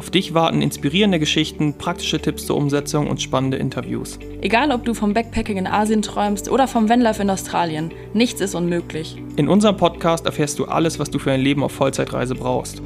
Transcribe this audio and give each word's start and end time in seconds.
Auf 0.00 0.08
dich 0.08 0.32
warten 0.32 0.62
inspirierende 0.62 1.18
Geschichten, 1.18 1.74
praktische 1.74 2.18
Tipps 2.18 2.46
zur 2.46 2.56
Umsetzung 2.56 3.06
und 3.06 3.20
spannende 3.20 3.58
Interviews. 3.58 4.18
Egal, 4.40 4.72
ob 4.72 4.82
du 4.86 4.94
vom 4.94 5.12
Backpacking 5.12 5.58
in 5.58 5.66
Asien 5.66 6.00
träumst 6.00 6.50
oder 6.50 6.66
vom 6.68 6.88
Vanlife 6.88 7.20
in 7.20 7.28
Australien, 7.28 7.92
nichts 8.14 8.40
ist 8.40 8.54
unmöglich. 8.54 9.18
In 9.36 9.46
unserem 9.46 9.76
Podcast 9.76 10.24
erfährst 10.24 10.58
du 10.58 10.64
alles, 10.64 10.98
was 10.98 11.10
du 11.10 11.18
für 11.18 11.32
ein 11.32 11.42
Leben 11.42 11.62
auf 11.62 11.72
Vollzeitreise 11.72 12.34
brauchst. 12.34 12.80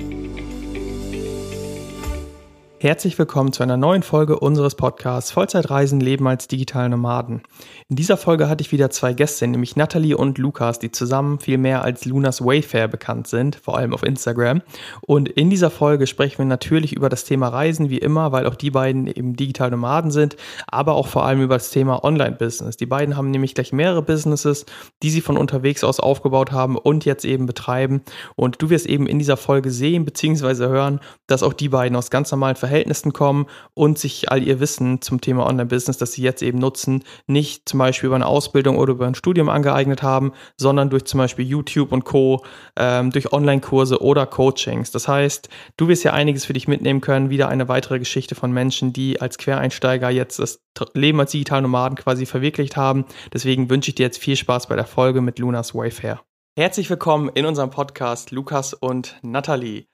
Herzlich 2.85 3.19
willkommen 3.19 3.51
zu 3.51 3.63
einer 3.63 3.79
neuen 3.79 4.03
Folge 4.03 4.39
unseres 4.39 4.75
Podcasts 4.75 5.31
Vollzeitreisen 5.31 6.01
leben 6.01 6.29
als 6.29 6.49
digitale 6.49 6.91
Nomaden. 6.91 7.41
In 7.89 7.97
dieser 7.97 8.19
Folge 8.19 8.47
hatte 8.47 8.61
ich 8.61 8.73
wieder 8.73 8.91
zwei 8.91 9.15
Gäste, 9.15 9.47
nämlich 9.47 9.75
Natalie 9.75 10.15
und 10.15 10.37
Lukas, 10.37 10.81
die 10.81 10.93
zusammen 10.93 11.41
viel 11.41 11.57
mehr 11.57 11.83
als 11.83 12.05
Lunas 12.05 12.45
Wayfair 12.45 12.89
bekannt 12.89 13.27
sind, 13.27 13.57
vor 13.57 13.79
allem 13.79 13.95
auf 13.95 14.03
Instagram. 14.03 14.61
Und 15.01 15.31
in 15.31 15.49
dieser 15.49 15.71
Folge 15.71 16.07
sprechen 16.07 16.37
wir 16.37 16.45
natürlich 16.45 16.93
über 16.93 17.09
das 17.09 17.25
Thema 17.25 17.49
Reisen, 17.49 17.89
wie 17.89 17.97
immer, 17.97 18.33
weil 18.33 18.47
auch 18.47 18.55
die 18.55 18.71
beiden 18.71 19.07
eben 19.07 19.35
digitale 19.35 19.71
Nomaden 19.71 20.11
sind, 20.11 20.37
aber 20.67 20.93
auch 20.93 21.07
vor 21.07 21.25
allem 21.25 21.41
über 21.41 21.55
das 21.55 21.71
Thema 21.71 22.05
Online-Business. 22.05 22.77
Die 22.77 22.85
beiden 22.85 23.17
haben 23.17 23.31
nämlich 23.31 23.55
gleich 23.55 23.73
mehrere 23.73 24.03
Businesses, 24.03 24.67
die 25.03 25.09
sie 25.09 25.23
von 25.23 25.39
unterwegs 25.39 25.85
aus 25.85 26.01
aufgebaut 26.01 26.53
haben 26.53 26.77
und 26.77 27.07
jetzt 27.07 27.25
eben 27.25 27.47
betreiben. 27.47 28.03
Und 28.37 28.61
du 28.61 28.69
wirst 28.69 28.85
eben 28.85 29.07
in 29.07 29.19
dieser 29.19 29.39
Folge 29.39 29.71
sehen 29.71 30.05
bzw. 30.05 30.67
hören, 30.67 31.01
dass 31.27 31.43
auch 31.43 31.55
die 31.55 31.71
beiden 31.71 31.97
aus 31.97 32.11
ganz 32.11 32.31
normalen 32.31 32.57
Verhältnissen 32.57 32.74
Verhältnissen 32.75 33.13
kommen 33.13 33.47
und 33.75 34.01
sich 34.01 34.33
all 34.33 34.43
ihr 34.43 34.59
Wissen 34.59 35.01
zum 35.01 35.21
Thema 35.21 35.47
Online-Business, 35.47 35.97
das 35.97 36.13
sie 36.13 36.23
jetzt 36.23 36.43
eben 36.43 36.59
nutzen, 36.59 37.05
nicht 37.29 37.69
zum 37.69 37.79
Beispiel 37.79 38.09
über 38.09 38.17
eine 38.17 38.27
Ausbildung 38.27 38.79
oder 38.79 38.95
über 38.95 39.07
ein 39.07 39.15
Studium 39.15 39.49
angeeignet 39.49 40.03
haben, 40.03 40.33
sondern 40.57 40.91
durch 40.91 41.05
zum 41.05 41.19
Beispiel 41.19 41.47
YouTube 41.47 41.93
und 41.93 42.05
Co., 42.05 42.45
ähm, 42.77 43.13
durch 43.13 43.33
Online-Kurse 43.33 44.03
oder 44.03 44.27
Coachings. 44.27 44.91
Das 44.91 45.07
heißt, 45.07 45.49
du 45.77 45.87
wirst 45.87 46.03
ja 46.03 46.15
einiges 46.15 46.45
für 46.45 46.53
dich 46.53 46.67
mitnehmen 46.67 47.01
können, 47.01 47.31
wieder 47.31 47.47
eine 47.47 47.69
weitere 47.69 48.01
Geschichte 48.01 48.35
von 48.35 48.51
Menschen, 48.51 48.93
die 48.93 49.21
als 49.21 49.39
Quereinsteiger 49.39 50.11
jetzt 50.11 50.41
das 50.41 50.61
Leben 50.95 51.21
als 51.21 51.31
digitalen 51.31 51.63
Nomaden 51.63 51.97
quasi 51.97 52.27
verwirklicht 52.27 52.77
haben. 52.77 53.05
Deswegen 53.33 53.71
wünsche 53.71 53.91
ich 53.91 53.95
dir 53.95 54.03
jetzt 54.03 54.19
viel 54.19 54.35
Spaß 54.35 54.67
bei 54.67 54.75
der 54.75 54.87
Folge 54.87 55.21
mit 55.21 55.39
Lunas 55.39 55.77
Wayfair. 55.77 56.23
Herzlich 56.57 56.91
willkommen 56.91 57.31
in 57.35 57.47
unserem 57.47 57.71
Podcast 57.71 58.33
Lukas 58.33 58.75
und 58.75 59.17
Nathalie. 59.23 59.87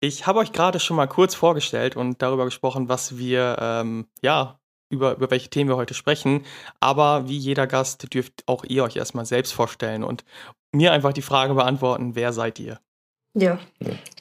Ich 0.00 0.26
habe 0.26 0.40
euch 0.40 0.52
gerade 0.52 0.78
schon 0.78 0.96
mal 0.96 1.06
kurz 1.06 1.34
vorgestellt 1.34 1.96
und 1.96 2.20
darüber 2.20 2.44
gesprochen, 2.44 2.88
was 2.88 3.18
wir, 3.18 3.56
ähm, 3.60 4.06
ja, 4.20 4.58
über, 4.90 5.16
über 5.16 5.30
welche 5.30 5.48
Themen 5.48 5.70
wir 5.70 5.76
heute 5.76 5.94
sprechen. 5.94 6.44
Aber 6.80 7.28
wie 7.28 7.36
jeder 7.36 7.66
Gast 7.66 8.12
dürft 8.12 8.44
auch 8.46 8.64
ihr 8.64 8.84
euch 8.84 8.96
erstmal 8.96 9.26
selbst 9.26 9.52
vorstellen 9.52 10.04
und 10.04 10.24
mir 10.72 10.92
einfach 10.92 11.12
die 11.12 11.22
Frage 11.22 11.54
beantworten, 11.54 12.14
wer 12.14 12.32
seid 12.32 12.60
ihr? 12.60 12.78
Ja, 13.34 13.58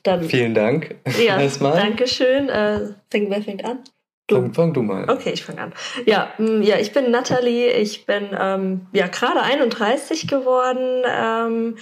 dann. 0.03 0.23
Vielen 0.23 0.53
Dank. 0.53 0.96
Ja, 1.26 1.40
erstmal. 1.42 1.73
Dankeschön. 1.73 2.50
Äh, 2.50 2.94
fängt, 3.09 3.30
wer 3.30 3.42
fängt 3.42 3.64
an? 3.64 3.80
Du. 4.28 4.38
Fang, 4.38 4.53
fang, 4.53 4.73
du 4.73 4.81
mal. 4.81 5.09
Okay, 5.09 5.31
ich 5.31 5.46
fange 5.46 5.62
an. 5.62 5.73
Ja, 6.06 6.34
mm, 6.38 6.62
ja, 6.64 6.78
ich 6.78 6.92
bin 6.92 7.12
Nathalie. 7.12 7.72
Ich 7.73 8.06
bin 8.06 8.30
ähm, 8.38 8.88
ja 8.92 9.08
gerade 9.08 9.42
31 9.42 10.28
geworden. 10.28 11.03
Ähm, 11.06 11.78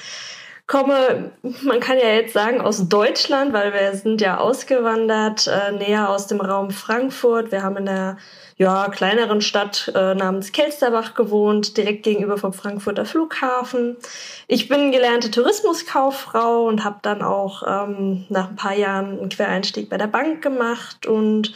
komme, 0.67 1.31
man 1.61 1.79
kann 1.79 1.97
ja 1.97 2.13
jetzt 2.13 2.33
sagen, 2.33 2.61
aus 2.61 2.87
Deutschland, 2.87 3.53
weil 3.53 3.73
wir 3.73 3.93
sind 3.95 4.21
ja 4.21 4.37
ausgewandert, 4.37 5.47
äh, 5.47 5.71
näher 5.71 6.09
aus 6.09 6.27
dem 6.27 6.41
Raum 6.41 6.71
Frankfurt. 6.71 7.51
Wir 7.51 7.63
haben 7.63 7.77
in 7.77 7.85
der 7.85 8.17
ja, 8.57 8.87
kleineren 8.89 9.41
Stadt 9.41 9.91
äh, 9.95 10.15
namens 10.15 10.51
Kelsterbach 10.51 11.15
gewohnt, 11.15 11.75
direkt 11.75 12.03
gegenüber 12.03 12.37
vom 12.37 12.53
Frankfurter 12.53 13.05
Flughafen. 13.05 13.97
Ich 14.47 14.69
bin 14.69 14.91
gelernte 14.91 15.31
Tourismuskauffrau 15.31 16.65
und 16.65 16.83
habe 16.83 16.99
dann 17.01 17.23
auch 17.23 17.63
ähm, 17.67 18.25
nach 18.29 18.49
ein 18.49 18.55
paar 18.55 18.75
Jahren 18.75 19.19
einen 19.19 19.29
Quereinstieg 19.29 19.89
bei 19.89 19.97
der 19.97 20.07
Bank 20.07 20.41
gemacht 20.41 21.05
und 21.07 21.53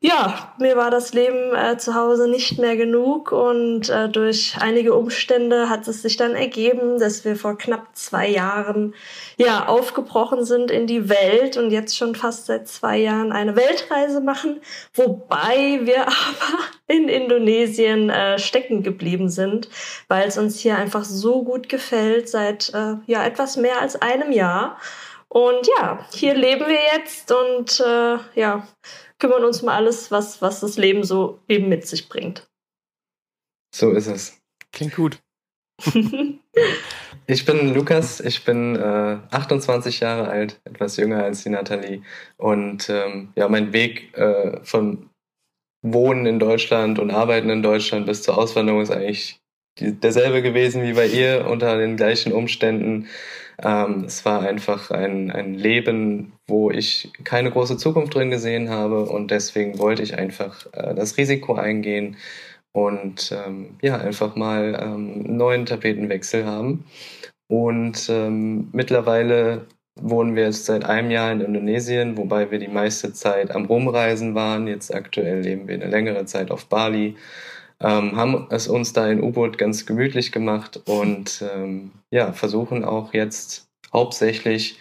ja, 0.00 0.52
mir 0.58 0.76
war 0.76 0.90
das 0.90 1.14
Leben 1.14 1.54
äh, 1.54 1.78
zu 1.78 1.94
Hause 1.94 2.28
nicht 2.28 2.58
mehr 2.58 2.76
genug 2.76 3.32
und 3.32 3.88
äh, 3.88 4.08
durch 4.08 4.56
einige 4.60 4.94
Umstände 4.94 5.68
hat 5.68 5.88
es 5.88 6.02
sich 6.02 6.16
dann 6.16 6.34
ergeben, 6.34 6.98
dass 6.98 7.24
wir 7.24 7.36
vor 7.36 7.56
knapp 7.56 7.88
zwei 7.94 8.28
Jahren 8.28 8.94
ja 9.36 9.66
aufgebrochen 9.66 10.44
sind 10.44 10.70
in 10.70 10.86
die 10.86 11.08
Welt 11.08 11.56
und 11.56 11.70
jetzt 11.70 11.96
schon 11.96 12.14
fast 12.14 12.46
seit 12.46 12.68
zwei 12.68 12.98
Jahren 12.98 13.32
eine 13.32 13.56
Weltreise 13.56 14.20
machen, 14.20 14.60
wobei 14.94 15.80
wir 15.82 16.02
aber 16.06 16.64
in 16.88 17.08
Indonesien 17.08 18.10
äh, 18.10 18.38
stecken 18.38 18.82
geblieben 18.82 19.28
sind, 19.28 19.68
weil 20.08 20.28
es 20.28 20.38
uns 20.38 20.60
hier 20.60 20.76
einfach 20.76 21.04
so 21.04 21.42
gut 21.42 21.68
gefällt 21.68 22.28
seit 22.28 22.72
äh, 22.74 22.96
ja 23.06 23.24
etwas 23.24 23.56
mehr 23.56 23.80
als 23.80 24.00
einem 24.00 24.30
Jahr. 24.30 24.78
Und 25.28 25.68
ja, 25.78 26.06
hier 26.14 26.34
leben 26.34 26.66
wir 26.66 26.78
jetzt 26.94 27.32
und 27.32 27.80
äh, 27.80 28.18
ja, 28.34 28.66
kümmern 29.18 29.44
uns 29.44 29.62
um 29.62 29.68
alles, 29.68 30.10
was, 30.10 30.42
was 30.42 30.60
das 30.60 30.76
Leben 30.76 31.04
so 31.04 31.40
eben 31.48 31.68
mit 31.68 31.86
sich 31.86 32.08
bringt. 32.08 32.48
So 33.74 33.90
ist 33.92 34.06
es. 34.06 34.40
Klingt 34.72 34.94
gut. 34.94 35.18
ich 37.26 37.44
bin 37.44 37.74
Lukas, 37.74 38.20
ich 38.20 38.44
bin 38.44 38.76
äh, 38.76 39.18
28 39.30 40.00
Jahre 40.00 40.28
alt, 40.28 40.60
etwas 40.64 40.96
jünger 40.96 41.22
als 41.24 41.42
die 41.42 41.50
Nathalie. 41.50 42.02
Und 42.36 42.88
ähm, 42.88 43.32
ja, 43.36 43.48
mein 43.48 43.72
Weg 43.72 44.16
äh, 44.16 44.60
von 44.62 45.10
Wohnen 45.82 46.26
in 46.26 46.38
Deutschland 46.38 46.98
und 46.98 47.10
Arbeiten 47.10 47.50
in 47.50 47.62
Deutschland 47.62 48.06
bis 48.06 48.22
zur 48.22 48.38
Auswanderung 48.38 48.80
ist 48.80 48.90
eigentlich 48.90 49.40
derselbe 49.78 50.42
gewesen 50.42 50.82
wie 50.82 50.94
bei 50.94 51.06
ihr 51.06 51.46
unter 51.46 51.76
den 51.76 51.96
gleichen 51.96 52.32
Umständen. 52.32 53.08
Ähm, 53.62 54.04
es 54.06 54.24
war 54.24 54.42
einfach 54.42 54.90
ein, 54.90 55.30
ein 55.30 55.54
Leben, 55.54 56.32
wo 56.46 56.70
ich 56.70 57.10
keine 57.24 57.50
große 57.50 57.76
Zukunft 57.78 58.14
drin 58.14 58.30
gesehen 58.30 58.68
habe 58.68 59.04
und 59.06 59.30
deswegen 59.30 59.78
wollte 59.78 60.02
ich 60.02 60.18
einfach 60.18 60.66
äh, 60.72 60.94
das 60.94 61.16
Risiko 61.16 61.54
eingehen 61.54 62.16
und 62.72 63.32
ähm, 63.32 63.76
ja, 63.80 63.96
einfach 63.96 64.36
mal 64.36 64.78
ähm, 64.80 65.24
einen 65.24 65.36
neuen 65.36 65.66
Tapetenwechsel 65.66 66.44
haben. 66.44 66.84
Und 67.48 68.08
ähm, 68.10 68.68
mittlerweile 68.72 69.66
wohnen 69.98 70.36
wir 70.36 70.44
jetzt 70.44 70.66
seit 70.66 70.84
einem 70.84 71.10
Jahr 71.10 71.32
in 71.32 71.40
Indonesien, 71.40 72.18
wobei 72.18 72.50
wir 72.50 72.58
die 72.58 72.68
meiste 72.68 73.12
Zeit 73.14 73.50
am 73.50 73.64
Rumreisen 73.64 74.34
waren. 74.34 74.66
Jetzt 74.66 74.94
aktuell 74.94 75.40
leben 75.40 75.68
wir 75.68 75.76
eine 75.76 75.86
längere 75.86 76.26
Zeit 76.26 76.50
auf 76.50 76.66
Bali 76.66 77.16
ähm, 77.82 78.16
haben 78.16 78.46
es 78.50 78.68
uns 78.68 78.92
da 78.92 79.08
in 79.08 79.22
U-Boot 79.22 79.58
ganz 79.58 79.86
gemütlich 79.86 80.32
gemacht 80.32 80.80
und 80.86 81.42
ähm, 81.54 81.92
ja, 82.10 82.32
versuchen 82.32 82.84
auch 82.84 83.12
jetzt 83.12 83.66
hauptsächlich 83.92 84.78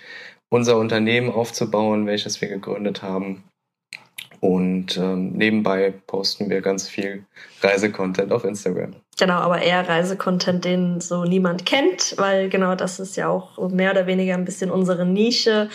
unser 0.50 0.78
Unternehmen 0.78 1.32
aufzubauen, 1.32 2.06
welches 2.06 2.40
wir 2.42 2.48
gegründet 2.48 3.02
haben. 3.02 3.44
Und 4.42 4.98
ähm, 4.98 5.32
nebenbei 5.32 5.94
posten 6.06 6.50
wir 6.50 6.62
ganz 6.62 6.88
viel 6.88 7.26
Reisecontent 7.62 8.32
auf 8.32 8.44
Instagram. 8.44 8.96
Genau, 9.18 9.36
aber 9.36 9.62
eher 9.62 9.88
Reisecontent, 9.88 10.66
den 10.66 11.02
so 11.02 11.24
niemand 11.24 11.66
kennt, 11.66 12.14
weil 12.18 12.50
genau 12.50 12.76
das 12.76 13.00
ist 13.00 13.16
ja 13.16 13.28
auch 13.28 13.58
mehr 13.70 13.92
oder 13.92 14.08
weniger 14.08 14.36
ein 14.36 14.46
bisschen 14.46 14.70
unsere 14.70 15.06
Nische. 15.06 15.70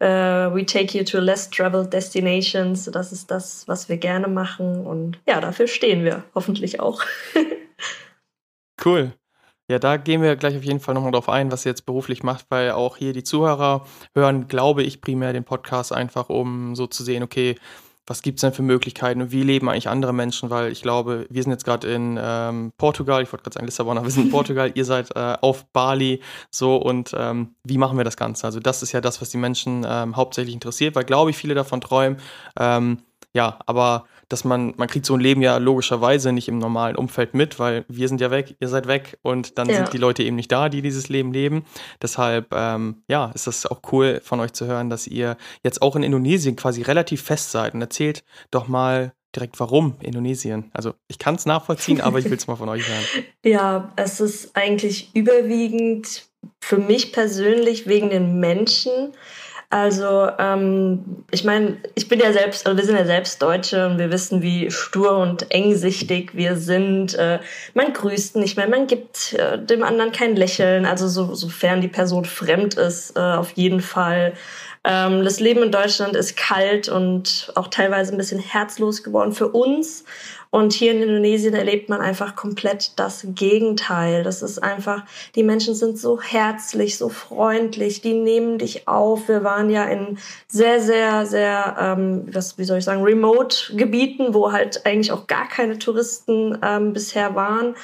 Uh, 0.00 0.54
we 0.54 0.64
take 0.64 0.96
you 0.96 1.04
to 1.04 1.20
less 1.20 1.48
traveled 1.48 1.92
destinations. 1.92 2.84
Das 2.84 3.12
ist 3.12 3.30
das, 3.30 3.66
was 3.66 3.88
wir 3.88 3.96
gerne 3.96 4.28
machen. 4.28 4.86
Und 4.86 5.18
ja, 5.26 5.40
dafür 5.40 5.66
stehen 5.66 6.04
wir 6.04 6.24
hoffentlich 6.34 6.80
auch. 6.80 7.02
cool. 8.84 9.12
Ja, 9.68 9.80
da 9.80 9.96
gehen 9.96 10.22
wir 10.22 10.36
gleich 10.36 10.56
auf 10.56 10.62
jeden 10.62 10.78
Fall 10.78 10.94
nochmal 10.94 11.10
drauf 11.10 11.28
ein, 11.28 11.50
was 11.50 11.66
ihr 11.66 11.70
jetzt 11.70 11.86
beruflich 11.86 12.22
macht, 12.22 12.46
weil 12.50 12.70
auch 12.70 12.96
hier 12.96 13.12
die 13.12 13.24
Zuhörer 13.24 13.84
hören, 14.14 14.46
glaube 14.46 14.84
ich, 14.84 15.00
primär 15.00 15.32
den 15.32 15.42
Podcast 15.42 15.92
einfach, 15.92 16.28
um 16.28 16.76
so 16.76 16.86
zu 16.86 17.02
sehen, 17.02 17.24
okay, 17.24 17.56
was 18.06 18.22
gibt 18.22 18.38
es 18.38 18.42
denn 18.42 18.52
für 18.52 18.62
Möglichkeiten 18.62 19.20
und 19.20 19.32
wie 19.32 19.42
leben 19.42 19.68
eigentlich 19.68 19.88
andere 19.88 20.12
Menschen? 20.12 20.50
Weil 20.50 20.70
ich 20.70 20.82
glaube, 20.82 21.26
wir 21.28 21.42
sind 21.42 21.52
jetzt 21.52 21.64
gerade 21.64 21.92
in 21.92 22.18
ähm, 22.20 22.72
Portugal, 22.78 23.22
ich 23.22 23.32
wollte 23.32 23.42
gerade 23.42 23.54
sagen 23.54 23.66
Lissabon, 23.66 23.98
aber 23.98 24.06
wir 24.06 24.12
sind 24.12 24.26
in 24.26 24.30
Portugal, 24.32 24.70
ihr 24.74 24.84
seid 24.84 25.14
äh, 25.16 25.36
auf 25.40 25.66
Bali 25.66 26.20
so 26.50 26.76
und 26.76 27.14
ähm, 27.18 27.56
wie 27.64 27.78
machen 27.78 27.98
wir 27.98 28.04
das 28.04 28.16
Ganze? 28.16 28.46
Also 28.46 28.60
das 28.60 28.82
ist 28.82 28.92
ja 28.92 29.00
das, 29.00 29.20
was 29.20 29.30
die 29.30 29.38
Menschen 29.38 29.84
ähm, 29.88 30.16
hauptsächlich 30.16 30.54
interessiert, 30.54 30.94
weil 30.94 31.04
glaube 31.04 31.30
ich, 31.30 31.36
viele 31.36 31.54
davon 31.54 31.80
träumen. 31.80 32.18
Ähm, 32.58 32.98
ja, 33.32 33.58
aber 33.66 34.06
dass 34.28 34.44
man, 34.44 34.74
man 34.76 34.88
kriegt 34.88 35.06
so 35.06 35.14
ein 35.14 35.20
Leben 35.20 35.42
ja 35.42 35.56
logischerweise 35.58 36.32
nicht 36.32 36.48
im 36.48 36.58
normalen 36.58 36.96
Umfeld 36.96 37.34
mit, 37.34 37.58
weil 37.58 37.84
wir 37.88 38.08
sind 38.08 38.20
ja 38.20 38.30
weg, 38.30 38.56
ihr 38.60 38.68
seid 38.68 38.86
weg 38.86 39.18
und 39.22 39.58
dann 39.58 39.68
ja. 39.68 39.76
sind 39.76 39.92
die 39.92 39.98
Leute 39.98 40.22
eben 40.22 40.36
nicht 40.36 40.50
da, 40.50 40.68
die 40.68 40.82
dieses 40.82 41.08
Leben 41.08 41.32
leben. 41.32 41.64
Deshalb, 42.02 42.52
ähm, 42.52 43.02
ja, 43.08 43.30
ist 43.34 43.46
das 43.46 43.66
auch 43.66 43.80
cool 43.92 44.20
von 44.24 44.40
euch 44.40 44.52
zu 44.52 44.66
hören, 44.66 44.90
dass 44.90 45.06
ihr 45.06 45.36
jetzt 45.62 45.82
auch 45.82 45.96
in 45.96 46.02
Indonesien 46.02 46.56
quasi 46.56 46.82
relativ 46.82 47.22
fest 47.22 47.50
seid 47.50 47.74
und 47.74 47.80
erzählt 47.80 48.24
doch 48.50 48.68
mal 48.68 49.12
direkt, 49.34 49.60
warum 49.60 49.96
Indonesien? 50.00 50.70
Also 50.72 50.94
ich 51.08 51.18
kann 51.18 51.36
es 51.36 51.46
nachvollziehen, 51.46 52.00
aber 52.00 52.18
ich 52.18 52.24
will 52.24 52.36
es 52.36 52.46
mal 52.46 52.56
von 52.56 52.68
euch 52.68 52.88
hören. 52.88 53.04
Ja, 53.44 53.92
es 53.94 54.18
ist 54.18 54.56
eigentlich 54.56 55.14
überwiegend 55.14 56.26
für 56.60 56.78
mich 56.78 57.12
persönlich 57.12 57.86
wegen 57.86 58.10
den 58.10 58.40
Menschen. 58.40 59.12
Also 59.68 60.28
ähm, 60.38 61.24
ich 61.32 61.42
meine, 61.42 61.76
ich 61.96 62.08
bin 62.08 62.20
ja 62.20 62.32
selbst, 62.32 62.66
also 62.66 62.78
wir 62.78 62.84
sind 62.84 62.96
ja 62.96 63.04
selbst 63.04 63.42
Deutsche 63.42 63.86
und 63.86 63.98
wir 63.98 64.12
wissen, 64.12 64.40
wie 64.40 64.70
stur 64.70 65.18
und 65.18 65.50
engsichtig 65.50 66.36
wir 66.36 66.56
sind. 66.56 67.14
Äh, 67.14 67.40
man 67.74 67.92
grüßt 67.92 68.36
nicht 68.36 68.56
mehr, 68.56 68.68
man 68.68 68.86
gibt 68.86 69.32
äh, 69.32 69.58
dem 69.58 69.82
anderen 69.82 70.12
kein 70.12 70.36
Lächeln, 70.36 70.86
also 70.86 71.08
so, 71.08 71.34
sofern 71.34 71.80
die 71.80 71.88
Person 71.88 72.24
fremd 72.24 72.74
ist, 72.74 73.16
äh, 73.16 73.20
auf 73.20 73.52
jeden 73.52 73.80
Fall. 73.80 74.34
Ähm, 74.84 75.24
das 75.24 75.40
Leben 75.40 75.64
in 75.64 75.72
Deutschland 75.72 76.14
ist 76.14 76.36
kalt 76.36 76.88
und 76.88 77.50
auch 77.56 77.66
teilweise 77.66 78.12
ein 78.12 78.18
bisschen 78.18 78.38
herzlos 78.38 79.02
geworden 79.02 79.32
für 79.32 79.48
uns. 79.48 80.04
Und 80.50 80.72
hier 80.72 80.92
in 80.92 81.02
Indonesien 81.02 81.54
erlebt 81.54 81.88
man 81.88 82.00
einfach 82.00 82.36
komplett 82.36 82.92
das 82.96 83.26
Gegenteil. 83.34 84.22
Das 84.22 84.42
ist 84.42 84.62
einfach, 84.62 85.04
die 85.34 85.42
Menschen 85.42 85.74
sind 85.74 85.98
so 85.98 86.20
herzlich, 86.20 86.96
so 86.98 87.08
freundlich, 87.08 88.00
die 88.00 88.14
nehmen 88.14 88.58
dich 88.58 88.88
auf. 88.88 89.28
Wir 89.28 89.44
waren 89.44 89.70
ja 89.70 89.84
in 89.84 90.18
sehr, 90.48 90.80
sehr, 90.80 91.26
sehr, 91.26 91.76
ähm, 91.78 92.28
was, 92.32 92.58
wie 92.58 92.64
soll 92.64 92.78
ich 92.78 92.84
sagen, 92.84 93.02
Remote-Gebieten, 93.02 94.34
wo 94.34 94.52
halt 94.52 94.86
eigentlich 94.86 95.12
auch 95.12 95.26
gar 95.26 95.48
keine 95.48 95.78
Touristen 95.78 96.58
ähm, 96.62 96.92
bisher 96.92 97.34
waren. 97.34 97.74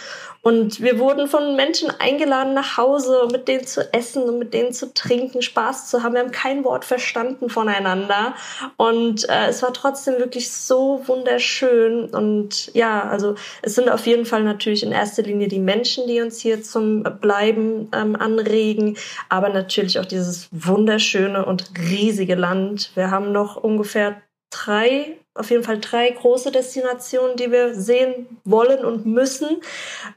Und 0.42 0.80
wir 0.80 0.98
wurden 0.98 1.28
von 1.28 1.54
Menschen 1.54 1.88
eingeladen 2.00 2.52
nach 2.52 2.76
Hause, 2.76 3.22
um 3.22 3.30
mit 3.30 3.46
denen 3.46 3.64
zu 3.64 3.94
essen 3.94 4.24
und 4.24 4.40
mit 4.40 4.52
denen 4.52 4.72
zu 4.72 4.92
trinken, 4.92 5.40
Spaß 5.40 5.88
zu 5.88 6.02
haben. 6.02 6.14
Wir 6.14 6.20
haben 6.20 6.32
kein 6.32 6.64
Wort 6.64 6.84
verstanden 6.84 7.48
voneinander. 7.48 8.34
Und 8.76 9.28
äh, 9.28 9.46
es 9.48 9.62
war 9.62 9.72
trotzdem 9.72 10.18
wirklich 10.18 10.50
so 10.50 11.00
wunderschön. 11.06 12.06
Und 12.06 12.74
ja, 12.74 13.08
also 13.08 13.36
es 13.62 13.76
sind 13.76 13.88
auf 13.88 14.04
jeden 14.06 14.26
Fall 14.26 14.42
natürlich 14.42 14.82
in 14.82 14.90
erster 14.90 15.22
Linie 15.22 15.46
die 15.46 15.60
Menschen, 15.60 16.08
die 16.08 16.20
uns 16.20 16.40
hier 16.40 16.60
zum 16.62 17.04
Bleiben 17.20 17.88
ähm, 17.94 18.16
anregen, 18.16 18.96
aber 19.28 19.48
natürlich 19.48 20.00
auch 20.00 20.06
dieses 20.06 20.48
wunderschöne 20.50 21.44
und 21.46 21.70
riesige 21.78 22.34
Land. 22.34 22.90
Wir 22.94 23.12
haben 23.12 23.30
noch 23.30 23.56
ungefähr 23.56 24.20
drei 24.50 25.18
auf 25.34 25.50
jeden 25.50 25.64
Fall 25.64 25.80
drei 25.80 26.10
große 26.10 26.52
Destinationen, 26.52 27.36
die 27.36 27.50
wir 27.50 27.74
sehen 27.74 28.38
wollen 28.44 28.84
und 28.84 29.06
müssen. 29.06 29.60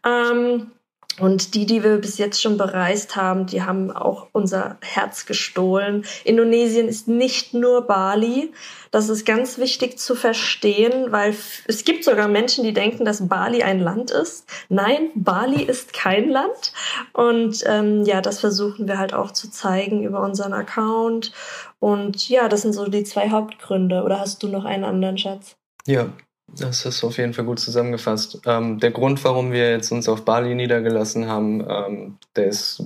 Ähm, 0.05 0.71
und 1.19 1.55
die, 1.55 1.65
die 1.65 1.83
wir 1.83 1.97
bis 1.97 2.17
jetzt 2.17 2.41
schon 2.41 2.57
bereist 2.57 3.15
haben, 3.15 3.45
die 3.45 3.63
haben 3.63 3.91
auch 3.91 4.27
unser 4.33 4.77
Herz 4.81 5.25
gestohlen. 5.25 6.05
Indonesien 6.25 6.89
ist 6.89 7.07
nicht 7.07 7.53
nur 7.53 7.83
Bali. 7.87 8.51
Das 8.91 9.07
ist 9.07 9.25
ganz 9.25 9.57
wichtig 9.57 9.97
zu 9.97 10.15
verstehen, 10.15 11.11
weil 11.11 11.35
es 11.67 11.85
gibt 11.85 12.03
sogar 12.03 12.27
Menschen, 12.27 12.65
die 12.65 12.73
denken, 12.73 13.05
dass 13.05 13.27
Bali 13.27 13.63
ein 13.63 13.79
Land 13.79 14.11
ist. 14.11 14.45
Nein, 14.67 15.09
Bali 15.15 15.63
ist 15.63 15.93
kein 15.93 16.29
Land. 16.29 16.73
Und 17.13 17.63
ähm, 17.65 18.03
ja, 18.03 18.19
das 18.19 18.41
versuchen 18.41 18.87
wir 18.87 18.97
halt 18.97 19.13
auch 19.13 19.31
zu 19.31 19.49
zeigen 19.49 20.03
über 20.03 20.21
unseren 20.21 20.53
Account. 20.53 21.31
Und 21.79 22.27
ja, 22.27 22.49
das 22.49 22.63
sind 22.63 22.73
so 22.73 22.87
die 22.87 23.03
zwei 23.05 23.29
Hauptgründe. 23.29 24.03
Oder 24.03 24.19
hast 24.19 24.43
du 24.43 24.49
noch 24.49 24.65
einen 24.65 24.83
anderen 24.83 25.17
Schatz? 25.17 25.55
Ja, 25.87 26.09
das 26.57 26.85
ist 26.85 27.03
auf 27.03 27.17
jeden 27.17 27.33
Fall 27.33 27.45
gut 27.45 27.59
zusammengefasst. 27.59 28.41
Ähm, 28.45 28.79
der 28.79 28.91
Grund, 28.91 29.23
warum 29.23 29.51
wir 29.51 29.71
jetzt 29.71 29.91
uns 29.91 30.07
auf 30.07 30.25
Bali 30.25 30.55
niedergelassen 30.55 31.27
haben, 31.27 31.65
ähm, 31.69 32.17
der 32.35 32.47
ist 32.47 32.83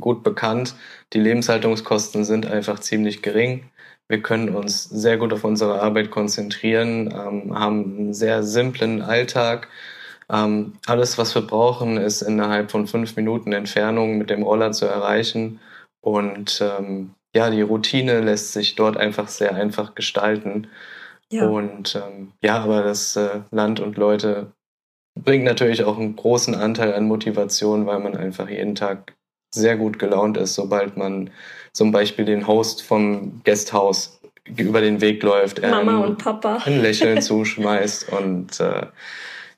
gut 0.00 0.22
bekannt. 0.22 0.74
Die 1.12 1.20
Lebenshaltungskosten 1.20 2.24
sind 2.24 2.46
einfach 2.46 2.80
ziemlich 2.80 3.22
gering. 3.22 3.70
Wir 4.08 4.20
können 4.22 4.54
uns 4.54 4.84
sehr 4.84 5.16
gut 5.16 5.32
auf 5.32 5.44
unsere 5.44 5.80
Arbeit 5.80 6.10
konzentrieren, 6.10 7.12
ähm, 7.12 7.58
haben 7.58 7.98
einen 7.98 8.14
sehr 8.14 8.42
simplen 8.42 9.02
Alltag. 9.02 9.68
Ähm, 10.28 10.74
alles, 10.86 11.18
was 11.18 11.34
wir 11.34 11.42
brauchen, 11.42 11.96
ist 11.96 12.22
innerhalb 12.22 12.70
von 12.70 12.86
fünf 12.86 13.16
Minuten 13.16 13.52
Entfernung 13.52 14.18
mit 14.18 14.30
dem 14.30 14.42
Roller 14.42 14.72
zu 14.72 14.86
erreichen. 14.86 15.60
Und 16.00 16.60
ähm, 16.60 17.14
ja, 17.34 17.50
die 17.50 17.62
Routine 17.62 18.20
lässt 18.20 18.52
sich 18.52 18.74
dort 18.74 18.96
einfach 18.96 19.28
sehr 19.28 19.54
einfach 19.54 19.94
gestalten. 19.94 20.68
Ja. 21.32 21.46
Und 21.46 21.94
ähm, 21.94 22.32
ja, 22.42 22.58
aber 22.58 22.82
das 22.82 23.16
äh, 23.16 23.40
Land 23.50 23.80
und 23.80 23.96
Leute 23.96 24.52
bringt 25.18 25.44
natürlich 25.44 25.84
auch 25.84 25.98
einen 25.98 26.16
großen 26.16 26.54
Anteil 26.54 26.94
an 26.94 27.06
Motivation, 27.06 27.86
weil 27.86 28.00
man 28.00 28.16
einfach 28.16 28.48
jeden 28.48 28.74
Tag 28.74 29.14
sehr 29.54 29.76
gut 29.76 29.98
gelaunt 29.98 30.36
ist, 30.36 30.54
sobald 30.54 30.96
man 30.96 31.30
zum 31.72 31.90
Beispiel 31.90 32.24
den 32.24 32.46
Host 32.46 32.82
vom 32.82 33.42
Guesthouse 33.44 34.20
über 34.44 34.80
den 34.80 35.00
Weg 35.00 35.22
läuft, 35.22 35.62
Mama 35.62 35.98
und 35.98 36.18
Papa. 36.18 36.58
ein 36.64 36.80
Lächeln 36.80 37.22
zuschmeißt 37.22 38.12
und 38.12 38.60
äh, 38.60 38.86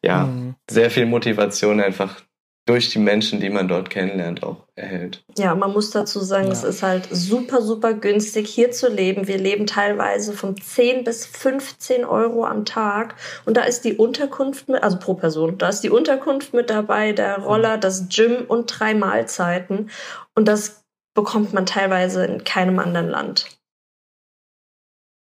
ja, 0.02 0.26
mhm. 0.26 0.54
sehr 0.68 0.90
viel 0.90 1.06
Motivation 1.06 1.80
einfach 1.80 2.20
durch 2.66 2.90
die 2.90 2.99
Menschen, 2.99 3.40
die 3.40 3.50
man 3.50 3.69
dort 3.69 3.90
kennenlernt, 3.90 4.43
auch 4.43 4.66
erhält. 4.75 5.22
Ja, 5.37 5.55
man 5.55 5.72
muss 5.72 5.90
dazu 5.90 6.20
sagen, 6.20 6.46
ja. 6.46 6.52
es 6.52 6.64
ist 6.64 6.82
halt 6.82 7.08
super, 7.11 7.61
super 7.61 7.93
günstig, 7.93 8.49
hier 8.49 8.70
zu 8.70 8.88
leben. 8.88 9.28
Wir 9.28 9.37
leben 9.37 9.66
teilweise 9.66 10.32
von 10.32 10.56
10 10.56 11.05
bis 11.05 11.26
15 11.26 12.05
Euro 12.06 12.46
am 12.46 12.64
Tag. 12.64 13.16
Und 13.44 13.56
da 13.58 13.64
ist 13.64 13.84
die 13.84 13.94
Unterkunft 13.94 14.69
mit, 14.69 14.82
also 14.82 14.99
pro 14.99 15.14
Person, 15.14 15.58
da 15.58 15.69
ist 15.69 15.81
die 15.81 15.90
Unterkunft 15.90 16.55
mit 16.55 16.70
dabei, 16.70 17.12
der 17.12 17.38
Roller, 17.38 17.76
das 17.76 18.08
Gym 18.08 18.44
und 18.49 18.67
drei 18.67 18.94
Mahlzeiten. 18.94 19.90
Und 20.34 20.49
das 20.49 20.84
bekommt 21.14 21.52
man 21.52 21.67
teilweise 21.67 22.25
in 22.25 22.44
keinem 22.44 22.78
anderen 22.78 23.08
Land. 23.08 23.46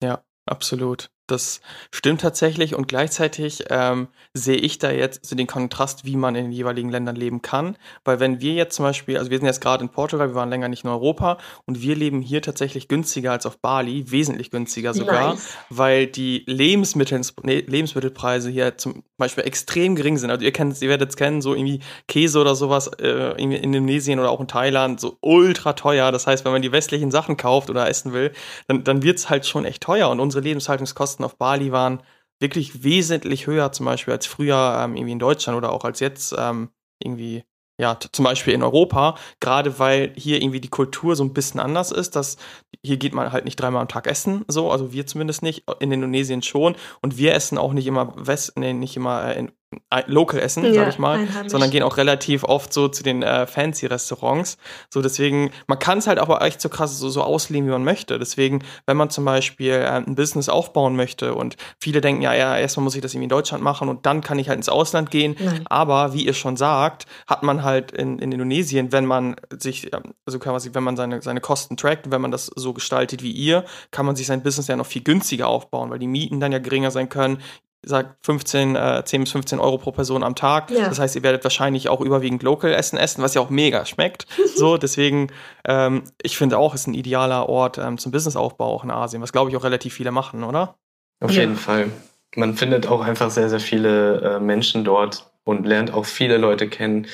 Ja, 0.02 0.24
absolut. 0.46 1.12
Das 1.32 1.62
stimmt 1.92 2.22
tatsächlich 2.22 2.76
und 2.76 2.88
gleichzeitig 2.88 3.66
ähm, 3.70 4.08
sehe 4.34 4.58
ich 4.58 4.80
da 4.80 4.92
jetzt 4.92 5.26
so 5.26 5.36
den 5.36 5.48
Kontrast, 5.48 6.06
wie 6.06 6.16
man 6.16 6.36
in 6.36 6.46
den 6.46 6.52
jeweiligen 6.52 6.90
Ländern 6.90 7.16
leben 7.16 7.42
kann. 7.42 7.78
Weil 8.04 8.20
wenn 8.20 8.42
wir 8.42 8.54
jetzt 8.54 8.76
zum 8.76 8.84
Beispiel, 8.84 9.18
also 9.18 9.30
wir 9.30 9.38
sind 9.38 9.46
jetzt 9.46 9.62
gerade 9.62 9.84
in 9.84 9.90
Portugal, 9.90 10.30
wir 10.30 10.36
waren 10.36 10.50
länger 10.50 10.70
nicht 10.70 10.84
in 10.84 10.90
Europa 10.90 11.38
und 11.66 11.82
wir 11.82 11.96
leben 11.96 12.22
hier 12.22 12.42
tatsächlich 12.42 12.88
günstiger 12.88 13.32
als 13.32 13.46
auf 13.46 13.60
Bali, 13.60 14.12
wesentlich 14.12 14.50
günstiger 14.50 14.94
sogar, 14.94 15.34
nice. 15.36 15.54
weil 15.70 16.08
die 16.08 16.44
Lebensmittel, 16.48 17.22
nee, 17.44 17.60
Lebensmittelpreise 17.60 18.50
hier 18.50 18.78
zum 18.78 19.04
Beispiel 19.20 19.44
extrem 19.44 19.96
gering 19.96 20.18
sind. 20.18 20.32
Also 20.32 20.44
ihr 20.44 20.54
kennt, 20.54 20.82
ihr 20.82 20.90
werdet 20.90 21.10
es 21.10 21.18
kennen, 21.18 21.42
so 21.42 21.54
irgendwie 21.54 21.80
Käse 22.08 22.40
oder 22.40 22.56
sowas 22.56 22.88
äh, 23.00 23.42
in 23.42 23.52
Indonesien 23.52 24.20
oder 24.20 24.32
auch 24.32 24.40
in 24.40 24.48
Thailand, 24.48 25.00
so 25.00 25.18
ultra 25.22 25.74
teuer. 25.74 26.12
Das 26.12 26.28
heißt, 26.28 26.46
wenn 26.46 26.52
man 26.54 26.62
die 26.62 26.72
westlichen 26.72 27.12
Sachen 27.12 27.38
kauft 27.38 27.70
oder 27.70 27.88
essen 27.88 28.14
will, 28.14 28.32
dann, 28.68 28.84
dann 28.84 29.04
wird 29.04 29.18
es 29.20 29.30
halt 29.30 29.46
schon 29.46 29.66
echt 29.66 29.84
teuer 29.84 30.10
und 30.10 30.20
unsere 30.20 30.44
Lebenshaltungskosten 30.44 31.10
Kosten 31.10 31.24
auf 31.24 31.38
Bali 31.38 31.72
waren 31.72 32.04
wirklich 32.40 32.84
wesentlich 32.84 33.48
höher, 33.48 33.72
zum 33.72 33.86
Beispiel 33.86 34.14
als 34.14 34.26
früher 34.26 34.82
ähm, 34.84 34.96
irgendwie 34.96 35.14
in 35.14 35.20
Deutschland 35.20 35.58
oder 35.58 35.72
auch 35.72 35.84
als 35.84 36.00
jetzt 36.00 36.36
ähm, 36.38 36.70
irgendwie 37.00 37.44
ja, 37.80 37.98
zum 37.98 38.26
Beispiel 38.26 38.54
in 38.54 38.62
Europa, 38.62 39.16
gerade 39.40 39.80
weil 39.80 40.14
hier 40.18 40.42
irgendwie 40.42 40.60
die 40.60 40.68
Kultur 40.68 41.16
so 41.16 41.24
ein 41.24 41.34
bisschen 41.34 41.62
anders 41.62 41.92
ist, 41.92 42.16
dass 42.16 42.36
hier 42.84 42.98
geht 42.98 43.14
man 43.14 43.32
halt 43.32 43.46
nicht 43.46 43.56
dreimal 43.56 43.82
am 43.82 43.88
Tag 43.88 44.06
essen, 44.06 44.44
so, 44.50 44.70
also 44.70 44.92
wir 44.92 45.08
zumindest 45.08 45.44
nicht, 45.44 45.64
in 45.80 45.92
Indonesien 45.92 46.42
schon. 46.42 46.76
Und 47.02 47.18
wir 47.18 47.34
essen 47.34 47.58
auch 47.58 47.72
nicht 47.72 47.88
immer 47.88 48.14
West, 48.16 48.58
nee, 48.58 48.74
nicht 48.74 48.98
immer 48.98 49.26
äh, 49.26 49.40
in 49.40 49.52
Local 50.08 50.40
essen, 50.40 50.66
ja, 50.66 50.74
sag 50.74 50.90
ich 50.90 51.00
mal, 51.00 51.28
sondern 51.46 51.70
gehen 51.70 51.84
auch 51.84 51.98
relativ 51.98 52.44
oft 52.44 52.74
so 52.74 52.88
zu 52.88 53.04
den 53.04 53.22
äh, 53.22 53.46
fancy 53.46 53.86
Restaurants. 53.86 54.58
So 54.92 55.02
deswegen, 55.02 55.52
man 55.68 55.78
kann 55.78 56.00
es 56.00 56.08
halt 56.08 56.18
aber 56.18 56.42
echt 56.42 56.60
so 56.60 56.70
krass 56.70 56.98
so, 56.98 57.10
so 57.10 57.22
ausleben, 57.22 57.68
wie 57.68 57.72
man 57.72 57.84
möchte. 57.84 58.18
Deswegen, 58.18 58.64
wenn 58.88 58.98
man 58.98 59.12
zum 59.12 59.26
Beispiel 59.26 59.74
äh, 59.74 59.86
ein 59.86 60.16
Business 60.16 60.50
aufbauen 60.50 60.96
möchte 60.96 61.36
und 61.36 61.56
viele 61.80 62.02
denken, 62.02 62.24
ja, 62.24 62.34
ja, 62.34 62.58
erstmal 62.58 62.84
muss 62.84 62.96
ich 62.96 63.02
das 63.02 63.14
irgendwie 63.14 63.26
in 63.26 63.30
Deutschland 63.30 63.64
machen 63.64 63.90
und 63.90 64.08
dann 64.08 64.22
kann 64.22 64.40
ich 64.40 64.50
halt 64.50 64.58
ins 64.58 64.70
Ausland 64.70 65.12
gehen. 65.12 65.36
Nein. 65.40 65.66
Aber 65.70 66.14
wie 66.14 66.26
ihr 66.26 66.34
schon 66.34 66.58
sagt, 66.58 67.06
hat 67.28 67.44
man 67.44 67.64
halt 67.64 67.92
in, 67.92 68.18
in 68.18 68.32
Indonesien, 68.32 68.92
wenn 68.92 69.06
man 69.06 69.36
sich, 69.52 69.92
also 70.26 70.40
kann 70.40 70.54
man 70.54 70.62
sich, 70.62 70.74
wenn 70.74 70.84
man 70.84 70.98
seine, 70.98 71.22
seine 71.22 71.42
Kosten 71.42 71.78
trackt, 71.78 72.10
wenn 72.10 72.22
man 72.22 72.32
das 72.32 72.48
so 72.48 72.74
gestaltet 72.74 73.22
wie 73.22 73.32
ihr, 73.32 73.66
kann 73.92 74.08
man 74.08 74.16
sich 74.16 74.26
sein 74.26 74.42
Business 74.42 74.68
ja 74.68 74.76
noch 74.76 74.88
viel 74.88 75.04
günstiger 75.04 75.48
aufbauen, 75.48 75.92
weil 75.92 76.00
die 76.00 76.08
Mieten 76.08 76.40
dann 76.40 76.52
ja 76.52 76.60
geringer 76.60 76.90
sein 76.90 77.10
können 77.10 77.40
sagt 77.84 78.26
15, 78.26 78.76
äh, 78.76 79.04
10 79.06 79.22
bis 79.22 79.32
15 79.32 79.60
Euro 79.60 79.78
pro 79.78 79.92
Person 79.92 80.24
am 80.24 80.36
Tag. 80.36 80.72
Ja. 80.72 80.90
Das 80.90 81.00
heißt, 81.00 81.16
ihr 81.16 81.24
werdet 81.24 81.44
wahrscheinlich 81.44 81.90
auch 81.90 82.02
überwiegend 82.02 82.44
Local 82.44 82.74
Essen 82.74 82.98
essen, 82.98 83.22
was 83.22 83.34
ja 83.34 83.42
auch 83.42 83.50
mega 83.50 83.86
schmeckt. 83.86 84.28
so, 84.56 84.78
deswegen, 84.78 85.28
ähm, 85.66 86.04
ich 86.22 86.38
finde 86.38 86.58
auch, 86.58 86.76
ist 86.76 86.88
ein 86.88 86.94
idealer 86.94 87.48
Ort 87.48 87.78
ähm, 87.78 87.98
zum 87.98 88.12
Businessaufbau 88.12 88.66
auch 88.66 88.84
in 88.84 88.92
Asien, 88.92 89.22
was 89.22 89.32
glaube 89.32 89.50
ich 89.50 89.58
auch 89.58 89.64
relativ 89.64 89.94
viele 89.94 90.12
machen, 90.12 90.44
oder? 90.44 90.76
Auf 91.22 91.32
jeden 91.32 91.56
Fall. 91.56 91.90
Man 92.36 92.56
findet 92.56 92.88
auch 92.88 93.02
einfach 93.02 93.32
sehr, 93.32 93.50
sehr 93.50 93.60
viele 93.60 94.22
äh, 94.22 94.40
Menschen 94.40 94.84
dort 94.84 95.30
und 95.44 95.66
lernt 95.66 95.94
auch 95.94 96.06
viele 96.06 96.38
Leute 96.38 96.70
kennen, 96.70 97.08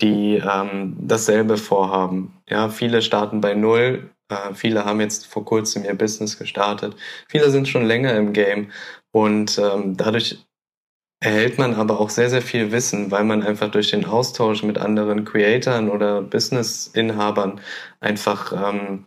die 0.00 0.36
ähm, 0.36 0.96
dasselbe 0.98 1.56
vorhaben. 1.56 2.38
Ja, 2.48 2.68
viele 2.70 3.02
starten 3.02 3.40
bei 3.40 3.54
Null. 3.54 4.10
Äh, 4.28 4.54
viele 4.54 4.84
haben 4.84 5.00
jetzt 5.00 5.26
vor 5.26 5.44
kurzem 5.44 5.84
ihr 5.84 5.94
Business 5.94 6.38
gestartet. 6.38 6.96
Viele 7.28 7.50
sind 7.50 7.68
schon 7.68 7.84
länger 7.84 8.14
im 8.14 8.32
Game 8.32 8.70
und 9.12 9.58
ähm, 9.58 9.96
dadurch 9.96 10.44
erhält 11.20 11.56
man 11.58 11.74
aber 11.74 12.00
auch 12.00 12.10
sehr, 12.10 12.30
sehr 12.30 12.42
viel 12.42 12.72
Wissen, 12.72 13.10
weil 13.10 13.24
man 13.24 13.42
einfach 13.44 13.70
durch 13.70 13.90
den 13.90 14.04
Austausch 14.04 14.64
mit 14.64 14.78
anderen 14.78 15.24
Creatoren 15.24 15.88
oder 15.88 16.20
Business-Inhabern 16.20 17.60
einfach 18.00 18.52
ähm, 18.52 19.06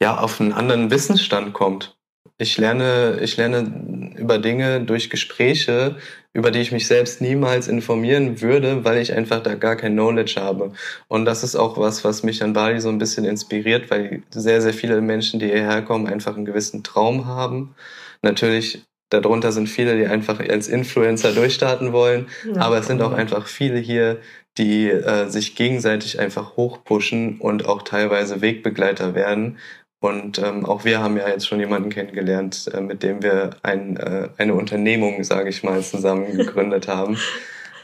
ja, 0.00 0.18
auf 0.18 0.40
einen 0.40 0.52
anderen 0.52 0.90
Wissensstand 0.90 1.52
kommt. 1.52 1.95
Ich 2.38 2.58
lerne, 2.58 3.18
ich 3.22 3.36
lerne 3.36 4.12
über 4.16 4.38
Dinge 4.38 4.80
durch 4.80 5.10
Gespräche, 5.10 5.96
über 6.34 6.50
die 6.50 6.60
ich 6.60 6.70
mich 6.70 6.86
selbst 6.86 7.22
niemals 7.22 7.66
informieren 7.66 8.42
würde, 8.42 8.84
weil 8.84 8.98
ich 8.98 9.14
einfach 9.14 9.42
da 9.42 9.54
gar 9.54 9.76
kein 9.76 9.92
Knowledge 9.92 10.34
habe. 10.38 10.72
Und 11.08 11.24
das 11.24 11.42
ist 11.42 11.56
auch 11.56 11.78
was, 11.78 12.04
was 12.04 12.22
mich 12.22 12.42
an 12.42 12.52
Bali 12.52 12.80
so 12.80 12.90
ein 12.90 12.98
bisschen 12.98 13.24
inspiriert, 13.24 13.90
weil 13.90 14.22
sehr, 14.30 14.60
sehr 14.60 14.74
viele 14.74 15.00
Menschen, 15.00 15.40
die 15.40 15.46
hierher 15.46 15.80
kommen, 15.82 16.06
einfach 16.06 16.36
einen 16.36 16.44
gewissen 16.44 16.84
Traum 16.84 17.26
haben. 17.26 17.74
Natürlich 18.20 18.82
darunter 19.08 19.52
sind 19.52 19.68
viele, 19.68 19.96
die 19.96 20.06
einfach 20.06 20.40
als 20.40 20.68
Influencer 20.68 21.32
durchstarten 21.32 21.92
wollen, 21.92 22.26
ja, 22.44 22.60
aber 22.60 22.78
es 22.78 22.86
sind 22.86 23.00
auch 23.00 23.12
einfach 23.12 23.46
viele 23.46 23.78
hier, 23.78 24.18
die 24.58 24.88
äh, 24.88 25.28
sich 25.28 25.54
gegenseitig 25.54 26.18
einfach 26.18 26.56
hochpushen 26.56 27.38
und 27.40 27.66
auch 27.66 27.82
teilweise 27.82 28.40
Wegbegleiter 28.40 29.14
werden. 29.14 29.58
Und 30.00 30.38
ähm, 30.38 30.66
auch 30.66 30.84
wir 30.84 31.00
haben 31.00 31.16
ja 31.16 31.28
jetzt 31.28 31.46
schon 31.46 31.58
jemanden 31.58 31.90
kennengelernt, 31.90 32.70
äh, 32.72 32.80
mit 32.80 33.02
dem 33.02 33.22
wir 33.22 33.56
ein, 33.62 33.96
äh, 33.96 34.28
eine 34.36 34.54
Unternehmung, 34.54 35.24
sage 35.24 35.48
ich 35.48 35.62
mal, 35.62 35.82
zusammen 35.82 36.36
gegründet 36.36 36.88
haben. 36.88 37.18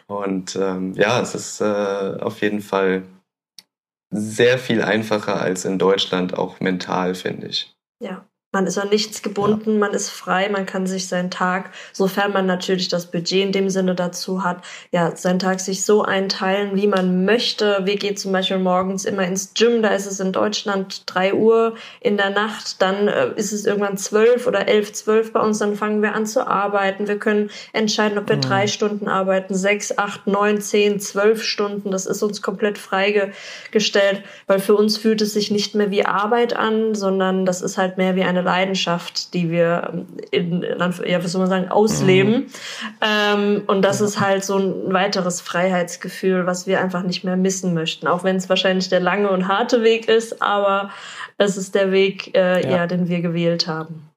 Und 0.07 0.57
ähm, 0.57 0.93
ja, 0.95 1.21
es 1.21 1.35
ist 1.35 1.61
äh, 1.61 1.65
auf 2.21 2.43
jeden 2.43 2.61
Fall 2.61 3.03
sehr 4.11 4.59
viel 4.59 4.83
einfacher 4.83 5.41
als 5.41 5.65
in 5.65 5.79
Deutschland, 5.79 6.37
auch 6.37 6.61
mental, 6.61 7.15
finde 7.15 7.47
ich. 7.47 7.75
Ja, 7.99 8.27
man 8.53 8.67
ist 8.67 8.77
an 8.77 8.91
nichts 8.91 9.23
gebunden, 9.23 9.73
ja. 9.73 9.79
man 9.79 9.93
ist 9.93 10.11
frei, 10.11 10.51
man 10.51 10.67
kann 10.67 10.87
sich 10.87 11.09
seinen 11.09 11.31
Tag, 11.31 11.71
sofern 11.93 12.33
man 12.33 12.45
natürlich 12.45 12.89
das 12.89 13.11
Budget 13.11 13.47
in 13.47 13.53
dem 13.53 13.71
Sinne 13.71 13.95
dazu 13.95 14.45
hat, 14.45 14.63
ja, 14.91 15.17
seinen 15.17 15.39
Tag 15.39 15.61
sich 15.61 15.85
so 15.85 16.03
einteilen, 16.03 16.77
wie 16.77 16.87
man 16.87 17.25
möchte. 17.25 17.81
Wir 17.85 17.97
gehen 17.97 18.17
zum 18.17 18.31
Beispiel 18.33 18.59
morgens 18.59 19.07
immer 19.07 19.25
ins 19.25 19.55
Gym, 19.55 19.83
da 19.83 19.89
ist 19.89 20.07
es 20.07 20.21
in 20.21 20.33
Deutschland 20.33 21.05
drei 21.07 21.33
Uhr 21.33 21.75
in 22.01 22.19
der 22.19 22.29
Nacht, 22.29 22.83
dann 22.83 23.09
äh, 23.09 23.31
ist 23.37 23.53
es 23.53 23.65
irgendwann 23.65 23.97
zwölf 23.97 24.47
oder 24.47 24.69
elf, 24.69 24.93
zwölf 24.93 25.33
bei 25.33 25.41
uns, 25.41 25.59
dann 25.59 25.75
fangen 25.75 26.03
wir 26.03 26.15
an 26.15 26.27
zu 26.27 26.47
arbeiten. 26.47 27.09
Wir 27.09 27.19
können 27.19 27.51
entscheiden, 27.73 28.19
ob 28.19 28.29
wir 28.29 28.37
mhm. 28.37 28.43
drei 28.43 28.67
Stunden 28.67 29.09
arbeiten, 29.09 29.55
sechs, 29.55 29.97
acht, 29.97 30.27
neun, 30.27 30.61
zehn, 30.61 31.01
zwölf 31.01 31.43
Stunden. 31.43 31.91
Das 31.91 32.05
ist 32.05 32.23
uns 32.23 32.43
komplett 32.43 32.77
freigestellt, 32.77 34.23
weil 34.47 34.59
für 34.59 34.75
uns 34.75 34.99
fühlt 34.99 35.23
es 35.23 35.33
sich 35.33 35.51
nicht 35.51 35.75
mehr 35.75 35.91
wie 35.91 36.05
Arbeit 36.05 36.55
an, 36.55 36.95
sondern 36.95 37.47
das 37.47 37.63
ist 37.63 37.79
halt 37.79 37.97
mehr 37.97 38.15
wie 38.15 38.25
eine 38.25 38.42
Leidenschaft, 38.43 39.35
die 39.35 39.51
wir 39.51 40.07
in, 40.31 40.63
in 40.63 40.81
ja, 41.07 41.23
was 41.23 41.33
soll 41.33 41.41
man 41.41 41.51
sagen, 41.51 41.69
ausleben. 41.69 42.33
Mhm. 42.33 42.47
Ähm, 43.01 43.63
und 43.67 43.83
das 43.83 44.01
ist 44.01 44.21
halt 44.21 44.45
so 44.45 44.59
ein 44.59 44.93
weiteres 44.93 45.41
Freiheitsgefühl, 45.41 46.47
was 46.47 46.67
wir 46.67 46.81
einfach 46.81 47.03
nicht 47.03 47.25
mehr 47.25 47.37
missen 47.37 47.75
möchten. 47.75 48.07
Auch 48.07 48.25
wenn 48.25 48.37
es 48.37 48.49
wahrscheinlich 48.49 48.89
der 48.89 49.01
lange 49.01 49.31
und 49.31 49.49
harte 49.49 49.83
Weg 49.83 50.09
ist, 50.09 50.43
aber 50.43 50.91
es 51.39 51.57
ist 51.57 51.75
der 51.75 51.93
Weg, 51.93 52.37
äh, 52.37 52.63
ja. 52.63 52.79
ja, 52.79 52.87
den 52.87 53.09
wir 53.09 53.21
gewählt 53.21 53.67
haben. 53.67 54.11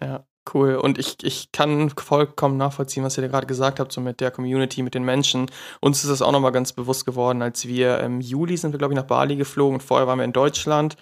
Ja, 0.00 0.24
Cool. 0.52 0.76
Und 0.76 0.98
ich, 0.98 1.16
ich 1.22 1.52
kann 1.52 1.90
vollkommen 1.90 2.56
nachvollziehen, 2.56 3.04
was 3.04 3.18
ihr 3.18 3.22
da 3.22 3.28
gerade 3.28 3.46
gesagt 3.46 3.80
habt, 3.80 3.92
so 3.92 4.00
mit 4.00 4.20
der 4.20 4.30
Community, 4.30 4.82
mit 4.82 4.94
den 4.94 5.04
Menschen. 5.04 5.50
Uns 5.80 6.02
ist 6.02 6.10
das 6.10 6.22
auch 6.22 6.32
nochmal 6.32 6.52
ganz 6.52 6.72
bewusst 6.72 7.04
geworden, 7.04 7.42
als 7.42 7.66
wir 7.66 8.00
im 8.00 8.20
Juli 8.20 8.56
sind 8.56 8.72
wir, 8.72 8.78
glaube 8.78 8.94
ich, 8.94 8.96
nach 8.96 9.06
Bali 9.06 9.36
geflogen. 9.36 9.80
Vorher 9.80 10.06
waren 10.06 10.18
wir 10.18 10.24
in 10.24 10.32
Deutschland 10.32 10.96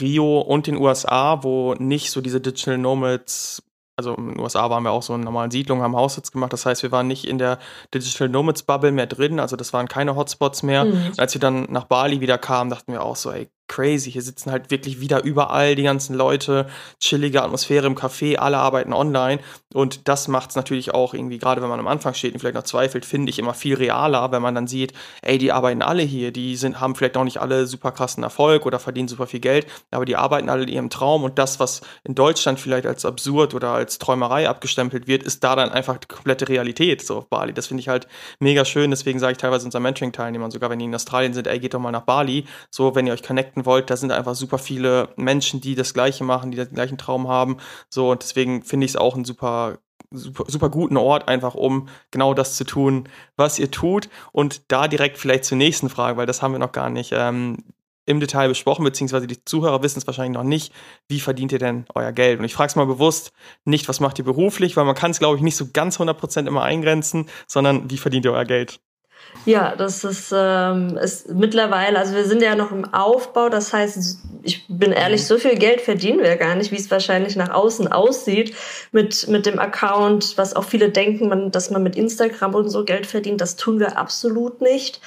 Rio 0.00 0.40
und 0.40 0.66
den 0.66 0.76
USA, 0.76 1.42
wo 1.42 1.74
nicht 1.74 2.10
so 2.10 2.20
diese 2.20 2.40
Digital 2.40 2.78
Nomads, 2.78 3.62
also 3.96 4.14
in 4.14 4.28
den 4.28 4.40
USA 4.40 4.70
waren 4.70 4.84
wir 4.84 4.92
auch 4.92 5.02
so 5.02 5.14
in 5.14 5.22
normalen 5.22 5.50
Siedlungen, 5.50 5.82
haben 5.82 5.96
Haussitz 5.96 6.30
gemacht. 6.30 6.52
Das 6.52 6.66
heißt, 6.66 6.82
wir 6.82 6.92
waren 6.92 7.08
nicht 7.08 7.26
in 7.26 7.38
der 7.38 7.58
Digital 7.92 8.28
Nomads 8.28 8.62
Bubble 8.62 8.92
mehr 8.92 9.06
drin, 9.06 9.40
also 9.40 9.56
das 9.56 9.72
waren 9.72 9.88
keine 9.88 10.14
Hotspots 10.14 10.62
mehr. 10.62 10.84
Mhm. 10.84 11.12
Als 11.16 11.34
wir 11.34 11.40
dann 11.40 11.66
nach 11.70 11.84
Bali 11.84 12.20
wieder 12.20 12.38
kamen, 12.38 12.70
dachten 12.70 12.92
wir 12.92 13.02
auch 13.02 13.16
so, 13.16 13.32
ey, 13.32 13.48
crazy. 13.68 14.10
Hier 14.10 14.22
sitzen 14.22 14.50
halt 14.50 14.70
wirklich 14.70 15.00
wieder 15.00 15.22
überall 15.22 15.74
die 15.74 15.82
ganzen 15.82 16.14
Leute, 16.14 16.66
chillige 17.00 17.42
Atmosphäre 17.42 17.86
im 17.86 17.94
Café, 17.94 18.36
alle 18.36 18.58
arbeiten 18.58 18.92
online. 18.92 19.40
Und 19.74 20.08
das 20.08 20.28
macht 20.28 20.50
es 20.50 20.56
natürlich 20.56 20.94
auch 20.94 21.12
irgendwie, 21.12 21.38
gerade 21.38 21.60
wenn 21.60 21.68
man 21.68 21.78
am 21.78 21.88
Anfang 21.88 22.14
steht 22.14 22.32
und 22.32 22.40
vielleicht 22.40 22.54
noch 22.54 22.62
zweifelt, 22.62 23.04
finde 23.04 23.28
ich 23.30 23.38
immer 23.38 23.52
viel 23.52 23.74
realer, 23.74 24.32
wenn 24.32 24.40
man 24.40 24.54
dann 24.54 24.66
sieht, 24.66 24.94
ey, 25.20 25.36
die 25.36 25.52
arbeiten 25.52 25.82
alle 25.82 26.02
hier, 26.02 26.32
die 26.32 26.56
sind, 26.56 26.80
haben 26.80 26.94
vielleicht 26.94 27.16
noch 27.16 27.24
nicht 27.24 27.38
alle 27.38 27.66
super 27.66 27.92
krassen 27.92 28.22
Erfolg 28.22 28.64
oder 28.64 28.78
verdienen 28.78 29.08
super 29.08 29.26
viel 29.26 29.40
Geld, 29.40 29.66
aber 29.90 30.06
die 30.06 30.16
arbeiten 30.16 30.48
alle 30.48 30.62
in 30.62 30.68
ihrem 30.68 30.90
Traum 30.90 31.22
und 31.22 31.38
das, 31.38 31.60
was 31.60 31.82
in 32.04 32.14
Deutschland 32.14 32.58
vielleicht 32.58 32.86
als 32.86 33.04
absurd 33.04 33.54
oder 33.54 33.72
als 33.72 33.98
Träumerei 33.98 34.48
abgestempelt 34.48 35.06
wird, 35.06 35.22
ist 35.22 35.44
da 35.44 35.54
dann 35.54 35.68
einfach 35.68 35.98
die 35.98 36.08
komplette 36.08 36.48
Realität 36.48 37.04
so 37.04 37.18
auf 37.18 37.28
Bali. 37.28 37.52
Das 37.52 37.66
finde 37.66 37.82
ich 37.82 37.88
halt 37.88 38.08
mega 38.40 38.64
schön, 38.64 38.90
deswegen 38.90 39.18
sage 39.18 39.32
ich 39.32 39.38
teilweise 39.38 39.66
unseren 39.66 39.82
Mentoring-Teilnehmern, 39.82 40.50
sogar 40.50 40.70
wenn 40.70 40.78
die 40.78 40.86
in 40.86 40.94
Australien 40.94 41.34
sind, 41.34 41.46
ey, 41.46 41.58
geht 41.58 41.74
doch 41.74 41.80
mal 41.80 41.92
nach 41.92 42.02
Bali, 42.02 42.46
so, 42.70 42.94
wenn 42.94 43.06
ihr 43.06 43.12
euch 43.12 43.22
connecten 43.22 43.57
connecten 43.58 43.66
wollt, 43.66 43.90
da 43.90 43.96
sind 43.96 44.12
einfach 44.12 44.34
super 44.34 44.58
viele 44.58 45.10
Menschen, 45.16 45.60
die 45.60 45.74
das 45.74 45.94
Gleiche 45.94 46.24
machen, 46.24 46.50
die 46.50 46.56
den 46.56 46.74
gleichen 46.74 46.98
Traum 46.98 47.28
haben. 47.28 47.58
So, 47.88 48.10
und 48.10 48.22
deswegen 48.22 48.62
finde 48.62 48.86
ich 48.86 48.92
es 48.92 48.96
auch 48.96 49.16
ein 49.16 49.24
super 49.24 49.78
super, 50.10 50.44
super 50.46 50.70
guten 50.70 50.96
Ort, 50.96 51.28
einfach 51.28 51.54
um 51.54 51.88
genau 52.10 52.32
das 52.32 52.56
zu 52.56 52.64
tun, 52.64 53.08
was 53.36 53.58
ihr 53.58 53.70
tut. 53.70 54.08
Und 54.32 54.62
da 54.72 54.88
direkt 54.88 55.18
vielleicht 55.18 55.44
zur 55.44 55.58
nächsten 55.58 55.90
Frage, 55.90 56.16
weil 56.16 56.26
das 56.26 56.40
haben 56.40 56.52
wir 56.52 56.58
noch 56.58 56.72
gar 56.72 56.88
nicht 56.88 57.12
ähm, 57.12 57.58
im 58.06 58.18
Detail 58.18 58.48
besprochen, 58.48 58.84
beziehungsweise 58.84 59.26
die 59.26 59.44
Zuhörer 59.44 59.82
wissen 59.82 59.98
es 59.98 60.06
wahrscheinlich 60.06 60.38
noch 60.38 60.48
nicht. 60.48 60.72
Wie 61.08 61.20
verdient 61.20 61.52
ihr 61.52 61.58
denn 61.58 61.84
euer 61.94 62.12
Geld? 62.12 62.38
Und 62.38 62.46
ich 62.46 62.54
frage 62.54 62.68
es 62.68 62.76
mal 62.76 62.86
bewusst 62.86 63.32
nicht, 63.66 63.86
was 63.86 64.00
macht 64.00 64.18
ihr 64.18 64.24
beruflich, 64.24 64.78
weil 64.78 64.86
man 64.86 64.94
kann 64.94 65.10
es, 65.10 65.18
glaube 65.18 65.36
ich, 65.36 65.42
nicht 65.42 65.56
so 65.56 65.66
ganz 65.74 66.00
100% 66.00 66.46
immer 66.46 66.62
eingrenzen, 66.62 67.28
sondern 67.46 67.90
wie 67.90 67.98
verdient 67.98 68.24
ihr 68.24 68.32
euer 68.32 68.46
Geld? 68.46 68.80
Ja, 69.44 69.74
das 69.76 70.04
ist, 70.04 70.32
ähm, 70.36 70.98
ist 70.98 71.30
mittlerweile, 71.30 71.98
also 71.98 72.14
wir 72.14 72.24
sind 72.24 72.42
ja 72.42 72.54
noch 72.54 72.70
im 72.70 72.92
Aufbau, 72.92 73.48
das 73.48 73.72
heißt, 73.72 74.18
ich 74.42 74.66
bin 74.68 74.92
ehrlich, 74.92 75.26
so 75.26 75.38
viel 75.38 75.56
Geld 75.56 75.80
verdienen 75.80 76.20
wir 76.20 76.36
gar 76.36 76.54
nicht, 76.54 76.70
wie 76.70 76.76
es 76.76 76.90
wahrscheinlich 76.90 77.34
nach 77.36 77.50
außen 77.50 77.90
aussieht 77.90 78.54
mit, 78.92 79.26
mit 79.28 79.46
dem 79.46 79.58
Account, 79.58 80.36
was 80.36 80.54
auch 80.54 80.64
viele 80.64 80.90
denken, 80.90 81.28
man, 81.28 81.50
dass 81.50 81.70
man 81.70 81.82
mit 81.82 81.96
Instagram 81.96 82.54
und 82.54 82.68
so 82.68 82.84
Geld 82.84 83.06
verdient, 83.06 83.40
das 83.40 83.56
tun 83.56 83.80
wir 83.80 83.96
absolut 83.96 84.60
nicht. 84.60 85.00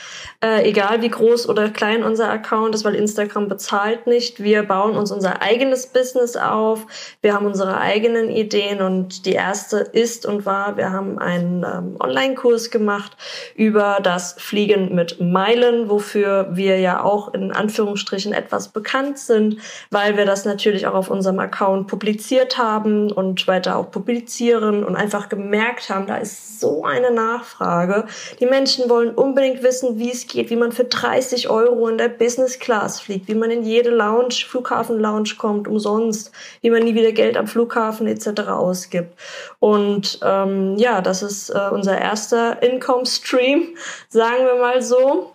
Äh, 0.44 0.68
egal 0.70 1.02
wie 1.02 1.10
groß 1.10 1.48
oder 1.48 1.70
klein 1.70 2.04
unser 2.04 2.30
Account 2.30 2.74
ist, 2.74 2.84
weil 2.84 2.96
Instagram 2.96 3.48
bezahlt 3.48 4.08
nicht. 4.08 4.42
Wir 4.42 4.64
bauen 4.64 4.98
uns 4.98 5.12
unser 5.12 5.42
eigenes 5.42 5.88
Business 5.88 6.36
auf, 6.36 6.88
wir 7.22 7.34
haben 7.34 7.46
unsere 7.46 7.78
eigenen 7.78 8.30
Ideen 8.30 8.82
und 8.82 9.26
die 9.26 9.34
erste 9.34 9.78
ist 9.78 10.26
und 10.26 10.46
war, 10.46 10.78
wir 10.78 10.92
haben 10.92 11.20
einen 11.20 11.64
ähm, 11.64 11.96
Online-Kurs 12.00 12.72
gemacht 12.72 13.16
über 13.56 14.00
das 14.12 14.34
Fliegen 14.38 14.94
mit 14.94 15.22
Meilen, 15.22 15.90
wofür 15.90 16.50
wir 16.52 16.80
ja 16.80 17.02
auch 17.02 17.34
in 17.34 17.54
Anführungsstrichen 17.54 18.34
etwas 18.34 18.68
bekannt 18.68 19.18
sind, 19.18 19.58
weil 19.90 20.18
wir 20.18 20.26
das 20.26 20.44
natürlich 20.44 20.86
auch 20.86 20.96
auf 20.96 21.10
unserem 21.10 21.40
Account 21.40 21.88
publiziert 21.88 22.58
haben 22.58 23.10
und 23.10 23.48
weiter 23.48 23.78
auch 23.78 23.90
publizieren 23.90 24.84
und 24.84 24.98
einfach 24.98 25.30
gemerkt 25.30 25.90
haben, 25.90 26.08
da 26.08 26.18
ist 26.18 26.60
so 26.60 26.84
eine 26.84 27.12
Nachfrage. 27.12 28.06
Die 28.42 28.46
Menschen 28.46 28.90
wollen 28.90 29.12
unbedingt 29.12 29.64
wissen, 29.64 29.98
wie 29.98 30.12
es 30.12 30.28
geht, 30.28 30.50
wie 30.50 30.58
man 30.58 30.74
für 30.74 30.84
30 30.84 31.50
Euro 31.50 31.88
in 31.88 31.98
der 31.98 32.10
Business 32.10 32.60
Class 32.60 33.00
fliegt, 33.00 33.30
wie 33.30 33.36
man 33.36 33.50
in 33.50 33.64
jede 33.64 33.92
Lounge, 33.92 34.36
Flughafen-Lounge 34.46 35.36
kommt, 35.38 35.70
umsonst, 35.70 36.32
wie 36.60 36.70
man 36.70 36.84
nie 36.84 36.96
wieder 36.96 37.14
Geld 37.14 37.38
am 37.38 37.48
Flughafen 37.48 38.08
etc. 38.08 38.42
ausgibt. 38.50 39.18
Und 39.60 40.20
ähm, 40.22 40.76
ja, 40.78 41.00
das 41.00 41.24
ist 41.24 41.50
äh, 41.50 41.70
unser 41.72 41.98
erster 41.98 42.62
Income-Stream, 42.62 43.70
sagen 44.12 44.46
wir 44.46 44.56
mal 44.56 44.82
so. 44.82 45.34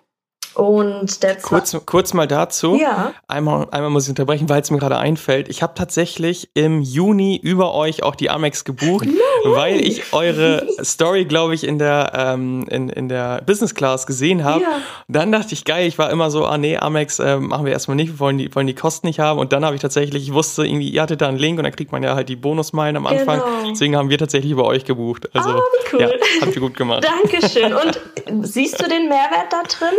Und 0.57 1.23
der 1.23 1.37
kurz, 1.37 1.77
kurz 1.85 2.15
mal 2.15 2.27
dazu. 2.27 2.77
Ja. 2.77 3.13
Einmal, 3.29 3.69
einmal 3.73 3.91
muss 3.91 4.05
ich 4.05 4.09
unterbrechen, 4.09 4.49
weil 4.49 4.63
es 4.63 4.71
mir 4.71 4.79
gerade 4.79 4.97
einfällt. 4.97 5.51
Ich 5.51 5.63
habe 5.63 5.75
tatsächlich 5.75 6.49
im 6.55 6.81
Juni 6.81 7.39
über 7.43 7.75
euch 7.75 8.03
auch 8.03 8.15
die 8.15 8.31
Amex 8.31 8.65
gebucht, 8.65 9.05
no 9.05 9.55
weil 9.55 9.87
ich 9.87 10.15
eure 10.15 10.67
Story, 10.83 11.27
glaube 11.27 11.55
ich, 11.55 11.65
in 11.65 11.79
der, 11.79 12.13
ähm, 12.15 12.65
in, 12.71 12.89
in 12.89 13.11
der 13.11 13.43
Business 13.45 13.75
Class 13.75 14.07
gesehen 14.07 14.45
habe. 14.45 14.63
Ja. 14.63 14.81
Dann 15.09 15.31
dachte 15.31 15.53
ich, 15.53 15.67
geil, 15.67 15.87
ich 15.87 15.99
war 15.99 16.09
immer 16.09 16.31
so, 16.31 16.47
ah 16.47 16.57
nee, 16.57 16.79
Amex 16.79 17.19
äh, 17.19 17.37
machen 17.37 17.67
wir 17.67 17.73
erstmal 17.73 17.97
nicht, 17.97 18.15
wir 18.15 18.19
wollen 18.19 18.39
die, 18.39 18.55
wollen 18.55 18.67
die 18.67 18.75
Kosten 18.75 19.09
nicht 19.09 19.21
haben. 19.21 19.39
Und 19.39 19.53
dann 19.53 19.63
habe 19.63 19.75
ich 19.75 19.83
tatsächlich, 19.83 20.23
ich 20.23 20.33
wusste 20.33 20.65
irgendwie, 20.65 20.89
ihr 20.89 21.03
hattet 21.03 21.21
da 21.21 21.29
einen 21.29 21.39
Link 21.39 21.59
und 21.59 21.65
dann 21.65 21.77
kriegt 21.77 21.93
man 21.93 22.03
ja 22.03 22.15
halt 22.15 22.31
die 22.31 22.37
Bonusmeilen 22.37 22.97
am 22.97 23.07
Anfang. 23.07 23.41
Genau. 23.41 23.71
Deswegen 23.73 23.95
haben 23.95 24.09
wir 24.09 24.17
tatsächlich 24.17 24.53
über 24.53 24.65
euch 24.65 24.87
gebucht. 24.87 25.29
Also, 25.37 25.51
oh, 25.51 25.63
cool. 25.93 26.01
ja, 26.01 26.09
habt 26.41 26.55
ihr 26.55 26.63
gut 26.63 26.77
gemacht. 26.79 27.07
Dankeschön. 27.23 27.75
Und 27.75 28.01
siehst 28.47 28.81
du 28.81 28.89
den 28.89 29.11
Mehrwert 29.11 29.53
da 29.53 29.63
drin? 29.65 29.99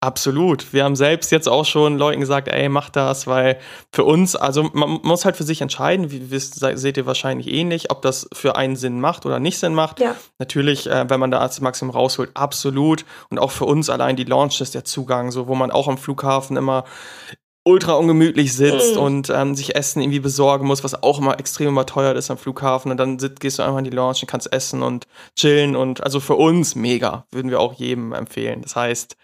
Absolut. 0.00 0.74
Wir 0.74 0.84
haben 0.84 0.94
selbst 0.94 1.32
jetzt 1.32 1.48
auch 1.48 1.64
schon 1.64 1.96
Leuten 1.96 2.20
gesagt, 2.20 2.48
ey, 2.48 2.68
mach 2.68 2.90
das, 2.90 3.26
weil 3.26 3.58
für 3.92 4.04
uns, 4.04 4.36
also 4.36 4.70
man 4.74 5.00
muss 5.02 5.24
halt 5.24 5.36
für 5.36 5.44
sich 5.44 5.62
entscheiden, 5.62 6.10
wie 6.10 6.30
wisst, 6.30 6.60
seht 6.60 6.98
ihr 6.98 7.06
wahrscheinlich 7.06 7.48
ähnlich, 7.48 7.90
ob 7.90 8.02
das 8.02 8.28
für 8.34 8.56
einen 8.56 8.76
Sinn 8.76 9.00
macht 9.00 9.24
oder 9.24 9.40
nicht 9.40 9.58
Sinn 9.58 9.74
macht. 9.74 9.98
Ja. 9.98 10.14
Natürlich, 10.38 10.86
äh, 10.86 11.08
wenn 11.08 11.18
man 11.18 11.30
da 11.30 11.40
das 11.40 11.62
Maximum 11.62 11.94
rausholt, 11.94 12.30
absolut. 12.34 13.06
Und 13.30 13.38
auch 13.38 13.50
für 13.50 13.64
uns 13.64 13.88
allein 13.88 14.16
die 14.16 14.24
Launch 14.24 14.60
ist 14.60 14.74
der 14.74 14.84
Zugang, 14.84 15.30
so 15.30 15.48
wo 15.48 15.54
man 15.54 15.70
auch 15.70 15.88
am 15.88 15.96
Flughafen 15.96 16.58
immer 16.58 16.84
ultra 17.64 17.94
ungemütlich 17.94 18.54
sitzt 18.54 18.94
mm. 18.94 18.98
und 18.98 19.30
ähm, 19.30 19.56
sich 19.56 19.74
Essen 19.74 20.00
irgendwie 20.00 20.20
besorgen 20.20 20.66
muss, 20.66 20.84
was 20.84 21.02
auch 21.02 21.18
immer 21.18 21.40
extrem 21.40 21.70
überteuert 21.70 22.16
ist 22.16 22.30
am 22.30 22.38
Flughafen. 22.38 22.92
Und 22.92 22.98
dann 22.98 23.18
sitzt, 23.18 23.40
gehst 23.40 23.58
du 23.58 23.64
einfach 23.64 23.78
in 23.78 23.84
die 23.84 23.90
Lounge 23.90 24.18
und 24.20 24.28
kannst 24.28 24.52
essen 24.52 24.82
und 24.84 25.08
chillen. 25.34 25.74
Und 25.74 26.04
also 26.04 26.20
für 26.20 26.36
uns 26.36 26.76
mega, 26.76 27.26
würden 27.32 27.50
wir 27.50 27.58
auch 27.58 27.72
jedem 27.72 28.12
empfehlen. 28.12 28.62
Das 28.62 28.76
heißt, 28.76 29.16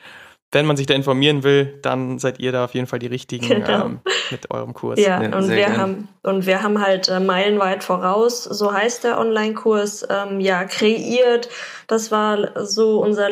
wenn 0.52 0.66
man 0.66 0.76
sich 0.76 0.86
da 0.86 0.94
informieren 0.94 1.42
will, 1.42 1.78
dann 1.80 2.18
seid 2.18 2.38
ihr 2.38 2.52
da 2.52 2.64
auf 2.64 2.74
jeden 2.74 2.86
Fall 2.86 2.98
die 2.98 3.06
richtigen 3.06 3.48
genau. 3.48 3.86
ähm, 3.86 4.00
mit 4.30 4.50
eurem 4.50 4.74
Kurs. 4.74 5.00
Ja, 5.00 5.22
ja 5.22 5.36
und 5.36 5.50
wir 5.50 5.76
haben 5.76 6.08
und 6.22 6.46
wir 6.46 6.62
haben 6.62 6.80
halt 6.80 7.08
äh, 7.08 7.18
meilenweit 7.18 7.82
voraus, 7.82 8.44
so 8.44 8.72
heißt 8.72 9.02
der 9.02 9.18
Online-Kurs, 9.18 10.06
ähm, 10.08 10.40
ja 10.40 10.64
kreiert. 10.64 11.48
Das 11.88 12.12
war 12.12 12.64
so 12.64 13.00
unser 13.00 13.28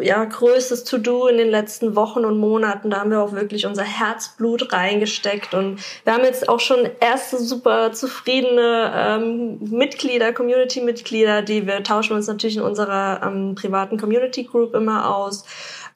ja 0.00 0.24
größtes 0.24 0.84
To-Do 0.84 1.28
in 1.28 1.36
den 1.36 1.50
letzten 1.50 1.94
Wochen 1.94 2.24
und 2.24 2.38
Monaten. 2.38 2.90
Da 2.90 3.00
haben 3.00 3.10
wir 3.10 3.20
auch 3.20 3.32
wirklich 3.32 3.66
unser 3.66 3.84
Herzblut 3.84 4.72
reingesteckt 4.72 5.54
und 5.54 5.78
wir 6.04 6.14
haben 6.14 6.24
jetzt 6.24 6.48
auch 6.48 6.60
schon 6.60 6.88
erste 7.00 7.38
super 7.38 7.92
zufriedene 7.92 8.92
ähm, 8.94 9.58
Mitglieder, 9.60 10.32
Community-Mitglieder, 10.32 11.42
die 11.42 11.66
wir 11.66 11.82
tauschen 11.82 12.16
uns 12.16 12.26
natürlich 12.26 12.56
in 12.56 12.62
unserer 12.62 13.20
ähm, 13.24 13.54
privaten 13.54 13.98
Community 13.98 14.44
Group 14.44 14.74
immer 14.74 15.14
aus. 15.14 15.44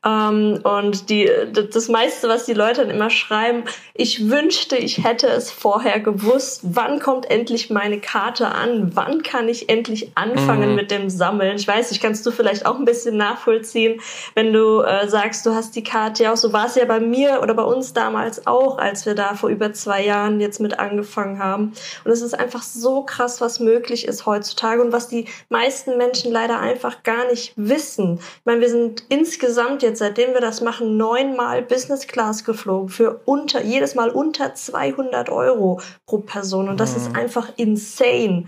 Ähm, 0.06 0.60
und 0.62 1.10
die, 1.10 1.28
das 1.52 1.88
meiste, 1.88 2.28
was 2.28 2.46
die 2.46 2.52
Leute 2.52 2.82
dann 2.82 2.90
immer 2.90 3.10
schreiben, 3.10 3.64
ich 3.94 4.30
wünschte, 4.30 4.76
ich 4.76 5.02
hätte 5.02 5.26
es 5.26 5.50
vorher 5.50 6.00
gewusst. 6.00 6.60
Wann 6.62 7.00
kommt 7.00 7.28
endlich 7.30 7.70
meine 7.70 7.98
Karte 7.98 8.48
an? 8.48 8.92
Wann 8.94 9.22
kann 9.22 9.48
ich 9.48 9.68
endlich 9.68 10.12
anfangen 10.14 10.70
mhm. 10.70 10.74
mit 10.76 10.90
dem 10.90 11.10
Sammeln? 11.10 11.56
Ich 11.56 11.66
weiß 11.66 11.90
nicht, 11.90 12.00
kannst 12.00 12.24
du 12.24 12.30
vielleicht 12.30 12.66
auch 12.66 12.78
ein 12.78 12.84
bisschen 12.84 13.16
nachvollziehen, 13.16 14.00
wenn 14.34 14.52
du 14.52 14.82
äh, 14.82 15.08
sagst, 15.08 15.44
du 15.46 15.54
hast 15.54 15.74
die 15.74 15.82
Karte 15.82 16.24
ja 16.24 16.32
auch. 16.32 16.36
So 16.36 16.52
war 16.52 16.66
es 16.66 16.76
ja 16.76 16.84
bei 16.84 17.00
mir 17.00 17.40
oder 17.42 17.54
bei 17.54 17.64
uns 17.64 17.92
damals 17.92 18.46
auch, 18.46 18.78
als 18.78 19.06
wir 19.06 19.14
da 19.14 19.34
vor 19.34 19.48
über 19.48 19.72
zwei 19.72 20.04
Jahren 20.04 20.40
jetzt 20.40 20.60
mit 20.60 20.78
angefangen 20.78 21.38
haben. 21.38 21.72
Und 22.04 22.10
es 22.10 22.20
ist 22.20 22.38
einfach 22.38 22.62
so 22.62 23.02
krass, 23.02 23.40
was 23.40 23.58
möglich 23.58 24.06
ist 24.06 24.26
heutzutage 24.26 24.82
und 24.82 24.92
was 24.92 25.08
die 25.08 25.26
meisten 25.48 25.96
Menschen 25.96 26.30
leider 26.30 26.60
einfach 26.60 27.02
gar 27.02 27.26
nicht 27.28 27.54
wissen. 27.56 28.18
Ich 28.20 28.44
meine, 28.44 28.60
wir 28.60 28.70
sind 28.70 29.04
insgesamt 29.08 29.82
jetzt, 29.82 29.95
seitdem 29.98 30.32
wir 30.32 30.40
das 30.40 30.60
machen, 30.60 30.96
neunmal 30.96 31.62
Business 31.62 32.06
Class 32.06 32.44
geflogen 32.44 32.88
für 32.88 33.20
unter, 33.24 33.62
jedes 33.62 33.94
Mal 33.94 34.10
unter 34.10 34.54
200 34.54 35.30
Euro 35.30 35.80
pro 36.06 36.18
Person. 36.18 36.68
Und 36.68 36.80
das 36.80 36.92
mhm. 36.92 36.96
ist 36.96 37.16
einfach 37.16 37.48
insane. 37.56 38.46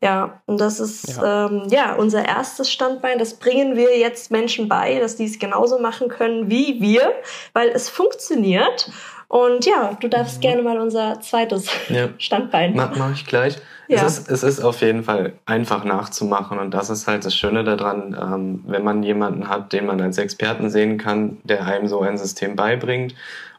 Ja, 0.00 0.40
und 0.46 0.60
das 0.60 0.78
ist 0.78 1.16
ja. 1.16 1.46
Ähm, 1.46 1.64
ja 1.70 1.94
unser 1.94 2.24
erstes 2.24 2.70
Standbein. 2.70 3.18
Das 3.18 3.34
bringen 3.34 3.76
wir 3.76 3.98
jetzt 3.98 4.30
Menschen 4.30 4.68
bei, 4.68 4.98
dass 5.00 5.16
die 5.16 5.24
es 5.24 5.38
genauso 5.38 5.78
machen 5.78 6.08
können 6.08 6.48
wie 6.48 6.80
wir, 6.80 7.12
weil 7.52 7.68
es 7.68 7.88
funktioniert. 7.88 8.90
Und 9.26 9.66
ja, 9.66 9.96
du 10.00 10.08
darfst 10.08 10.36
mhm. 10.38 10.42
gerne 10.42 10.62
mal 10.62 10.78
unser 10.78 11.20
zweites 11.20 11.68
ja. 11.88 12.08
Standbein. 12.18 12.74
Mach, 12.74 12.96
mach 12.96 13.12
ich 13.12 13.26
gleich. 13.26 13.56
Ja. 13.88 14.04
Es, 14.04 14.18
ist, 14.18 14.30
es 14.30 14.42
ist 14.42 14.60
auf 14.60 14.82
jeden 14.82 15.02
Fall 15.02 15.32
einfach 15.46 15.82
nachzumachen 15.82 16.58
und 16.58 16.74
das 16.74 16.90
ist 16.90 17.08
halt 17.08 17.24
das 17.24 17.34
Schöne 17.34 17.64
daran, 17.64 18.14
ähm, 18.20 18.64
wenn 18.66 18.84
man 18.84 19.02
jemanden 19.02 19.48
hat, 19.48 19.72
den 19.72 19.86
man 19.86 20.00
als 20.00 20.18
Experten 20.18 20.68
sehen 20.68 20.98
kann, 20.98 21.38
der 21.44 21.64
einem 21.64 21.88
so 21.88 22.02
ein 22.02 22.18
System 22.18 22.54
beibringt. 22.54 23.14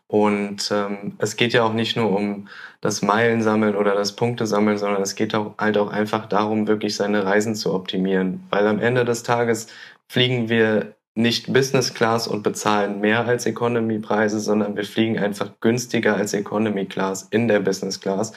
Und 0.08 0.72
ähm, 0.72 1.14
es 1.20 1.36
geht 1.36 1.54
ja 1.54 1.64
auch 1.64 1.74
nicht 1.74 1.96
nur 1.96 2.12
um 2.16 2.48
das 2.82 3.02
Meilensammeln 3.02 3.76
oder 3.76 3.94
das 3.94 4.16
Punktesammeln, 4.16 4.78
sondern 4.78 5.02
es 5.02 5.16
geht 5.16 5.36
auch 5.36 5.54
halt 5.60 5.78
auch 5.78 5.92
einfach 5.92 6.26
darum, 6.28 6.68
wirklich 6.68 6.96
seine 6.96 7.26
Reisen 7.26 7.54
zu 7.54 7.74
optimieren. 7.74 8.44
Weil 8.50 8.66
am 8.68 8.80
Ende 8.80 9.06
des 9.06 9.22
Tages 9.24 9.68
fliegen 10.08 10.50
wir 10.50 10.96
nicht 11.14 11.52
Business 11.52 11.94
Class 11.94 12.28
und 12.28 12.44
bezahlen 12.44 13.02
mehr 13.02 13.28
als 13.28 13.46
Economy 13.46 14.00
Preise, 14.00 14.40
sondern 14.40 14.76
wir 14.76 14.86
fliegen 14.86 15.20
einfach 15.20 15.52
günstiger 15.60 16.16
als 16.16 16.34
Economy 16.34 16.86
Class 16.86 17.28
in 17.30 17.48
der 17.48 17.60
Business 17.60 18.00
Class, 18.00 18.32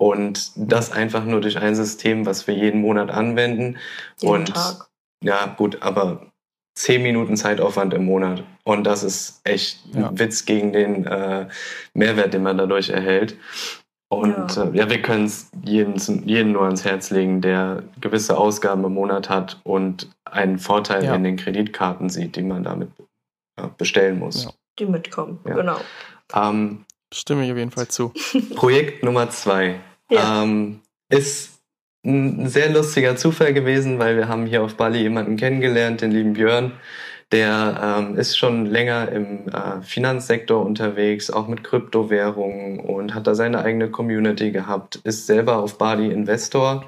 und 0.00 0.52
das 0.56 0.92
einfach 0.92 1.26
nur 1.26 1.42
durch 1.42 1.58
ein 1.58 1.74
System, 1.74 2.24
was 2.24 2.46
wir 2.46 2.54
jeden 2.54 2.80
Monat 2.80 3.10
anwenden. 3.10 3.76
Jeden 4.18 4.34
und 4.34 4.54
Tag. 4.54 4.88
ja, 5.22 5.44
gut, 5.58 5.82
aber 5.82 6.32
zehn 6.74 7.02
Minuten 7.02 7.36
Zeitaufwand 7.36 7.92
im 7.92 8.06
Monat. 8.06 8.42
Und 8.64 8.84
das 8.84 9.02
ist 9.02 9.42
echt 9.44 9.84
ja. 9.92 10.08
ein 10.08 10.18
Witz 10.18 10.46
gegen 10.46 10.72
den 10.72 11.06
äh, 11.06 11.48
Mehrwert, 11.92 12.32
den 12.32 12.42
man 12.42 12.56
dadurch 12.56 12.88
erhält. 12.88 13.36
Und 14.08 14.56
ja, 14.56 14.64
äh, 14.64 14.76
ja 14.78 14.88
wir 14.88 15.02
können 15.02 15.26
es 15.26 15.50
jeden, 15.66 15.98
jeden 16.26 16.52
nur 16.52 16.62
ans 16.62 16.86
Herz 16.86 17.10
legen, 17.10 17.42
der 17.42 17.82
gewisse 18.00 18.38
Ausgaben 18.38 18.82
im 18.84 18.94
Monat 18.94 19.28
hat 19.28 19.60
und 19.64 20.08
einen 20.24 20.58
Vorteil 20.58 21.04
ja. 21.04 21.14
in 21.14 21.24
den 21.24 21.36
Kreditkarten 21.36 22.08
sieht, 22.08 22.36
die 22.36 22.42
man 22.42 22.64
damit 22.64 22.88
äh, 23.60 23.68
bestellen 23.76 24.18
muss. 24.18 24.44
Ja. 24.44 24.50
Die 24.78 24.86
mitkommen, 24.86 25.40
genau. 25.44 25.78
Ähm, 26.32 26.86
Stimme 27.12 27.44
ich 27.44 27.52
auf 27.52 27.58
jeden 27.58 27.72
Fall 27.72 27.88
zu. 27.88 28.14
Projekt 28.54 29.04
Nummer 29.04 29.28
zwei. 29.28 29.80
Ja. 30.10 30.42
Ähm, 30.42 30.80
ist 31.08 31.60
ein 32.04 32.48
sehr 32.48 32.70
lustiger 32.70 33.16
Zufall 33.16 33.52
gewesen, 33.52 33.98
weil 33.98 34.16
wir 34.16 34.28
haben 34.28 34.46
hier 34.46 34.62
auf 34.62 34.76
Bali 34.76 35.00
jemanden 35.00 35.36
kennengelernt, 35.36 36.00
den 36.00 36.10
lieben 36.10 36.32
Björn. 36.34 36.72
Der 37.32 37.98
ähm, 37.98 38.18
ist 38.18 38.36
schon 38.36 38.66
länger 38.66 39.12
im 39.12 39.48
äh, 39.48 39.82
Finanzsektor 39.82 40.64
unterwegs, 40.64 41.30
auch 41.30 41.46
mit 41.46 41.62
Kryptowährungen 41.62 42.80
und 42.80 43.14
hat 43.14 43.28
da 43.28 43.36
seine 43.36 43.62
eigene 43.62 43.88
Community 43.88 44.50
gehabt, 44.50 44.96
ist 45.04 45.26
selber 45.26 45.58
auf 45.58 45.78
Bali 45.78 46.10
Investor 46.10 46.86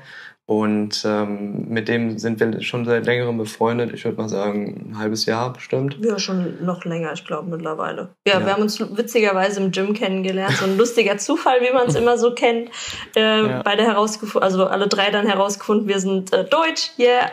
und 0.53 1.03
ähm, 1.07 1.65
mit 1.69 1.89
dem 1.89 2.19
sind 2.19 2.39
wir 2.39 2.61
schon 2.61 2.85
seit 2.85 3.07
längerem 3.07 3.39
befreundet. 3.39 3.95
Ich 3.95 4.05
würde 4.05 4.21
mal 4.21 4.29
sagen, 4.29 4.91
ein 4.91 4.99
halbes 4.99 5.25
Jahr 5.25 5.51
bestimmt. 5.51 5.97
Ja, 6.03 6.19
schon 6.19 6.63
noch 6.63 6.85
länger, 6.85 7.11
ich 7.15 7.25
glaube 7.25 7.49
mittlerweile. 7.49 8.11
Ja, 8.27 8.35
ja, 8.35 8.45
wir 8.45 8.53
haben 8.53 8.63
uns 8.63 8.79
witzigerweise 8.79 9.63
im 9.63 9.71
Gym 9.71 9.95
kennengelernt. 9.95 10.57
So 10.57 10.67
ein 10.67 10.77
lustiger 10.77 11.17
Zufall, 11.17 11.63
wie 11.63 11.73
man 11.73 11.87
es 11.87 11.95
immer 11.95 12.19
so 12.19 12.35
kennt. 12.35 12.69
Äh, 13.17 13.21
ja. 13.21 13.63
Beide 13.63 13.85
herausgefunden, 13.85 14.43
also 14.43 14.67
alle 14.67 14.89
drei 14.89 15.11
dann 15.11 15.27
herausgefunden, 15.27 15.89
wir 15.89 16.01
sind 16.01 16.35
äh, 16.35 16.45
deutsch, 16.45 16.91
yeah. 16.99 17.31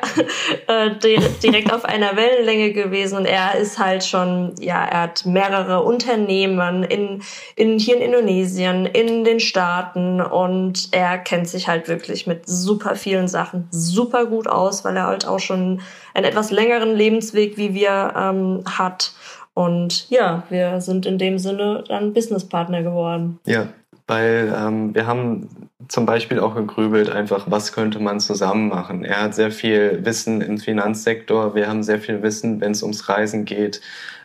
äh, 0.67 0.91
direkt 1.43 1.73
auf 1.73 1.84
einer 1.84 2.15
Wellenlänge 2.15 2.71
gewesen. 2.71 3.17
Und 3.17 3.25
er 3.25 3.55
ist 3.55 3.79
halt 3.79 4.05
schon, 4.05 4.55
ja, 4.62 4.86
er 4.86 5.01
hat 5.01 5.25
mehrere 5.25 5.84
Unternehmen 5.84 6.84
in, 6.84 7.21
in, 7.58 7.79
hier 7.79 7.97
in 7.97 8.01
Indonesien, 8.01 8.86
in 8.86 9.25
den 9.25 9.41
Staaten. 9.41 10.21
Und 10.21 10.88
er 10.91 11.17
kennt 11.17 11.49
sich 11.49 11.67
halt 11.67 11.89
wirklich 11.89 12.27
mit 12.27 12.47
super 12.47 12.95
vielen 13.10 13.28
Sachen 13.28 13.67
super 13.72 14.28
gut 14.28 14.48
aus, 14.48 14.86
weil 14.86 14.95
er 14.95 15.08
halt 15.08 15.28
auch 15.28 15.39
schon 15.39 15.82
einen 16.13 16.26
etwas 16.26 16.52
längeren 16.52 16.95
Lebensweg 16.95 17.58
wie 17.58 17.74
wir 17.74 18.13
ähm, 18.15 18.63
hat. 18.65 19.13
Und 19.56 20.08
ja, 20.12 20.43
wir 20.50 20.80
sind 20.80 21.08
in 21.08 21.17
dem 21.17 21.39
Sinne 21.39 21.84
dann 21.88 22.13
Businesspartner 22.13 22.84
geworden. 22.84 23.39
Ja, 23.45 23.67
weil 24.06 24.54
ähm, 24.56 24.93
wir 24.93 25.08
haben 25.08 25.68
zum 25.89 26.06
Beispiel 26.06 26.39
auch 26.39 26.56
gegrübelt, 26.56 27.10
einfach, 27.10 27.47
was 27.49 27.73
könnte 27.73 27.99
man 27.99 28.19
zusammen 28.19 28.69
machen. 28.69 29.04
Er 29.04 29.23
hat 29.23 29.36
sehr 29.36 29.52
viel 29.52 30.06
Wissen 30.06 30.41
im 30.41 30.60
Finanzsektor, 30.60 31.56
wir 31.56 31.67
haben 31.67 31.82
sehr 31.84 31.99
viel 31.99 32.21
Wissen, 32.21 32.62
wenn 32.62 32.71
es 32.71 32.84
ums 32.84 33.10
Reisen 33.10 33.43
geht. 33.43 33.82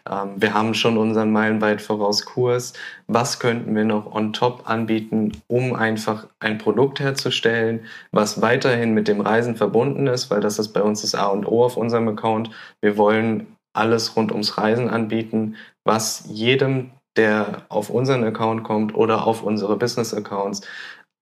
Ähm, 0.08 0.34
wir 0.36 0.52
haben 0.52 0.74
schon 0.74 0.98
unseren 0.98 1.32
meilenweit 1.32 1.80
voraus 1.80 2.26
Kurs. 2.26 2.74
Was 3.06 3.40
könnten 3.40 3.74
wir 3.74 3.86
noch 3.86 4.14
on 4.14 4.34
top 4.34 4.68
anbieten, 4.68 5.32
um 5.46 5.74
einfach 5.74 6.26
ein 6.38 6.58
Produkt 6.58 7.00
herzustellen, 7.00 7.86
was 8.12 8.42
weiterhin 8.42 8.92
mit 8.92 9.08
dem 9.08 9.22
Reisen 9.22 9.56
verbunden 9.56 10.06
ist, 10.06 10.30
weil 10.30 10.40
das 10.40 10.58
ist 10.58 10.74
bei 10.74 10.82
uns 10.82 11.00
das 11.00 11.14
A 11.14 11.28
und 11.28 11.46
O 11.46 11.64
auf 11.64 11.78
unserem 11.78 12.08
Account. 12.08 12.50
Wir 12.82 12.98
wollen 12.98 13.46
alles 13.72 14.14
rund 14.16 14.32
ums 14.32 14.58
Reisen 14.58 14.90
anbieten, 14.90 15.56
was 15.82 16.24
jedem, 16.28 16.90
der 17.16 17.62
auf 17.70 17.88
unseren 17.88 18.24
Account 18.24 18.64
kommt 18.64 18.94
oder 18.94 19.26
auf 19.26 19.42
unsere 19.42 19.76
Business-Accounts, 19.76 20.62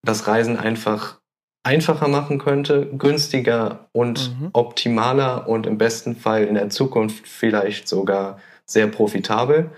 das 0.02 0.26
Reisen 0.26 0.58
einfach 0.58 1.18
einfacher 1.64 2.08
machen 2.08 2.38
könnte, 2.38 2.86
günstiger 2.86 3.88
und 3.92 4.40
mhm. 4.40 4.50
optimaler 4.52 5.48
und 5.48 5.66
im 5.66 5.78
besten 5.78 6.16
Fall 6.16 6.44
in 6.44 6.54
der 6.54 6.70
Zukunft 6.70 7.28
vielleicht 7.28 7.86
sogar 7.86 8.40
sehr 8.64 8.88
profitabel. 8.88 9.70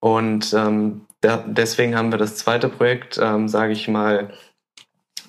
Und 0.00 0.52
ähm, 0.54 1.02
da, 1.20 1.44
deswegen 1.46 1.96
haben 1.96 2.12
wir 2.12 2.18
das 2.18 2.36
zweite 2.36 2.68
Projekt, 2.68 3.18
ähm, 3.20 3.48
sage 3.48 3.72
ich 3.72 3.88
mal, 3.88 4.32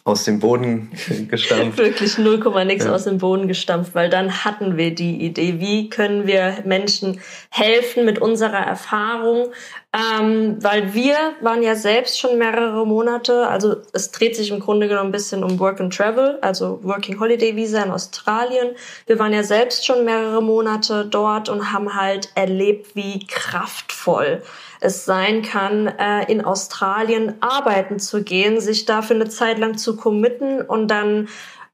aus 0.04 0.24
dem 0.24 0.40
Boden 0.40 0.92
gestampft. 1.30 1.78
Wirklich 1.78 2.18
0, 2.18 2.66
nix 2.66 2.86
ja. 2.86 2.94
aus 2.94 3.04
dem 3.04 3.18
Boden 3.18 3.48
gestampft, 3.48 3.94
weil 3.94 4.10
dann 4.10 4.44
hatten 4.44 4.78
wir 4.78 4.96
die 4.96 5.24
Idee, 5.24 5.60
wie 5.60 5.90
können 5.90 6.26
wir 6.26 6.64
Menschen 6.66 7.20
helfen 7.50 8.06
mit 8.06 8.20
unserer 8.20 8.66
Erfahrung, 8.66 9.52
ähm, 9.94 10.56
weil 10.62 10.94
wir 10.94 11.18
waren 11.42 11.62
ja 11.62 11.76
selbst 11.76 12.18
schon 12.18 12.38
mehrere 12.38 12.88
Monate, 12.88 13.48
also 13.48 13.76
es 13.92 14.12
dreht 14.12 14.38
sich 14.38 14.50
im 14.50 14.62
Grunde 14.62 14.88
genommen 14.88 15.10
ein 15.10 15.12
bisschen 15.12 15.44
um 15.44 15.60
Work 15.60 15.82
and 15.82 15.94
Travel, 15.94 16.40
also 16.42 16.80
Working 16.84 17.20
Holiday 17.20 17.58
Visa 17.58 17.84
in 17.84 17.92
Australien. 17.92 18.70
Wir 19.06 19.20
waren 19.20 19.34
ja 19.34 19.44
selbst 19.44 19.86
schon 19.86 20.06
mehrere 20.06 20.42
Monate 20.42 21.06
dort 21.06 21.50
und 21.50 21.74
haben 21.74 21.94
halt 21.94 22.30
erlebt, 22.36 22.96
wie 22.96 23.26
kraftvoll 23.28 24.42
es 24.80 25.04
sein 25.04 25.42
kann, 25.42 25.88
äh, 25.88 26.32
in 26.32 26.44
Australien 26.44 27.36
arbeiten 27.42 28.00
zu 28.00 28.24
gehen, 28.24 28.62
sich 28.62 28.86
dafür 28.86 29.18
eine 29.18 29.28
Zeit 29.28 29.60
lang 29.60 29.78
zu 29.78 29.98
committen 29.98 30.62
und 30.62 30.88
dann 30.88 31.28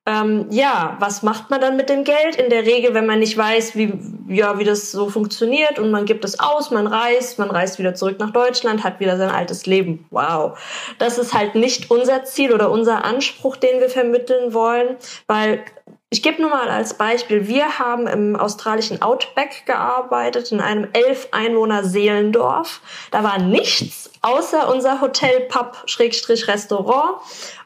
ähm, 0.08 0.46
ja, 0.50 0.96
was 1.00 1.22
macht 1.22 1.50
man 1.50 1.60
dann 1.60 1.76
mit 1.76 1.89
dem 1.89 2.06
Geld? 2.06 2.38
In 2.38 2.50
der 2.50 2.65
Regel, 2.65 2.93
wenn 2.93 3.06
man 3.06 3.20
nicht 3.20 3.38
weiß, 3.38 3.76
wie, 3.76 3.93
ja, 4.30 4.58
wie 4.58 4.63
das 4.63 4.89
so 4.89 5.10
funktioniert 5.10 5.80
und 5.80 5.91
man 5.91 6.06
gibt 6.06 6.24
es 6.24 6.39
aus, 6.39 6.72
man 6.72 6.88
reist, 6.88 7.38
man 7.39 7.52
reist 7.52 7.78
wieder 7.78 7.93
zurück 7.93 8.17
nach 8.17 8.32
Deutschland, 8.32 8.86
hat 8.86 9.02
wieder 9.02 9.17
sein 9.17 9.30
altes 9.30 9.65
Leben. 9.65 10.06
Wow. 10.10 10.58
Das 10.98 11.17
ist 11.17 11.34
halt 11.34 11.56
nicht 11.56 11.91
unser 11.91 12.24
Ziel 12.24 12.54
oder 12.54 12.72
unser 12.72 13.04
Anspruch, 13.04 13.58
den 13.58 13.82
wir 13.82 13.89
vermitteln 13.89 14.54
wollen, 14.54 14.96
weil 15.28 15.65
ich 16.10 16.24
gebe 16.24 16.41
nur 16.41 16.52
mal 16.52 16.70
als 16.70 16.93
Beispiel, 16.93 17.50
wir 17.50 17.80
haben 17.80 18.08
im 18.08 18.38
australischen 18.38 19.02
Outback 19.02 19.65
gearbeitet, 19.65 20.54
in 20.54 20.62
einem 20.62 20.88
elf 20.93 21.28
Einwohner 21.32 21.84
Seelendorf. 21.84 22.80
Da 23.12 23.26
war 23.26 23.39
nichts 23.39 24.10
außer 24.21 24.69
unser 24.69 25.01
Hotel, 25.01 25.41
Pub, 25.41 25.84
Schrägstrich, 25.86 26.47
Restaurant. 26.47 27.19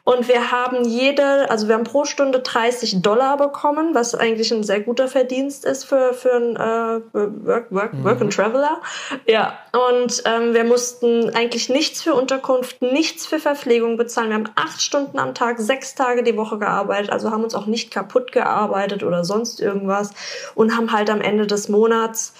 Und 0.04 0.26
wir 0.26 0.50
haben 0.50 0.84
jede, 0.84 1.48
also 1.48 1.68
wir 1.68 1.76
haben 1.76 1.84
pro 1.84 2.04
Stunde 2.04 2.40
30 2.40 3.02
Dollar 3.02 3.36
bekommen, 3.36 3.94
was 3.94 4.16
eigentlich 4.16 4.52
ein 4.52 4.64
sehr 4.64 4.80
guter 4.80 5.06
Verdienst 5.06 5.64
ist 5.64 5.84
für, 5.84 6.12
für 6.12 6.34
einen 6.34 6.56
äh, 6.56 7.00
Work, 7.12 7.66
Work, 7.70 8.04
Work 8.04 8.20
and 8.20 8.24
mhm. 8.24 8.30
Traveler. 8.30 8.80
Ja, 9.26 9.56
und 9.90 10.22
ähm, 10.24 10.54
wir 10.54 10.64
mussten 10.64 11.30
eigentlich 11.36 11.68
nichts 11.68 12.02
für 12.02 12.14
Unterkunft, 12.14 12.82
nichts 12.82 13.26
für 13.26 13.38
Verpflegung 13.38 13.96
bezahlen. 13.96 14.30
Wir 14.30 14.34
haben 14.34 14.50
acht 14.56 14.82
Stunden 14.82 15.20
am 15.20 15.34
Tag, 15.34 15.60
sechs 15.60 15.94
Tage 15.94 16.24
die 16.24 16.36
Woche 16.36 16.58
gearbeitet, 16.58 17.10
also 17.10 17.30
haben 17.30 17.44
uns 17.44 17.54
auch 17.54 17.66
nicht 17.66 17.92
kaputt 17.92 18.32
gearbeitet 18.32 19.04
oder 19.04 19.24
sonst 19.24 19.60
irgendwas 19.60 20.10
und 20.56 20.76
haben 20.76 20.90
halt 20.90 21.10
am 21.10 21.20
Ende 21.20 21.46
des 21.46 21.68
Monats 21.68 22.34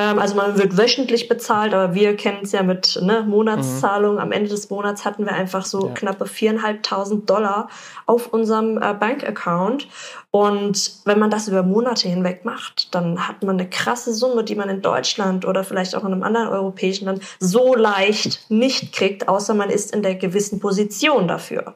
also 0.00 0.34
man 0.34 0.58
wird 0.58 0.76
wöchentlich 0.76 1.26
bezahlt, 1.26 1.72
aber 1.72 1.94
wir 1.94 2.16
kennen 2.16 2.40
es 2.42 2.52
ja 2.52 2.62
mit 2.62 2.98
ne, 3.00 3.24
Monatszahlung. 3.26 4.14
Mhm. 4.14 4.20
Am 4.20 4.32
Ende 4.32 4.50
des 4.50 4.68
Monats 4.68 5.06
hatten 5.06 5.24
wir 5.24 5.32
einfach 5.32 5.64
so 5.64 5.88
ja. 5.88 5.94
knappe 5.94 6.26
viereinhalbtausend 6.26 7.30
Dollar 7.30 7.70
auf 8.04 8.26
unserem 8.26 8.76
äh, 8.76 8.92
Bankaccount. 8.92 9.88
Und 10.30 10.92
wenn 11.06 11.18
man 11.18 11.30
das 11.30 11.48
über 11.48 11.62
Monate 11.62 12.08
hinweg 12.08 12.44
macht, 12.44 12.94
dann 12.94 13.26
hat 13.26 13.42
man 13.42 13.58
eine 13.58 13.70
krasse 13.70 14.12
Summe, 14.12 14.44
die 14.44 14.54
man 14.54 14.68
in 14.68 14.82
Deutschland 14.82 15.46
oder 15.46 15.64
vielleicht 15.64 15.94
auch 15.94 16.04
in 16.04 16.12
einem 16.12 16.22
anderen 16.22 16.48
europäischen 16.48 17.06
Land 17.06 17.22
so 17.40 17.74
leicht 17.74 18.44
nicht 18.50 18.92
kriegt, 18.92 19.28
außer 19.28 19.54
man 19.54 19.70
ist 19.70 19.94
in 19.94 20.02
der 20.02 20.16
gewissen 20.16 20.60
Position 20.60 21.26
dafür. 21.26 21.74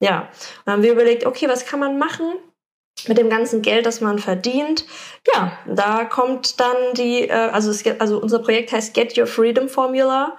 Ja, 0.00 0.28
dann 0.66 0.74
haben 0.74 0.82
wir 0.82 0.92
überlegt, 0.92 1.24
okay, 1.24 1.48
was 1.48 1.64
kann 1.64 1.80
man 1.80 1.98
machen, 1.98 2.26
mit 3.08 3.18
dem 3.18 3.28
ganzen 3.28 3.62
Geld, 3.62 3.86
das 3.86 4.00
man 4.00 4.18
verdient. 4.18 4.84
Ja, 5.32 5.52
da 5.66 6.04
kommt 6.04 6.60
dann 6.60 6.76
die, 6.96 7.28
äh, 7.28 7.32
also, 7.32 7.70
es, 7.70 7.84
also 8.00 8.18
unser 8.20 8.38
Projekt 8.38 8.72
heißt 8.72 8.94
Get 8.94 9.16
Your 9.16 9.26
Freedom 9.26 9.68
Formula. 9.68 10.36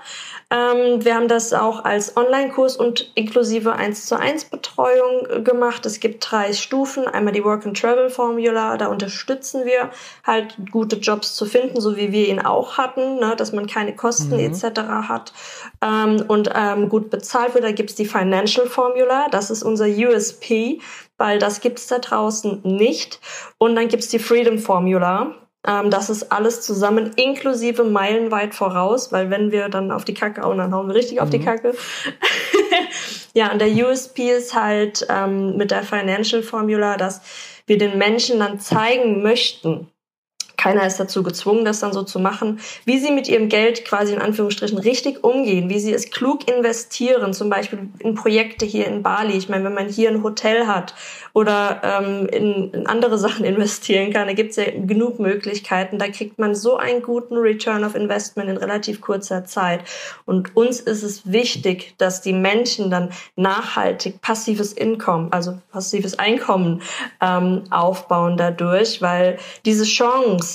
Ähm, 0.52 1.04
wir 1.04 1.16
haben 1.16 1.28
das 1.28 1.54
auch 1.54 1.84
als 1.84 2.16
Online-Kurs 2.16 2.78
und 2.78 3.12
inklusive 3.16 3.74
1 3.74 4.06
zu 4.06 4.20
1 4.20 4.46
Betreuung 4.46 5.28
äh, 5.30 5.42
gemacht. 5.42 5.86
Es 5.86 6.00
gibt 6.00 6.30
drei 6.30 6.54
Stufen. 6.54 7.08
Einmal 7.08 7.34
die 7.34 7.44
Work 7.44 7.66
and 7.66 7.80
Travel 7.80 8.10
Formula. 8.10 8.78
Da 8.78 8.88
unterstützen 8.88 9.66
wir 9.66 9.90
halt 10.24 10.56
gute 10.72 10.98
Jobs 10.98 11.36
zu 11.36 11.46
finden, 11.46 11.82
so 11.82 11.98
wie 11.98 12.12
wir 12.12 12.28
ihn 12.28 12.40
auch 12.40 12.78
hatten, 12.78 13.16
ne, 13.16 13.36
dass 13.36 13.54
man 13.54 13.68
keine 13.68 13.96
Kosten 13.96 14.34
mhm. 14.34 14.40
etc. 14.40 14.82
hat 15.08 15.34
ähm, 15.82 16.24
und 16.28 16.52
ähm, 16.54 16.90
gut 16.90 17.10
bezahlt 17.10 17.54
wird. 17.54 17.64
Da 17.64 17.72
gibt's 17.72 17.96
die 17.96 18.06
Financial 18.06 18.68
Formula. 18.68 19.28
Das 19.32 19.50
ist 19.50 19.64
unser 19.64 19.88
USP 19.88 20.80
weil 21.18 21.40
das 21.40 21.62
gibt's 21.62 21.88
da 21.88 22.00
draußen 22.00 22.62
nicht. 22.64 23.20
Und 23.58 23.76
dann 23.76 23.88
gibt's 23.88 24.10
die 24.10 24.20
Freedom 24.20 24.60
Formula. 24.60 25.36
Ähm, 25.68 25.90
das 25.90 26.10
ist 26.10 26.32
alles 26.32 26.62
zusammen 26.62 27.12
inklusive 27.16 27.84
meilenweit 27.84 28.54
voraus, 28.54 29.12
weil 29.12 29.30
wenn 29.30 29.52
wir 29.52 29.70
dann 29.70 29.92
auf 29.92 30.06
die 30.06 30.14
Kacke 30.14 30.42
hauen, 30.42 30.58
dann 30.58 30.74
hauen 30.74 30.88
wir 30.88 30.96
richtig 30.96 31.18
mhm. 31.18 31.24
auf 31.24 31.30
die 31.30 31.40
mhm. 31.40 31.46
Kacke. 31.46 31.74
ja, 33.34 33.52
und 33.52 33.60
der 33.60 33.70
USP 33.70 34.32
ist 34.32 34.54
halt 34.54 35.06
ähm, 35.10 35.58
mit 35.58 35.72
der 35.72 35.84
Financial 35.84 36.44
Formula, 36.44 36.98
dass 36.98 37.22
wir 37.66 37.78
den 37.78 37.98
Menschen 37.98 38.40
dann 38.40 38.60
zeigen 38.60 39.24
möchten, 39.24 39.88
keiner 40.66 40.88
ist 40.88 41.00
dazu 41.00 41.22
gezwungen, 41.22 41.64
das 41.64 41.80
dann 41.80 41.94
so 41.94 42.02
zu 42.02 42.18
machen, 42.18 42.60
wie 42.86 42.98
sie 42.98 43.12
mit 43.12 43.28
ihrem 43.28 43.50
Geld 43.50 43.86
quasi 43.86 44.14
in 44.14 44.20
Anführungsstrichen 44.20 44.80
richtig 44.80 45.24
umgehen, 45.24 45.70
wie 45.70 45.80
sie 45.80 45.94
es 45.94 46.10
klug 46.10 46.50
investieren, 46.50 47.36
zum 47.36 47.52
Beispiel 47.52 47.88
in 48.00 48.16
Projekte 48.16 48.66
hier 48.66 48.88
in 48.88 49.04
Bali. 49.04 49.38
Ich 49.38 49.48
meine, 49.48 49.64
wenn 49.66 49.76
man 49.76 49.88
hier 49.88 50.10
ein 50.10 50.24
Hotel 50.24 50.66
hat 50.66 50.96
oder 51.34 51.82
ähm, 51.84 52.28
in, 52.30 52.72
in 52.72 52.88
andere 52.88 53.18
Sachen 53.26 53.46
investieren 53.46 54.12
kann, 54.12 54.26
da 54.26 54.34
gibt 54.34 54.52
es 54.52 54.56
ja 54.56 54.64
genug 54.72 55.20
Möglichkeiten. 55.20 56.00
Da 56.00 56.08
kriegt 56.08 56.40
man 56.40 56.56
so 56.56 56.78
einen 56.78 57.04
guten 57.04 57.38
Return 57.38 57.84
of 57.84 57.94
Investment 57.94 58.50
in 58.50 58.58
relativ 58.58 59.02
kurzer 59.02 59.46
Zeit. 59.46 59.82
Und 60.26 60.56
uns 60.56 60.80
ist 60.80 61.04
es 61.04 61.32
wichtig, 61.32 61.94
dass 62.00 62.24
die 62.24 62.34
Menschen 62.34 62.90
dann 62.90 63.10
nachhaltig 63.36 64.20
passives 64.20 64.76
Einkommen, 64.76 65.32
also 65.32 65.60
passives 65.72 66.18
Einkommen 66.18 66.82
ähm, 67.22 67.66
aufbauen 67.70 68.36
dadurch, 68.36 69.04
weil 69.04 69.38
diese 69.64 69.84
Chance, 69.84 70.55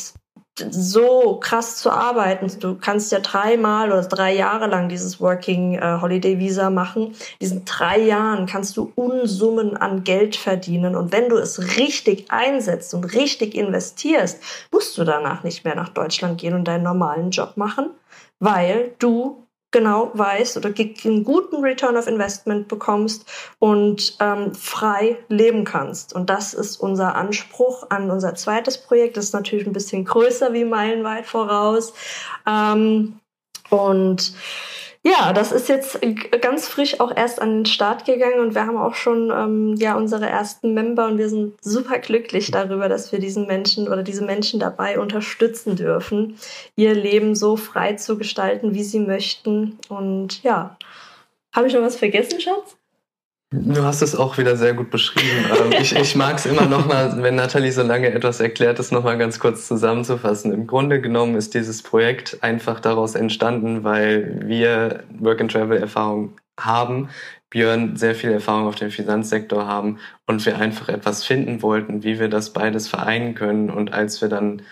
so 0.71 1.39
krass 1.41 1.77
zu 1.77 1.91
arbeiten. 1.91 2.51
Du 2.61 2.77
kannst 2.77 3.13
ja 3.13 3.21
dreimal 3.21 3.93
oder 3.93 4.03
drei 4.03 4.35
Jahre 4.35 4.67
lang 4.67 4.89
dieses 4.89 5.21
Working 5.21 5.75
äh, 5.75 5.99
Holiday 6.01 6.39
Visa 6.39 6.71
machen. 6.71 7.09
In 7.09 7.15
diesen 7.41 7.65
drei 7.65 7.99
Jahren 7.99 8.47
kannst 8.47 8.77
du 8.77 8.93
Unsummen 8.95 9.77
an 9.77 10.05
Geld 10.05 10.37
verdienen. 10.37 10.97
Und 10.97 11.13
wenn 11.13 11.29
du 11.29 11.37
es 11.37 11.77
richtig 11.79 12.31
einsetzt 12.31 12.95
und 12.95 13.05
richtig 13.15 13.55
investierst, 13.55 14.43
musst 14.73 14.97
du 14.99 15.05
danach 15.05 15.45
nicht 15.45 15.65
mehr 15.65 15.75
nach 15.75 15.89
Deutschland 15.89 16.41
gehen 16.41 16.55
und 16.55 16.65
deinen 16.65 16.85
normalen 16.85 17.31
Job 17.31 17.57
machen, 17.57 17.91
weil 18.39 18.93
du 18.99 19.47
genau 19.71 20.11
weißt 20.15 20.57
oder 20.57 20.73
einen 21.05 21.25
guten 21.25 21.57
Return 21.63 21.97
of 21.97 22.07
Investment 22.07 22.69
bekommst 22.69 23.25
und 23.59 24.17
ähm, 24.21 24.55
frei 24.55 25.17
leben 25.29 25.65
kannst. 25.65 26.13
Und 26.13 26.29
das 26.29 26.55
ist 26.55 26.77
unser 26.79 27.15
Anspruch 27.15 27.87
an 27.91 28.11
unser 28.11 28.35
zweites 28.35 28.79
Projekt. 28.79 29.17
Das 29.17 29.27
ist 29.27 29.33
natürlich 29.33 29.67
ein 29.67 29.73
bisschen 29.73 30.05
größer 30.05 30.53
wie 30.53 30.65
meilenweit 30.65 31.27
voraus. 31.27 31.93
Ähm, 32.49 33.21
und 33.71 34.33
ja, 35.03 35.33
das 35.33 35.51
ist 35.51 35.69
jetzt 35.69 35.99
ganz 36.43 36.69
frisch 36.69 37.01
auch 37.01 37.15
erst 37.15 37.41
an 37.41 37.59
den 37.59 37.67
Start 37.67 38.05
gegangen 38.05 38.41
und 38.41 38.55
wir 38.55 38.67
haben 38.67 38.77
auch 38.77 38.95
schon 38.95 39.31
ähm, 39.31 39.75
ja 39.77 39.97
unsere 39.97 40.29
ersten 40.29 40.75
Member 40.75 41.07
und 41.07 41.17
wir 41.17 41.31
sind 41.31 41.55
super 41.63 41.99
glücklich 41.99 42.51
darüber, 42.51 42.89
dass 42.89 43.11
wir 43.11 43.19
diesen 43.19 43.47
Menschen 43.47 43.89
oder 43.89 44.03
diese 44.03 44.25
Menschen 44.25 44.61
dabei 44.61 44.99
unterstützen 44.99 45.77
dürfen, 45.77 46.37
ihr 46.77 46.95
Leben 46.95 47.35
so 47.35 47.57
frei 47.57 47.95
zu 47.95 48.19
gestalten, 48.19 48.75
wie 48.75 48.85
sie 48.85 49.01
möchten. 49.01 49.79
Und 49.89 50.43
ja, 50.43 50.77
habe 51.53 51.67
ich 51.67 51.75
noch 51.75 51.83
was 51.83 51.97
vergessen, 51.97 52.41
Schatz? 52.41 52.80
Du 53.53 53.83
hast 53.83 54.01
es 54.01 54.15
auch 54.15 54.39
wieder 54.39 54.57
sehr 54.57 54.75
gut 54.75 54.91
beschrieben. 54.91 55.45
Ähm, 55.51 55.73
ich 55.81 55.97
ich 55.97 56.15
mag 56.15 56.37
es 56.37 56.47
immer 56.47 56.67
noch 56.67 56.87
mal, 56.87 57.21
wenn 57.21 57.35
Nathalie 57.35 57.73
so 57.73 57.83
lange 57.83 58.13
etwas 58.13 58.39
erklärt, 58.39 58.79
das 58.79 58.93
noch 58.93 59.03
mal 59.03 59.19
ganz 59.19 59.41
kurz 59.41 59.67
zusammenzufassen. 59.67 60.53
Im 60.53 60.69
Grunde 60.69 61.01
genommen 61.01 61.35
ist 61.35 61.55
dieses 61.55 61.83
Projekt 61.83 62.39
einfach 62.43 62.79
daraus 62.79 63.17
entstanden, 63.17 63.83
weil 63.83 64.41
wir 64.47 65.03
Work-and-Travel-Erfahrung 65.19 66.37
haben, 66.61 67.09
Björn 67.49 67.97
sehr 67.97 68.15
viel 68.15 68.31
Erfahrung 68.31 68.69
auf 68.69 68.77
dem 68.77 68.93
Finanzsektor 68.93 69.67
haben 69.67 69.99
und 70.27 70.47
wir 70.47 70.57
einfach 70.57 70.89
etwas 70.89 71.25
finden 71.25 71.61
wollten, 71.63 72.05
wie 72.05 72.21
wir 72.21 72.29
das 72.29 72.53
beides 72.53 72.87
vereinen 72.87 73.35
können. 73.35 73.69
Und 73.69 73.93
als 73.93 74.23
wir 74.23 74.29
dann 74.29 74.63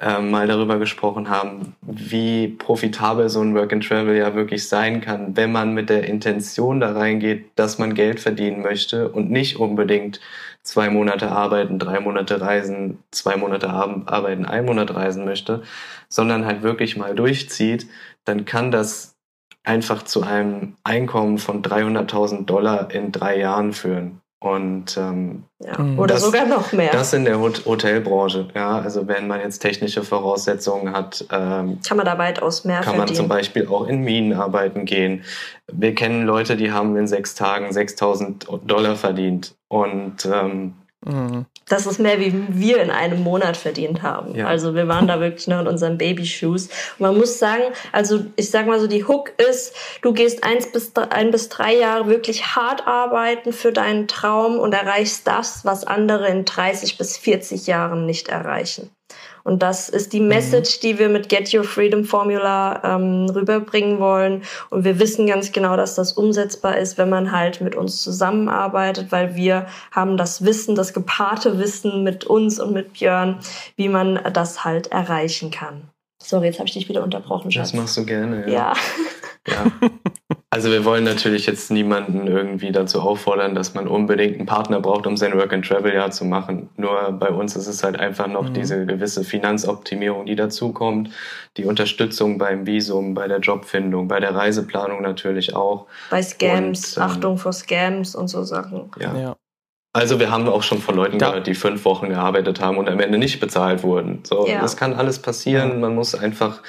ähm, 0.00 0.30
mal 0.30 0.46
darüber 0.46 0.78
gesprochen 0.78 1.28
haben, 1.28 1.76
wie 1.82 2.48
profitabel 2.48 3.28
so 3.28 3.40
ein 3.40 3.54
Work 3.54 3.72
and 3.72 3.86
Travel 3.86 4.16
ja 4.16 4.34
wirklich 4.34 4.68
sein 4.68 5.00
kann, 5.00 5.36
wenn 5.36 5.52
man 5.52 5.72
mit 5.72 5.88
der 5.88 6.04
Intention 6.04 6.80
da 6.80 6.92
reingeht, 6.92 7.50
dass 7.54 7.78
man 7.78 7.94
Geld 7.94 8.20
verdienen 8.20 8.62
möchte 8.62 9.08
und 9.08 9.30
nicht 9.30 9.56
unbedingt 9.58 10.20
zwei 10.62 10.90
Monate 10.90 11.30
arbeiten, 11.30 11.78
drei 11.78 12.00
Monate 12.00 12.40
reisen, 12.40 12.98
zwei 13.10 13.36
Monate 13.36 13.70
arbeiten, 13.70 14.46
ein 14.46 14.64
Monat 14.64 14.94
reisen 14.94 15.24
möchte, 15.24 15.62
sondern 16.08 16.44
halt 16.44 16.62
wirklich 16.62 16.96
mal 16.96 17.14
durchzieht, 17.14 17.86
dann 18.24 18.44
kann 18.44 18.70
das 18.70 19.14
einfach 19.62 20.02
zu 20.02 20.22
einem 20.22 20.74
Einkommen 20.82 21.38
von 21.38 21.62
300.000 21.62 22.46
Dollar 22.46 22.90
in 22.90 23.12
drei 23.12 23.38
Jahren 23.38 23.72
führen. 23.72 24.20
Und 24.44 24.98
ähm, 24.98 25.44
ja, 25.58 25.80
mhm. 25.80 25.98
oder 25.98 26.16
das, 26.16 26.24
sogar 26.24 26.44
noch 26.44 26.70
mehr. 26.74 26.92
Das 26.92 27.14
in 27.14 27.24
der 27.24 27.40
Hotelbranche, 27.40 28.48
ja. 28.54 28.78
Also 28.78 29.08
wenn 29.08 29.26
man 29.26 29.40
jetzt 29.40 29.60
technische 29.60 30.02
Voraussetzungen 30.02 30.94
hat, 30.94 31.24
ähm, 31.32 31.78
kann 31.82 31.96
man 31.96 32.04
da 32.04 32.18
weitaus 32.18 32.66
mehr 32.66 32.82
Kann 32.82 32.96
verdienen. 32.96 33.06
man 33.06 33.14
zum 33.14 33.28
Beispiel 33.28 33.66
auch 33.66 33.88
in 33.88 34.02
Minen 34.02 34.34
arbeiten 34.34 34.84
gehen. 34.84 35.24
Wir 35.72 35.94
kennen 35.94 36.26
Leute, 36.26 36.58
die 36.58 36.70
haben 36.70 36.94
in 36.98 37.06
sechs 37.06 37.34
Tagen 37.34 37.70
6.000 37.70 38.66
Dollar 38.66 38.96
verdient. 38.96 39.54
Und 39.68 40.28
ähm, 40.30 40.74
Mhm. 41.04 41.46
Das 41.68 41.86
ist 41.86 41.98
mehr, 41.98 42.18
wie 42.20 42.34
wir 42.48 42.82
in 42.82 42.90
einem 42.90 43.22
Monat 43.22 43.56
verdient 43.56 44.02
haben. 44.02 44.34
Ja. 44.34 44.46
Also 44.46 44.74
wir 44.74 44.88
waren 44.88 45.06
da 45.06 45.20
wirklich 45.20 45.46
noch 45.46 45.60
in 45.60 45.66
unseren 45.66 45.98
Babyshoes. 45.98 46.66
Und 46.66 47.00
man 47.00 47.16
muss 47.16 47.38
sagen, 47.38 47.62
also 47.92 48.24
ich 48.36 48.50
sag 48.50 48.66
mal 48.66 48.80
so, 48.80 48.86
die 48.86 49.04
Hook 49.04 49.32
ist, 49.38 49.74
du 50.02 50.12
gehst 50.12 50.44
eins 50.44 50.70
bis 50.70 50.92
drei, 50.92 51.10
ein 51.10 51.30
bis 51.30 51.48
drei 51.48 51.74
Jahre 51.74 52.06
wirklich 52.06 52.56
hart 52.56 52.86
arbeiten 52.86 53.52
für 53.52 53.72
deinen 53.72 54.08
Traum 54.08 54.58
und 54.58 54.74
erreichst 54.74 55.26
das, 55.26 55.64
was 55.64 55.86
andere 55.86 56.28
in 56.28 56.44
30 56.44 56.98
bis 56.98 57.16
40 57.16 57.66
Jahren 57.66 58.06
nicht 58.06 58.28
erreichen. 58.28 58.90
Und 59.44 59.62
das 59.62 59.90
ist 59.90 60.12
die 60.12 60.20
mhm. 60.20 60.28
Message, 60.28 60.80
die 60.80 60.98
wir 60.98 61.08
mit 61.08 61.28
Get 61.28 61.54
Your 61.54 61.64
Freedom 61.64 62.04
Formula 62.04 62.80
ähm, 62.82 63.26
rüberbringen 63.30 64.00
wollen. 64.00 64.42
Und 64.70 64.84
wir 64.84 64.98
wissen 64.98 65.26
ganz 65.26 65.52
genau, 65.52 65.76
dass 65.76 65.94
das 65.94 66.14
umsetzbar 66.14 66.78
ist, 66.78 66.98
wenn 66.98 67.10
man 67.10 67.30
halt 67.30 67.60
mit 67.60 67.76
uns 67.76 68.02
zusammenarbeitet, 68.02 69.12
weil 69.12 69.36
wir 69.36 69.66
haben 69.92 70.16
das 70.16 70.44
Wissen, 70.44 70.74
das 70.74 70.94
gepaarte 70.94 71.58
Wissen 71.58 72.02
mit 72.02 72.24
uns 72.24 72.58
und 72.58 72.72
mit 72.72 72.94
Björn, 72.94 73.38
wie 73.76 73.88
man 73.88 74.18
das 74.32 74.64
halt 74.64 74.88
erreichen 74.88 75.50
kann. 75.50 75.90
Sorry, 76.22 76.46
jetzt 76.46 76.58
habe 76.58 76.68
ich 76.68 76.74
dich 76.74 76.88
wieder 76.88 77.02
unterbrochen, 77.02 77.50
Schatz. 77.50 77.72
Das 77.72 77.78
machst 77.78 77.96
du 77.98 78.06
gerne, 78.06 78.50
ja. 78.50 78.72
Ja. 79.46 79.64
ja. 79.82 79.90
Also 80.54 80.70
wir 80.70 80.84
wollen 80.84 81.02
natürlich 81.02 81.46
jetzt 81.46 81.72
niemanden 81.72 82.28
irgendwie 82.28 82.70
dazu 82.70 83.00
auffordern, 83.00 83.56
dass 83.56 83.74
man 83.74 83.88
unbedingt 83.88 84.36
einen 84.36 84.46
Partner 84.46 84.78
braucht, 84.78 85.04
um 85.04 85.16
sein 85.16 85.36
Work-and-Travel-Jahr 85.36 86.12
zu 86.12 86.24
machen. 86.24 86.70
Nur 86.76 87.10
bei 87.10 87.30
uns 87.30 87.56
ist 87.56 87.66
es 87.66 87.82
halt 87.82 87.98
einfach 87.98 88.28
noch 88.28 88.50
mhm. 88.50 88.54
diese 88.54 88.86
gewisse 88.86 89.24
Finanzoptimierung, 89.24 90.26
die 90.26 90.36
dazukommt, 90.36 91.10
die 91.56 91.64
Unterstützung 91.64 92.38
beim 92.38 92.68
Visum, 92.68 93.14
bei 93.14 93.26
der 93.26 93.40
Jobfindung, 93.40 94.06
bei 94.06 94.20
der 94.20 94.32
Reiseplanung 94.32 95.02
natürlich 95.02 95.56
auch. 95.56 95.86
Bei 96.08 96.22
Scams, 96.22 96.96
und, 96.96 97.02
ähm, 97.02 97.10
Achtung 97.10 97.36
vor 97.36 97.52
Scams 97.52 98.14
und 98.14 98.28
so 98.28 98.44
Sachen. 98.44 98.92
Ja. 99.00 99.16
ja. 99.16 99.36
Also 99.94 100.18
wir 100.18 100.32
haben 100.32 100.48
auch 100.48 100.64
schon 100.64 100.78
von 100.78 100.96
Leuten 100.96 101.18
da. 101.18 101.28
gehört, 101.28 101.46
die 101.46 101.54
fünf 101.54 101.84
Wochen 101.84 102.08
gearbeitet 102.08 102.60
haben 102.60 102.78
und 102.78 102.90
am 102.90 102.98
Ende 102.98 103.16
nicht 103.16 103.38
bezahlt 103.38 103.84
wurden. 103.84 104.20
So, 104.24 104.44
ja. 104.48 104.60
das 104.60 104.76
kann 104.76 104.92
alles 104.92 105.20
passieren. 105.20 105.80
Man 105.80 105.94
muss 105.94 106.16
einfach 106.16 106.62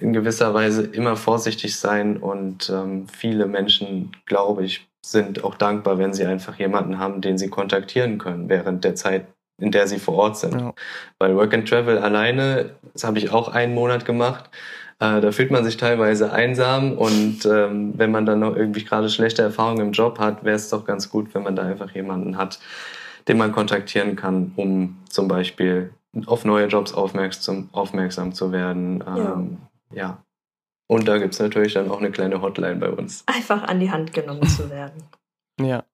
in 0.00 0.12
gewisser 0.12 0.52
Weise 0.54 0.82
immer 0.82 1.14
vorsichtig 1.14 1.76
sein 1.78 2.16
und 2.16 2.68
ähm, 2.70 3.06
viele 3.06 3.46
Menschen, 3.46 4.10
glaube 4.26 4.64
ich, 4.64 4.88
sind 5.06 5.44
auch 5.44 5.54
dankbar, 5.54 5.98
wenn 5.98 6.12
sie 6.12 6.26
einfach 6.26 6.58
jemanden 6.58 6.98
haben, 6.98 7.20
den 7.20 7.38
sie 7.38 7.48
kontaktieren 7.48 8.18
können 8.18 8.48
während 8.48 8.82
der 8.82 8.96
Zeit, 8.96 9.26
in 9.60 9.70
der 9.70 9.86
sie 9.86 10.00
vor 10.00 10.16
Ort 10.16 10.38
sind. 10.38 10.60
Ja. 10.60 10.74
Weil 11.20 11.36
Work 11.36 11.54
and 11.54 11.68
Travel 11.68 11.98
alleine, 11.98 12.70
das 12.92 13.04
habe 13.04 13.18
ich 13.18 13.30
auch 13.30 13.48
einen 13.48 13.74
Monat 13.74 14.04
gemacht, 14.04 14.50
äh, 15.00 15.20
da 15.20 15.32
fühlt 15.32 15.50
man 15.50 15.64
sich 15.64 15.76
teilweise 15.76 16.32
einsam 16.32 16.92
und 16.92 17.46
ähm, 17.46 17.94
wenn 17.96 18.10
man 18.10 18.26
dann 18.26 18.40
noch 18.40 18.56
irgendwie 18.56 18.84
gerade 18.84 19.08
schlechte 19.08 19.42
Erfahrungen 19.42 19.86
im 19.86 19.92
Job 19.92 20.18
hat, 20.18 20.44
wäre 20.44 20.56
es 20.56 20.68
doch 20.70 20.84
ganz 20.84 21.10
gut, 21.10 21.34
wenn 21.34 21.42
man 21.42 21.56
da 21.56 21.62
einfach 21.62 21.90
jemanden 21.94 22.36
hat, 22.36 22.60
den 23.28 23.38
man 23.38 23.52
kontaktieren 23.52 24.16
kann, 24.16 24.52
um 24.56 24.98
zum 25.08 25.28
Beispiel 25.28 25.92
auf 26.26 26.44
neue 26.44 26.66
Jobs 26.66 26.92
aufmerksam, 26.92 27.68
aufmerksam 27.72 28.32
zu 28.32 28.52
werden. 28.52 29.02
Ähm, 29.06 29.58
ja. 29.90 29.96
ja. 29.96 30.24
Und 30.86 31.08
da 31.08 31.18
gibt 31.18 31.34
es 31.34 31.40
natürlich 31.40 31.74
dann 31.74 31.90
auch 31.90 31.98
eine 31.98 32.10
kleine 32.10 32.40
Hotline 32.40 32.76
bei 32.76 32.90
uns. 32.90 33.24
Einfach 33.26 33.64
an 33.64 33.80
die 33.80 33.90
Hand 33.90 34.12
genommen 34.12 34.46
zu 34.46 34.70
werden. 34.70 35.02
Ja. 35.60 35.84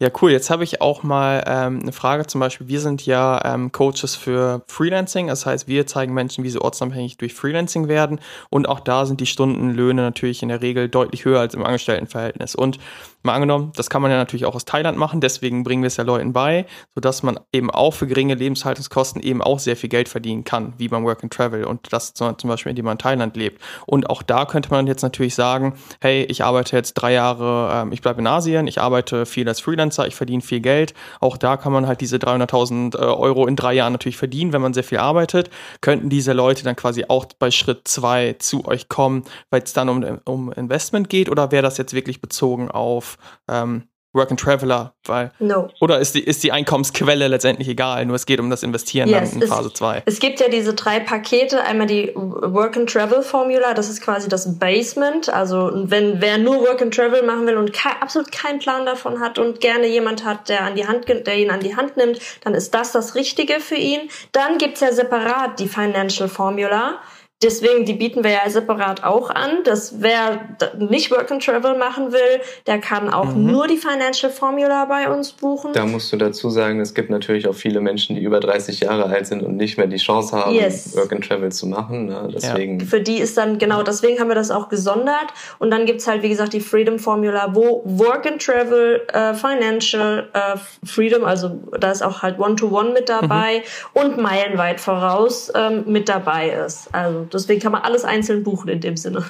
Ja, 0.00 0.10
cool. 0.22 0.30
Jetzt 0.30 0.48
habe 0.48 0.62
ich 0.62 0.80
auch 0.80 1.02
mal 1.02 1.42
ähm, 1.48 1.80
eine 1.82 1.90
Frage. 1.90 2.24
Zum 2.24 2.40
Beispiel, 2.40 2.68
wir 2.68 2.80
sind 2.80 3.04
ja 3.04 3.40
ähm, 3.44 3.72
Coaches 3.72 4.14
für 4.14 4.62
Freelancing. 4.68 5.26
Das 5.26 5.44
heißt, 5.44 5.66
wir 5.66 5.88
zeigen 5.88 6.14
Menschen, 6.14 6.44
wie 6.44 6.50
sie 6.50 6.60
ortsunabhängig 6.60 7.16
durch 7.16 7.34
Freelancing 7.34 7.88
werden. 7.88 8.20
Und 8.48 8.68
auch 8.68 8.78
da 8.78 9.06
sind 9.06 9.20
die 9.20 9.26
Stundenlöhne 9.26 10.02
natürlich 10.02 10.44
in 10.44 10.50
der 10.50 10.62
Regel 10.62 10.88
deutlich 10.88 11.24
höher 11.24 11.40
als 11.40 11.54
im 11.54 11.64
Angestelltenverhältnis. 11.64 12.54
Und 12.54 12.78
mal 13.22 13.34
angenommen, 13.34 13.72
das 13.76 13.90
kann 13.90 14.02
man 14.02 14.10
ja 14.10 14.16
natürlich 14.16 14.46
auch 14.46 14.54
aus 14.54 14.64
Thailand 14.64 14.98
machen. 14.98 15.20
Deswegen 15.20 15.62
bringen 15.62 15.82
wir 15.82 15.88
es 15.88 15.96
ja 15.96 16.04
Leuten 16.04 16.32
bei, 16.32 16.66
sodass 16.94 17.22
man 17.22 17.38
eben 17.52 17.70
auch 17.70 17.92
für 17.92 18.06
geringe 18.06 18.34
Lebenshaltungskosten 18.34 19.22
eben 19.22 19.42
auch 19.42 19.58
sehr 19.58 19.76
viel 19.76 19.88
Geld 19.88 20.08
verdienen 20.08 20.44
kann, 20.44 20.72
wie 20.78 20.88
beim 20.88 21.04
Work 21.04 21.22
and 21.22 21.32
Travel. 21.32 21.64
Und 21.64 21.92
das 21.92 22.14
zum 22.14 22.34
Beispiel, 22.44 22.70
indem 22.70 22.86
man 22.86 22.92
in 22.92 22.98
Thailand 22.98 23.36
lebt. 23.36 23.62
Und 23.86 24.10
auch 24.10 24.22
da 24.22 24.44
könnte 24.44 24.70
man 24.70 24.86
jetzt 24.86 25.02
natürlich 25.02 25.34
sagen, 25.34 25.74
hey, 26.00 26.24
ich 26.24 26.44
arbeite 26.44 26.76
jetzt 26.76 26.94
drei 26.94 27.12
Jahre, 27.12 27.82
ähm, 27.82 27.92
ich 27.92 28.02
bleibe 28.02 28.20
in 28.20 28.26
Asien, 28.26 28.66
ich 28.66 28.80
arbeite 28.80 29.26
viel 29.26 29.48
als 29.48 29.60
Freelancer 29.60 30.08
ich 30.08 30.16
verdiene 30.16 30.42
viel 30.42 30.60
Geld. 30.60 30.94
Auch 31.20 31.36
da 31.36 31.56
kann 31.56 31.72
man 31.72 31.86
halt 31.86 32.00
diese 32.00 32.16
300.000 32.16 32.96
äh, 32.96 32.98
Euro 32.98 33.46
in 33.46 33.56
drei 33.56 33.74
Jahren 33.74 33.92
natürlich 33.92 34.16
verdienen, 34.16 34.52
wenn 34.52 34.62
man 34.62 34.74
sehr 34.74 34.84
viel 34.84 34.98
arbeitet. 34.98 35.50
Könnten 35.80 36.08
diese 36.08 36.32
Leute 36.32 36.64
dann 36.64 36.76
quasi 36.76 37.04
auch 37.08 37.26
bei 37.38 37.50
Schritt 37.50 37.86
zwei 37.86 38.34
zu 38.38 38.66
euch 38.66 38.88
kommen, 38.88 39.24
weil 39.50 39.62
es 39.62 39.72
dann 39.72 39.88
um, 39.88 40.20
um 40.24 40.52
Investment 40.52 41.08
geht? 41.08 41.28
Oder 41.28 41.52
wäre 41.52 41.62
das 41.62 41.78
jetzt 41.78 41.92
wirklich 41.92 42.20
bezogen 42.20 42.70
auf 42.70 43.07
ähm, 43.48 43.88
Work 44.14 44.30
and 44.30 44.40
Traveler, 44.40 44.94
weil 45.04 45.32
no. 45.38 45.68
oder 45.80 45.98
ist 45.98 46.14
die, 46.14 46.24
ist 46.24 46.42
die 46.42 46.50
Einkommensquelle 46.50 47.28
letztendlich 47.28 47.68
egal, 47.68 48.06
nur 48.06 48.16
es 48.16 48.24
geht 48.24 48.40
um 48.40 48.48
das 48.48 48.62
Investieren 48.62 49.08
yes, 49.08 49.32
dann 49.32 49.42
in 49.42 49.48
Phase 49.48 49.70
2. 49.72 50.02
Es 50.06 50.18
gibt 50.18 50.40
ja 50.40 50.48
diese 50.48 50.72
drei 50.72 50.98
Pakete, 51.00 51.62
einmal 51.62 51.86
die 51.86 52.12
Work 52.14 52.78
and 52.78 52.90
Travel 52.90 53.22
Formula, 53.22 53.74
das 53.74 53.90
ist 53.90 54.00
quasi 54.00 54.28
das 54.28 54.58
Basement, 54.58 55.28
also 55.28 55.70
wenn 55.74 56.22
wer 56.22 56.38
nur 56.38 56.60
Work 56.62 56.80
and 56.80 56.94
Travel 56.94 57.22
machen 57.22 57.46
will 57.46 57.58
und 57.58 57.74
ke 57.74 57.90
absolut 58.00 58.32
keinen 58.32 58.60
Plan 58.60 58.86
davon 58.86 59.20
hat 59.20 59.38
und 59.38 59.60
gerne 59.60 59.86
jemand 59.86 60.24
hat, 60.24 60.48
der 60.48 60.62
an 60.62 60.74
die 60.74 60.86
Hand 60.86 61.06
der 61.08 61.36
ihn 61.36 61.50
an 61.50 61.60
die 61.60 61.76
Hand 61.76 61.98
nimmt, 61.98 62.18
dann 62.42 62.54
ist 62.54 62.72
das 62.72 62.92
das 62.92 63.14
richtige 63.14 63.60
für 63.60 63.76
ihn. 63.76 64.08
Dann 64.32 64.56
gibt's 64.56 64.80
ja 64.80 64.90
separat 64.90 65.60
die 65.60 65.68
Financial 65.68 66.28
Formula 66.28 66.98
Deswegen, 67.40 67.84
die 67.84 67.92
bieten 67.92 68.24
wir 68.24 68.32
ja 68.32 68.50
separat 68.50 69.04
auch 69.04 69.30
an, 69.30 69.62
dass 69.62 70.02
wer 70.02 70.40
nicht 70.76 71.12
Work 71.12 71.30
and 71.30 71.44
Travel 71.44 71.78
machen 71.78 72.10
will, 72.10 72.40
der 72.66 72.80
kann 72.80 73.08
auch 73.10 73.32
mhm. 73.32 73.46
nur 73.46 73.68
die 73.68 73.76
Financial 73.76 74.32
Formula 74.32 74.86
bei 74.86 75.08
uns 75.08 75.30
buchen. 75.30 75.72
Da 75.72 75.86
musst 75.86 76.12
du 76.12 76.16
dazu 76.16 76.50
sagen, 76.50 76.80
es 76.80 76.94
gibt 76.94 77.10
natürlich 77.10 77.46
auch 77.46 77.54
viele 77.54 77.80
Menschen, 77.80 78.16
die 78.16 78.22
über 78.22 78.40
30 78.40 78.80
Jahre 78.80 79.04
alt 79.04 79.28
sind 79.28 79.44
und 79.44 79.56
nicht 79.56 79.78
mehr 79.78 79.86
die 79.86 79.98
Chance 79.98 80.36
haben, 80.36 80.52
yes. 80.52 80.96
Work 80.96 81.12
and 81.12 81.24
Travel 81.24 81.52
zu 81.52 81.68
machen. 81.68 82.06
Ne? 82.06 82.28
Deswegen. 82.34 82.80
Ja. 82.80 82.86
Für 82.86 83.00
die 83.00 83.18
ist 83.18 83.38
dann, 83.38 83.58
genau, 83.58 83.84
deswegen 83.84 84.18
haben 84.18 84.28
wir 84.28 84.34
das 84.34 84.50
auch 84.50 84.68
gesondert. 84.68 85.28
Und 85.60 85.70
dann 85.70 85.86
gibt's 85.86 86.08
halt, 86.08 86.24
wie 86.24 86.30
gesagt, 86.30 86.54
die 86.54 86.60
Freedom 86.60 86.98
Formula, 86.98 87.54
wo 87.54 87.82
Work 87.84 88.26
and 88.26 88.44
Travel, 88.44 89.06
äh, 89.12 89.34
Financial 89.34 90.28
äh, 90.32 90.58
Freedom, 90.84 91.24
also 91.24 91.60
da 91.78 91.92
ist 91.92 92.02
auch 92.02 92.22
halt 92.22 92.40
One-to-One 92.40 92.88
-One 92.88 92.94
mit 92.94 93.08
dabei 93.08 93.62
mhm. 93.94 94.00
und 94.00 94.18
meilenweit 94.18 94.80
voraus 94.80 95.52
ähm, 95.54 95.84
mit 95.86 96.08
dabei 96.08 96.48
ist. 96.48 96.88
Also 96.92 97.27
Deswegen 97.32 97.60
kann 97.60 97.72
man 97.72 97.82
alles 97.82 98.04
einzeln 98.04 98.42
buchen 98.42 98.68
in 98.68 98.80
dem 98.80 98.96
Sinne. 98.96 99.24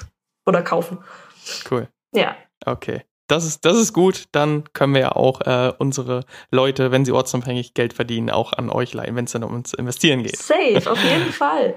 Oder 0.47 0.63
kaufen. 0.63 0.99
Cool. 1.71 1.89
Ja. 2.15 2.37
Okay. 2.65 3.03
Das 3.29 3.45
ist, 3.45 3.67
das 3.67 3.77
ist 3.77 3.93
gut. 3.93 4.25
Dann 4.33 4.65
können 4.73 4.95
wir 4.95 5.03
ja 5.03 5.13
auch 5.13 5.43
äh, 5.43 5.73
unsere 5.79 6.25
Leute, 6.51 6.91
wenn 6.91 7.05
sie 7.05 7.13
ortsunabhängig 7.13 7.75
Geld 7.75 7.93
verdienen, 7.93 8.31
auch 8.31 8.55
an 8.55 8.71
euch 8.71 8.95
leihen, 8.95 9.17
wenn 9.17 9.27
es 9.27 9.33
dann 9.33 9.45
um 9.45 9.55
uns 9.55 9.75
investieren 9.75 10.23
geht. 10.23 10.39
Safe, 10.39 10.91
auf 10.91 11.03
jeden 11.05 11.33
Fall. 11.33 11.75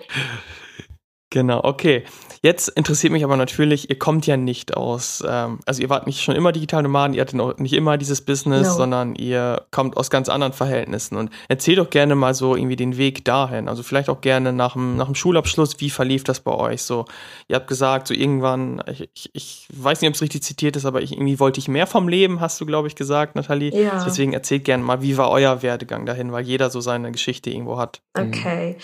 Genau, 1.31 1.63
okay. 1.63 2.03
Jetzt 2.43 2.67
interessiert 2.69 3.13
mich 3.13 3.23
aber 3.23 3.37
natürlich, 3.37 3.89
ihr 3.89 3.97
kommt 3.97 4.27
ja 4.27 4.35
nicht 4.35 4.75
aus, 4.75 5.23
ähm, 5.25 5.59
also 5.65 5.81
ihr 5.81 5.89
wart 5.89 6.07
nicht 6.07 6.21
schon 6.21 6.35
immer 6.35 6.51
digital 6.51 6.83
Nomaden, 6.83 7.13
ihr 7.13 7.21
hattet 7.21 7.59
nicht 7.59 7.73
immer 7.73 7.97
dieses 7.97 8.21
Business, 8.21 8.67
no. 8.67 8.73
sondern 8.73 9.15
ihr 9.15 9.65
kommt 9.71 9.95
aus 9.95 10.09
ganz 10.09 10.27
anderen 10.27 10.51
Verhältnissen. 10.51 11.15
Und 11.15 11.29
erzähl 11.47 11.75
doch 11.75 11.89
gerne 11.89 12.15
mal 12.15 12.33
so 12.33 12.55
irgendwie 12.55 12.75
den 12.75 12.97
Weg 12.97 13.23
dahin. 13.23 13.69
Also 13.69 13.81
vielleicht 13.81 14.09
auch 14.09 14.19
gerne 14.19 14.51
nach 14.51 14.73
dem, 14.73 14.97
nach 14.97 15.05
dem 15.05 15.15
Schulabschluss, 15.15 15.79
wie 15.79 15.89
verlief 15.89 16.25
das 16.25 16.41
bei 16.41 16.51
euch? 16.51 16.81
So, 16.81 17.05
ihr 17.47 17.55
habt 17.55 17.67
gesagt, 17.67 18.07
so 18.07 18.13
irgendwann, 18.13 18.83
ich, 18.87 19.09
ich, 19.13 19.29
ich 19.33 19.67
weiß 19.73 20.01
nicht, 20.01 20.09
ob 20.09 20.15
es 20.15 20.21
richtig 20.21 20.43
zitiert 20.43 20.75
ist, 20.75 20.85
aber 20.85 21.01
ich, 21.01 21.13
irgendwie 21.13 21.39
wollte 21.39 21.59
ich 21.59 21.69
mehr 21.69 21.87
vom 21.87 22.09
Leben, 22.09 22.41
hast 22.41 22.59
du, 22.59 22.65
glaube 22.65 22.89
ich, 22.89 22.95
gesagt, 22.95 23.35
Nathalie. 23.35 23.71
Ja. 23.71 24.03
Deswegen 24.03 24.33
erzählt 24.33 24.65
gerne 24.65 24.83
mal, 24.83 25.01
wie 25.01 25.15
war 25.15 25.29
euer 25.29 25.61
Werdegang 25.61 26.05
dahin, 26.05 26.33
weil 26.33 26.43
jeder 26.43 26.69
so 26.71 26.81
seine 26.81 27.11
Geschichte 27.13 27.51
irgendwo 27.51 27.77
hat. 27.77 28.01
Okay. 28.17 28.73
Mhm. 28.77 28.83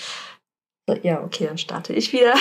Ja, 1.04 1.22
okay, 1.22 1.48
dann 1.48 1.58
starte 1.58 1.92
ich 1.92 2.14
wieder. 2.14 2.34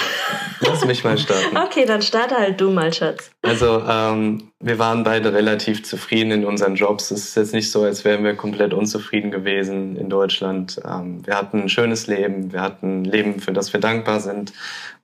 Lass 0.61 0.85
mich 0.85 1.03
mal 1.03 1.19
starten. 1.19 1.57
Okay, 1.67 1.85
dann 1.85 2.01
starte 2.01 2.37
halt 2.37 2.61
du 2.61 2.71
mal, 2.71 2.93
Schatz. 2.93 3.33
Also, 3.43 3.83
ähm, 3.89 4.53
wir 4.61 4.79
waren 4.79 5.03
beide 5.03 5.33
relativ 5.33 5.83
zufrieden 5.83 6.31
in 6.31 6.45
unseren 6.45 6.77
Jobs. 6.77 7.11
Es 7.11 7.25
ist 7.25 7.37
jetzt 7.37 7.53
nicht 7.53 7.73
so, 7.73 7.83
als 7.83 8.05
wären 8.05 8.23
wir 8.23 8.37
komplett 8.37 8.73
unzufrieden 8.73 9.33
gewesen 9.33 9.97
in 9.97 10.09
Deutschland. 10.09 10.81
Ähm, 10.85 11.27
wir 11.27 11.37
hatten 11.37 11.63
ein 11.63 11.69
schönes 11.69 12.07
Leben, 12.07 12.53
wir 12.53 12.63
hatten 12.63 13.03
ein 13.03 13.05
Leben, 13.05 13.41
für 13.41 13.53
das 13.53 13.73
wir 13.73 13.81
dankbar 13.81 14.21
sind. 14.21 14.53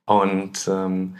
Und 0.05 0.65
ähm, 0.69 1.17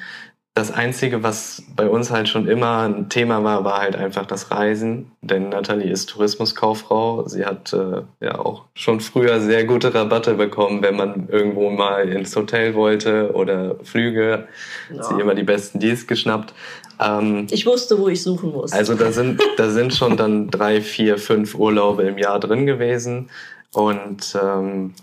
das 0.55 0.69
Einzige, 0.71 1.23
was 1.23 1.63
bei 1.75 1.89
uns 1.89 2.11
halt 2.11 2.29
schon 2.29 2.47
immer 2.47 2.83
ein 2.83 3.09
Thema 3.09 3.43
war, 3.43 3.63
war 3.65 3.79
halt 3.79 3.95
einfach 3.95 4.27
das 4.27 4.51
Reisen. 4.51 5.11
Denn 5.21 5.49
Nathalie 5.49 5.89
ist 5.89 6.11
Tourismuskauffrau. 6.11 7.27
Sie 7.27 7.43
hat 7.43 7.73
äh, 7.73 8.03
ja 8.23 8.37
auch 8.37 8.65
schon 8.75 8.99
früher 8.99 9.41
sehr 9.41 9.65
gute 9.65 9.95
Rabatte 9.95 10.35
bekommen, 10.35 10.83
wenn 10.83 10.95
man 10.95 11.27
irgendwo 11.29 11.71
mal 11.71 12.07
ins 12.07 12.35
Hotel 12.35 12.75
wollte 12.75 13.31
oder 13.33 13.77
Flüge. 13.83 14.47
Ja. 14.91 14.97
Hat 14.97 15.05
sie 15.05 15.19
immer 15.19 15.33
die 15.33 15.43
besten 15.43 15.79
Deals 15.79 16.05
geschnappt. 16.05 16.53
Ähm, 16.99 17.47
ich 17.49 17.65
wusste, 17.65 17.97
wo 17.97 18.07
ich 18.07 18.21
suchen 18.21 18.51
muss. 18.51 18.73
Also 18.73 18.93
da 18.93 19.11
sind, 19.11 19.41
da 19.57 19.71
sind 19.71 19.95
schon 19.95 20.17
dann 20.17 20.51
drei, 20.51 20.81
vier, 20.81 21.17
fünf 21.17 21.55
Urlaube 21.55 22.03
im 22.03 22.19
Jahr 22.19 22.39
drin 22.39 22.67
gewesen. 22.67 23.31
Und 23.71 24.37
ähm, 24.39 24.93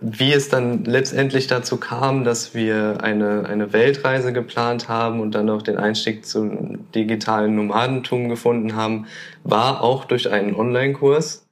wie 0.00 0.32
es 0.32 0.48
dann 0.48 0.84
letztendlich 0.84 1.46
dazu 1.46 1.76
kam, 1.76 2.24
dass 2.24 2.54
wir 2.54 2.98
eine, 3.02 3.46
eine 3.48 3.72
Weltreise 3.72 4.32
geplant 4.32 4.88
haben 4.88 5.20
und 5.20 5.34
dann 5.34 5.48
auch 5.48 5.62
den 5.62 5.76
Einstieg 5.76 6.26
zum 6.26 6.90
digitalen 6.92 7.54
Nomadentum 7.54 8.28
gefunden 8.28 8.74
haben, 8.74 9.06
war 9.44 9.82
auch 9.82 10.04
durch 10.04 10.30
einen 10.30 10.54
Online-Kurs. 10.54 11.48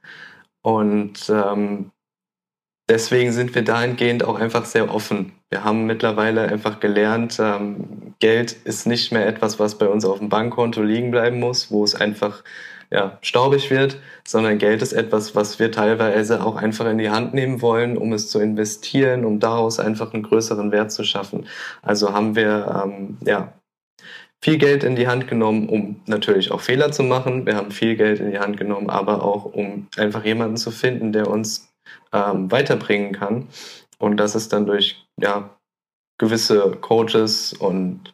Und 0.63 1.29
ähm, 1.29 1.91
deswegen 2.89 3.33
sind 3.33 3.55
wir 3.55 3.63
dahingehend 3.63 4.25
auch 4.25 4.39
einfach 4.39 4.65
sehr 4.65 4.93
offen. 4.93 5.33
Wir 5.51 5.65
haben 5.65 5.87
mittlerweile 5.87 6.43
einfach 6.43 6.81
gelernt, 6.81 7.39
ähm, 7.41 8.15
Geld 8.19 8.53
ist 8.53 8.87
nicht 8.87 9.13
mehr 9.13 9.27
etwas, 9.27 9.59
was 9.59 9.77
bei 9.79 9.89
uns 9.89 10.05
auf 10.05 10.19
dem 10.19 10.29
Bankkonto 10.29 10.83
liegen 10.83 11.11
bleiben 11.11 11.39
muss, 11.39 11.71
wo 11.71 11.85
es 11.85 11.95
einfach 11.95 12.43
ja, 12.93 13.19
staubig 13.23 13.71
wird, 13.71 13.97
sondern 14.27 14.59
Geld 14.59 14.83
ist 14.83 14.93
etwas, 14.93 15.35
was 15.35 15.59
wir 15.59 15.73
teilweise 15.73 16.45
auch 16.45 16.57
einfach 16.57 16.87
in 16.87 16.99
die 16.99 17.09
Hand 17.09 17.33
nehmen 17.33 17.63
wollen, 17.63 17.97
um 17.97 18.13
es 18.13 18.29
zu 18.29 18.39
investieren, 18.39 19.25
um 19.25 19.41
daraus 19.41 19.81
einfach 19.81 20.13
einen 20.13 20.23
größeren 20.23 20.71
Wert 20.73 20.93
zu 20.93 21.03
schaffen. 21.03 21.47
Also 21.81 22.13
haben 22.13 22.37
wir 22.37 22.83
ähm, 22.85 23.17
ja 23.25 23.55
viel 24.43 24.59
Geld 24.59 24.85
in 24.85 24.95
die 24.95 25.09
Hand 25.09 25.27
genommen, 25.27 25.71
um 25.71 26.01
natürlich 26.07 26.51
auch 26.51 26.61
Fehler 26.61 26.93
zu 26.93 27.03
machen. 27.03 27.47
Wir 27.47 27.57
haben 27.57 27.71
viel 27.71 27.97
Geld 27.97 28.21
in 28.21 28.31
die 28.31 28.39
Hand 28.39 28.59
genommen, 28.59 28.91
aber 28.91 29.25
auch 29.25 29.47
um 29.47 29.87
einfach 29.97 30.25
jemanden 30.25 30.59
zu 30.59 30.71
finden, 30.71 31.13
der 31.13 31.29
uns 31.29 31.73
ähm, 32.13 32.51
weiterbringen 32.51 33.13
kann. 33.13 33.49
Und 33.99 34.19
das 34.19 34.35
ist 34.35 34.53
dann 34.53 34.67
durch 34.67 35.03
ja 35.19 35.49
gewisse 36.19 36.73
Coaches 36.81 37.55
und 37.55 38.13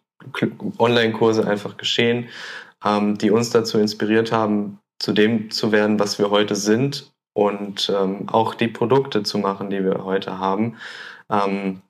Online-Kurse 0.79 1.49
einfach 1.49 1.77
geschehen, 1.77 2.29
ähm, 2.85 3.19
die 3.19 3.31
uns 3.31 3.51
dazu 3.51 3.79
inspiriert 3.79 4.33
haben, 4.33 4.79
zu 4.99 5.13
dem 5.13 5.51
zu 5.51 5.73
werden, 5.73 5.99
was 5.99 6.19
wir 6.19 6.31
heute 6.31 6.57
sind 6.57 7.13
und 7.35 7.93
ähm, 7.95 8.29
auch 8.29 8.55
die 8.55 8.69
Produkte 8.69 9.23
zu 9.23 9.39
machen, 9.39 9.71
die 9.71 9.85
wir 9.85 10.05
heute 10.05 10.39
haben. 10.39 10.77
Ähm, 11.31 11.83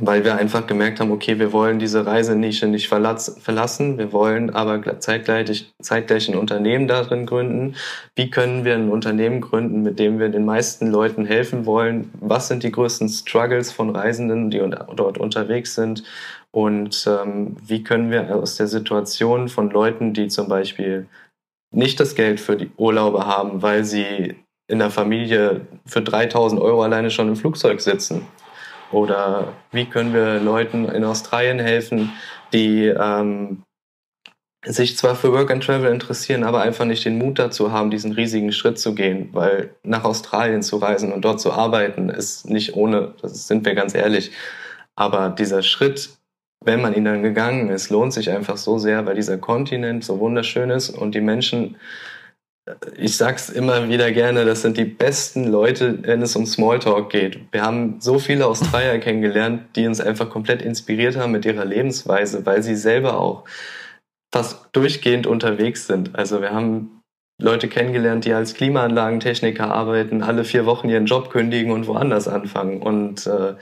weil 0.00 0.24
wir 0.24 0.36
einfach 0.36 0.66
gemerkt 0.66 1.00
haben, 1.00 1.10
okay, 1.10 1.38
wir 1.38 1.52
wollen 1.52 1.78
diese 1.78 2.06
Reisenische 2.06 2.66
nicht 2.66 2.88
verlassen, 2.88 3.98
wir 3.98 4.12
wollen 4.12 4.50
aber 4.50 5.00
zeitgleich, 5.00 5.72
zeitgleich 5.80 6.28
ein 6.28 6.36
Unternehmen 6.36 6.86
darin 6.86 7.26
gründen. 7.26 7.74
Wie 8.14 8.30
können 8.30 8.64
wir 8.64 8.74
ein 8.74 8.90
Unternehmen 8.90 9.40
gründen, 9.40 9.82
mit 9.82 9.98
dem 9.98 10.18
wir 10.18 10.28
den 10.28 10.44
meisten 10.44 10.90
Leuten 10.90 11.26
helfen 11.26 11.66
wollen? 11.66 12.12
Was 12.20 12.48
sind 12.48 12.62
die 12.62 12.70
größten 12.72 13.08
Struggles 13.08 13.72
von 13.72 13.90
Reisenden, 13.90 14.50
die 14.50 14.62
dort 14.94 15.18
unterwegs 15.18 15.74
sind? 15.74 16.04
Und 16.50 17.06
ähm, 17.06 17.56
wie 17.62 17.82
können 17.82 18.10
wir 18.10 18.34
aus 18.34 18.56
der 18.56 18.68
Situation 18.68 19.48
von 19.48 19.70
Leuten, 19.70 20.14
die 20.14 20.28
zum 20.28 20.48
Beispiel 20.48 21.06
nicht 21.74 22.00
das 22.00 22.14
Geld 22.14 22.40
für 22.40 22.56
die 22.56 22.70
Urlaube 22.76 23.26
haben, 23.26 23.62
weil 23.62 23.84
sie 23.84 24.36
in 24.66 24.78
der 24.78 24.90
Familie 24.90 25.66
für 25.86 26.02
3000 26.02 26.60
Euro 26.60 26.82
alleine 26.82 27.10
schon 27.10 27.28
im 27.28 27.36
Flugzeug 27.36 27.80
sitzen, 27.80 28.26
oder 28.90 29.52
wie 29.70 29.84
können 29.84 30.14
wir 30.14 30.40
Leuten 30.40 30.86
in 30.86 31.04
Australien 31.04 31.58
helfen, 31.58 32.12
die 32.52 32.86
ähm, 32.86 33.62
sich 34.64 34.96
zwar 34.96 35.14
für 35.14 35.32
Work 35.32 35.50
and 35.50 35.62
Travel 35.62 35.92
interessieren, 35.92 36.42
aber 36.42 36.62
einfach 36.62 36.84
nicht 36.84 37.04
den 37.04 37.18
Mut 37.18 37.38
dazu 37.38 37.70
haben, 37.70 37.90
diesen 37.90 38.12
riesigen 38.12 38.52
Schritt 38.52 38.78
zu 38.78 38.94
gehen, 38.94 39.28
weil 39.32 39.74
nach 39.82 40.04
Australien 40.04 40.62
zu 40.62 40.76
reisen 40.76 41.12
und 41.12 41.24
dort 41.24 41.40
zu 41.40 41.52
arbeiten 41.52 42.08
ist 42.08 42.48
nicht 42.48 42.74
ohne, 42.74 43.14
das 43.20 43.46
sind 43.46 43.64
wir 43.64 43.74
ganz 43.74 43.94
ehrlich. 43.94 44.32
Aber 44.96 45.28
dieser 45.28 45.62
Schritt, 45.62 46.17
wenn 46.68 46.82
man 46.82 46.94
ihn 46.94 47.06
dann 47.06 47.22
gegangen 47.22 47.70
ist, 47.70 47.90
lohnt 47.90 48.12
sich 48.12 48.30
einfach 48.30 48.58
so 48.58 48.78
sehr, 48.78 49.06
weil 49.06 49.16
dieser 49.16 49.38
Kontinent 49.38 50.04
so 50.04 50.20
wunderschön 50.20 50.70
ist 50.70 50.90
und 50.90 51.14
die 51.14 51.20
Menschen 51.20 51.76
ich 52.96 53.16
sag's 53.16 53.48
immer 53.48 53.88
wieder 53.88 54.12
gerne, 54.12 54.44
das 54.44 54.60
sind 54.60 54.76
die 54.76 54.84
besten 54.84 55.46
Leute, 55.46 56.02
wenn 56.02 56.20
es 56.20 56.36
um 56.36 56.44
Smalltalk 56.44 57.08
geht. 57.08 57.40
Wir 57.50 57.62
haben 57.62 58.00
so 58.00 58.18
viele 58.18 58.46
Australier 58.46 58.98
kennengelernt, 58.98 59.74
die 59.74 59.86
uns 59.86 60.02
einfach 60.02 60.28
komplett 60.28 60.60
inspiriert 60.60 61.16
haben 61.16 61.32
mit 61.32 61.46
ihrer 61.46 61.64
Lebensweise, 61.64 62.44
weil 62.44 62.62
sie 62.62 62.76
selber 62.76 63.18
auch 63.18 63.44
fast 64.30 64.66
durchgehend 64.72 65.26
unterwegs 65.26 65.86
sind. 65.86 66.14
Also 66.14 66.42
wir 66.42 66.50
haben 66.50 66.97
Leute 67.40 67.68
kennengelernt, 67.68 68.24
die 68.24 68.32
als 68.32 68.54
Klimaanlagentechniker 68.54 69.72
arbeiten, 69.72 70.22
alle 70.22 70.44
vier 70.44 70.66
Wochen 70.66 70.88
ihren 70.88 71.06
Job 71.06 71.30
kündigen 71.30 71.70
und 71.72 71.86
woanders 71.86 72.26
anfangen. 72.26 72.82
Und 72.82 73.26
äh, 73.26 73.54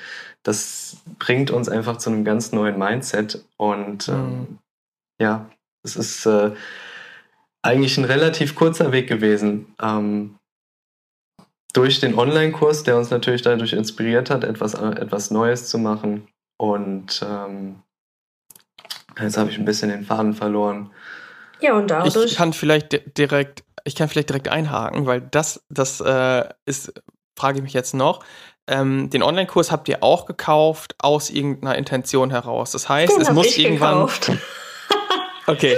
das 0.43 0.99
bringt 1.19 1.51
uns 1.51 1.69
einfach 1.69 1.99
zu 1.99 2.11
einem 2.11 2.25
ganz 2.25 2.53
neuen 2.53 2.79
Mindset. 2.79 3.45
Und 3.59 4.09
ähm, 4.09 4.31
mhm. 4.31 4.59
ja, 5.21 5.51
es 5.85 5.97
ist 5.97 6.25
äh, 6.25 6.53
eigentlich 7.63 7.99
ein 7.99 8.05
relativ 8.05 8.55
kurzer 8.55 8.93
Weg 8.93 9.09
gewesen. 9.09 9.75
Ähm, 9.83 10.39
durch 11.75 12.01
den 12.01 12.19
Online-Kurs, 12.19 12.85
der 12.85 12.97
uns 12.97 13.11
natürlich 13.11 13.43
dadurch 13.43 13.75
inspiriert 13.75 14.31
hat, 14.31 14.45
etwas, 14.45 14.73
äh, 14.73 14.87
etwas 14.87 15.31
Neues 15.31 15.69
zu 15.69 15.79
machen. 15.79 16.27
Und 16.59 17.23
ähm, 17.29 17.83
jetzt 19.21 19.37
habe 19.37 19.51
ich 19.51 19.59
ein 19.59 19.67
bisschen 19.67 19.91
den 19.91 20.05
Faden 20.05 20.33
verloren. 20.33 20.91
Ja, 21.61 21.77
und 21.77 21.91
dadurch. 21.91 22.33
Ich 22.33 22.37
kann 22.37 22.55
vielleicht 22.55 23.19
direkt, 23.19 23.63
ich 23.87 23.95
kann 23.95 24.09
vielleicht 24.09 24.29
direkt 24.29 24.49
einhaken, 24.49 25.07
weil 25.07 25.21
das, 25.21 25.65
das 25.71 26.01
äh, 26.01 26.45
ist, 26.65 26.93
frage 27.37 27.59
ich 27.59 27.63
mich 27.63 27.73
jetzt 27.73 27.95
noch. 27.95 28.21
Ähm, 28.69 29.11
den 29.11 29.23
Online-Kurs 29.23 29.71
habt 29.71 29.89
ihr 29.89 30.03
auch 30.03 30.27
gekauft 30.27 30.97
aus 30.99 31.31
irgendeiner 31.31 31.77
Intention 31.77 32.31
heraus. 32.31 32.73
Das 32.73 32.89
heißt, 32.89 33.13
den 33.13 33.23
es 33.23 33.31
muss 33.31 33.57
irgendwann. 33.57 34.09
okay, 35.47 35.77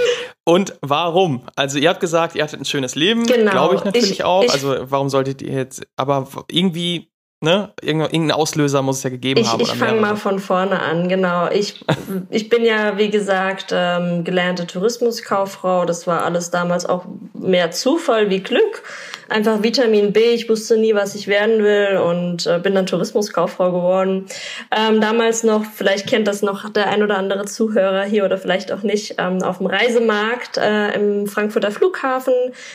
und 0.49 0.73
warum? 0.81 1.43
Also 1.55 1.77
ihr 1.77 1.89
habt 1.89 1.99
gesagt, 1.99 2.33
ihr 2.35 2.41
hattet 2.41 2.59
ein 2.59 2.65
schönes 2.65 2.95
Leben, 2.95 3.27
genau. 3.27 3.51
glaube 3.51 3.75
ich 3.75 3.83
natürlich 3.83 4.11
ich, 4.11 4.23
auch. 4.23 4.43
Ich, 4.43 4.51
also 4.51 4.75
warum 4.89 5.09
solltet 5.09 5.43
ihr 5.43 5.53
jetzt, 5.53 5.85
aber 5.95 6.27
irgendwie, 6.49 7.11
ne, 7.41 7.71
irgendein 7.81 8.31
Auslöser 8.31 8.81
muss 8.81 8.97
es 8.97 9.03
ja 9.03 9.09
gegeben 9.09 9.41
ich, 9.41 9.47
haben. 9.47 9.61
Ich 9.61 9.73
fange 9.73 10.01
mal 10.01 10.15
von 10.15 10.39
vorne 10.39 10.79
an, 10.79 11.09
genau. 11.09 11.49
Ich, 11.49 11.83
ich 12.29 12.49
bin 12.49 12.65
ja, 12.65 12.97
wie 12.97 13.09
gesagt, 13.09 13.67
ähm, 13.71 14.23
gelernte 14.23 14.67
Tourismuskauffrau. 14.67 15.85
Das 15.85 16.07
war 16.07 16.23
alles 16.23 16.51
damals 16.51 16.85
auch 16.85 17.05
mehr 17.33 17.71
Zufall 17.71 18.29
wie 18.29 18.41
Glück 18.41 18.83
einfach 19.29 19.63
Vitamin 19.63 20.13
B. 20.13 20.31
Ich 20.31 20.49
wusste 20.49 20.77
nie, 20.77 20.93
was 20.95 21.15
ich 21.15 21.27
werden 21.27 21.63
will 21.63 21.97
und 21.97 22.47
äh, 22.47 22.59
bin 22.59 22.75
dann 22.75 22.85
Tourismuskauffrau 22.85 23.71
geworden. 23.71 24.27
Ähm, 24.75 25.01
damals 25.01 25.43
noch, 25.43 25.65
vielleicht 25.65 26.07
kennt 26.07 26.27
das 26.27 26.41
noch 26.41 26.69
der 26.69 26.89
ein 26.89 27.03
oder 27.03 27.17
andere 27.17 27.45
Zuhörer 27.45 28.03
hier 28.03 28.25
oder 28.25 28.37
vielleicht 28.37 28.71
auch 28.71 28.83
nicht, 28.83 29.15
ähm, 29.17 29.41
auf 29.43 29.57
dem 29.57 29.67
Reisemarkt 29.67 30.57
äh, 30.57 30.93
im 30.93 31.27
Frankfurter 31.27 31.71
Flughafen, 31.71 32.33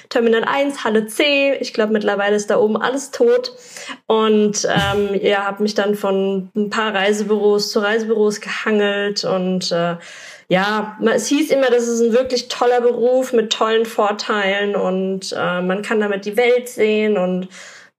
Terminal 0.08 0.44
1, 0.44 0.84
Halle 0.84 1.06
C. 1.06 1.54
Ich 1.60 1.72
glaube, 1.72 1.92
mittlerweile 1.92 2.36
ist 2.36 2.50
da 2.50 2.58
oben 2.58 2.76
alles 2.76 3.10
tot. 3.10 3.52
Und 4.06 4.66
ähm, 4.66 5.20
ja, 5.20 5.44
habe 5.44 5.62
mich 5.62 5.74
dann 5.74 5.94
von 5.94 6.50
ein 6.54 6.70
paar 6.70 6.94
Reisebüros 6.94 7.70
zu 7.70 7.80
Reisebüros 7.80 8.40
gehangelt 8.40 9.24
und 9.24 9.70
äh, 9.72 9.96
ja, 10.48 10.98
es 11.14 11.26
hieß 11.26 11.50
immer, 11.50 11.70
das 11.70 11.88
ist 11.88 12.00
ein 12.00 12.12
wirklich 12.12 12.48
toller 12.48 12.80
Beruf 12.80 13.32
mit 13.32 13.52
tollen 13.52 13.86
Vorteilen 13.86 14.76
und 14.76 15.32
äh, 15.32 15.60
man 15.62 15.82
kann 15.82 16.00
damit 16.00 16.24
die 16.24 16.36
Welt 16.36 16.68
sehen 16.68 17.16
und 17.16 17.48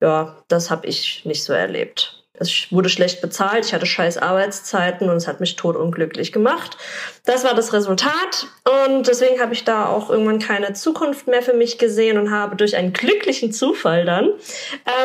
ja, 0.02 0.38
das 0.48 0.70
habe 0.70 0.88
ich 0.88 1.26
nicht 1.26 1.44
so 1.44 1.54
erlebt. 1.54 2.15
Es 2.40 2.72
wurde 2.72 2.90
schlecht 2.90 3.22
bezahlt, 3.22 3.66
ich 3.66 3.74
hatte 3.74 3.86
scheiß 3.86 4.18
Arbeitszeiten 4.18 5.10
und 5.10 5.16
es 5.16 5.28
hat 5.28 5.40
mich 5.40 5.56
totunglücklich 5.56 6.32
gemacht. 6.32 6.78
Das 7.26 7.44
war 7.44 7.54
das 7.54 7.74
Resultat 7.74 8.48
und 8.86 9.08
deswegen 9.08 9.40
habe 9.42 9.54
ich 9.54 9.64
da 9.64 9.88
auch 9.88 10.10
irgendwann 10.10 10.40
keine 10.40 10.74
Zukunft 10.74 11.28
mehr 11.28 11.42
für 11.42 11.54
mich 11.54 11.78
gesehen 11.78 12.18
und 12.18 12.32
habe 12.32 12.56
durch 12.56 12.76
einen 12.76 12.94
glücklichen 12.94 13.52
Zufall 13.52 14.06
dann 14.06 14.30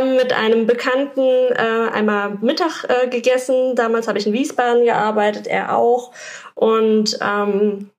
ähm, 0.00 0.16
mit 0.16 0.32
einem 0.32 0.66
Bekannten 0.66 1.20
äh, 1.20 1.90
einmal 1.92 2.38
Mittag 2.40 2.84
äh, 2.88 3.08
gegessen. 3.08 3.74
Damals 3.76 4.08
habe 4.08 4.18
ich 4.18 4.26
in 4.26 4.32
Wiesbaden 4.32 4.84
gearbeitet, 4.84 5.46
er 5.46 5.76
auch 5.76 6.12
und 6.54 7.18
ähm, 7.22 7.90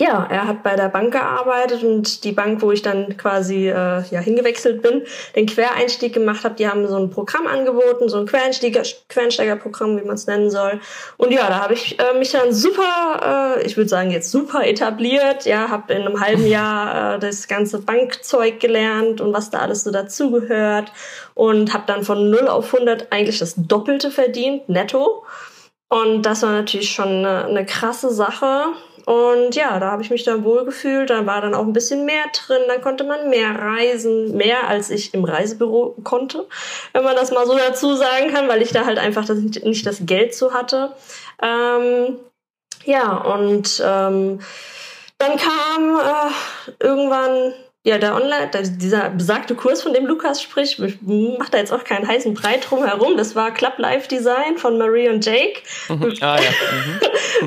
ja, 0.00 0.26
er 0.30 0.46
hat 0.46 0.62
bei 0.62 0.76
der 0.76 0.88
Bank 0.88 1.12
gearbeitet 1.12 1.84
und 1.84 2.24
die 2.24 2.32
Bank, 2.32 2.62
wo 2.62 2.72
ich 2.72 2.80
dann 2.80 3.18
quasi 3.18 3.68
äh, 3.68 4.02
ja 4.10 4.20
hingewechselt 4.20 4.80
bin, 4.80 5.02
den 5.36 5.44
Quereinstieg 5.44 6.14
gemacht 6.14 6.42
habe, 6.42 6.54
die 6.54 6.66
haben 6.66 6.88
so 6.88 6.96
ein 6.96 7.10
Programm 7.10 7.46
angeboten, 7.46 8.08
so 8.08 8.16
ein 8.16 8.24
Quereinsteiger, 8.24 8.82
Quereinsteigerprogramm, 9.10 10.00
wie 10.00 10.06
man 10.06 10.14
es 10.14 10.26
nennen 10.26 10.50
soll. 10.50 10.80
Und 11.18 11.32
ja, 11.32 11.46
da 11.48 11.60
habe 11.60 11.74
ich 11.74 11.98
äh, 12.00 12.18
mich 12.18 12.32
dann 12.32 12.50
super, 12.54 13.58
äh, 13.58 13.66
ich 13.66 13.76
würde 13.76 13.90
sagen 13.90 14.10
jetzt 14.10 14.30
super 14.30 14.66
etabliert, 14.66 15.44
ja, 15.44 15.68
habe 15.68 15.92
in 15.92 16.00
einem 16.00 16.18
halben 16.18 16.46
Jahr 16.46 17.16
äh, 17.16 17.18
das 17.18 17.46
ganze 17.46 17.80
Bankzeug 17.80 18.58
gelernt 18.58 19.20
und 19.20 19.34
was 19.34 19.50
da 19.50 19.58
alles 19.58 19.84
so 19.84 19.90
dazugehört 19.90 20.90
und 21.34 21.74
habe 21.74 21.84
dann 21.86 22.04
von 22.04 22.30
0 22.30 22.48
auf 22.48 22.72
100 22.72 23.12
eigentlich 23.12 23.38
das 23.38 23.52
Doppelte 23.54 24.10
verdient, 24.10 24.66
netto. 24.70 25.24
Und 25.90 26.22
das 26.22 26.42
war 26.42 26.52
natürlich 26.52 26.90
schon 26.90 27.08
eine, 27.08 27.44
eine 27.46 27.66
krasse 27.66 28.10
Sache. 28.14 28.66
Und 29.10 29.56
ja, 29.56 29.80
da 29.80 29.90
habe 29.90 30.02
ich 30.02 30.10
mich 30.10 30.22
dann 30.22 30.44
wohl 30.44 30.64
gefühlt. 30.64 31.10
Da 31.10 31.26
war 31.26 31.40
dann 31.40 31.52
auch 31.52 31.64
ein 31.64 31.72
bisschen 31.72 32.04
mehr 32.04 32.26
drin. 32.32 32.62
Dann 32.68 32.80
konnte 32.80 33.02
man 33.02 33.28
mehr 33.28 33.50
reisen, 33.58 34.36
mehr 34.36 34.68
als 34.68 34.88
ich 34.88 35.12
im 35.14 35.24
Reisebüro 35.24 35.96
konnte, 36.04 36.46
wenn 36.92 37.02
man 37.02 37.16
das 37.16 37.32
mal 37.32 37.44
so 37.44 37.58
dazu 37.58 37.96
sagen 37.96 38.32
kann, 38.32 38.46
weil 38.46 38.62
ich 38.62 38.70
da 38.70 38.86
halt 38.86 38.98
einfach 38.98 39.24
das, 39.24 39.38
nicht 39.38 39.84
das 39.84 40.02
Geld 40.06 40.32
zu 40.32 40.52
hatte. 40.52 40.92
Ähm, 41.42 42.20
ja, 42.84 43.16
und 43.16 43.82
ähm, 43.84 44.38
dann 45.18 45.36
kam 45.36 45.98
äh, 45.98 46.70
irgendwann 46.78 47.52
ja, 47.82 47.96
der 47.96 48.14
Online, 48.14 48.50
dieser 48.76 49.08
besagte 49.08 49.54
Kurs, 49.54 49.80
von 49.80 49.94
dem 49.94 50.04
Lukas 50.04 50.42
spricht, 50.42 50.78
macht 50.78 51.54
da 51.54 51.58
jetzt 51.58 51.72
auch 51.72 51.82
keinen 51.82 52.06
heißen 52.06 52.34
Brei 52.34 52.58
drum 52.58 52.84
herum. 52.84 53.16
Das 53.16 53.34
war 53.34 53.54
Club 53.54 53.78
Life 53.78 54.06
Design 54.06 54.58
von 54.58 54.76
Marie 54.76 55.08
und 55.08 55.24
Jake. 55.24 55.62
Mhm. 55.88 56.12
Ah, 56.20 56.36
ja. 56.36 56.50
Mhm. 56.50 57.00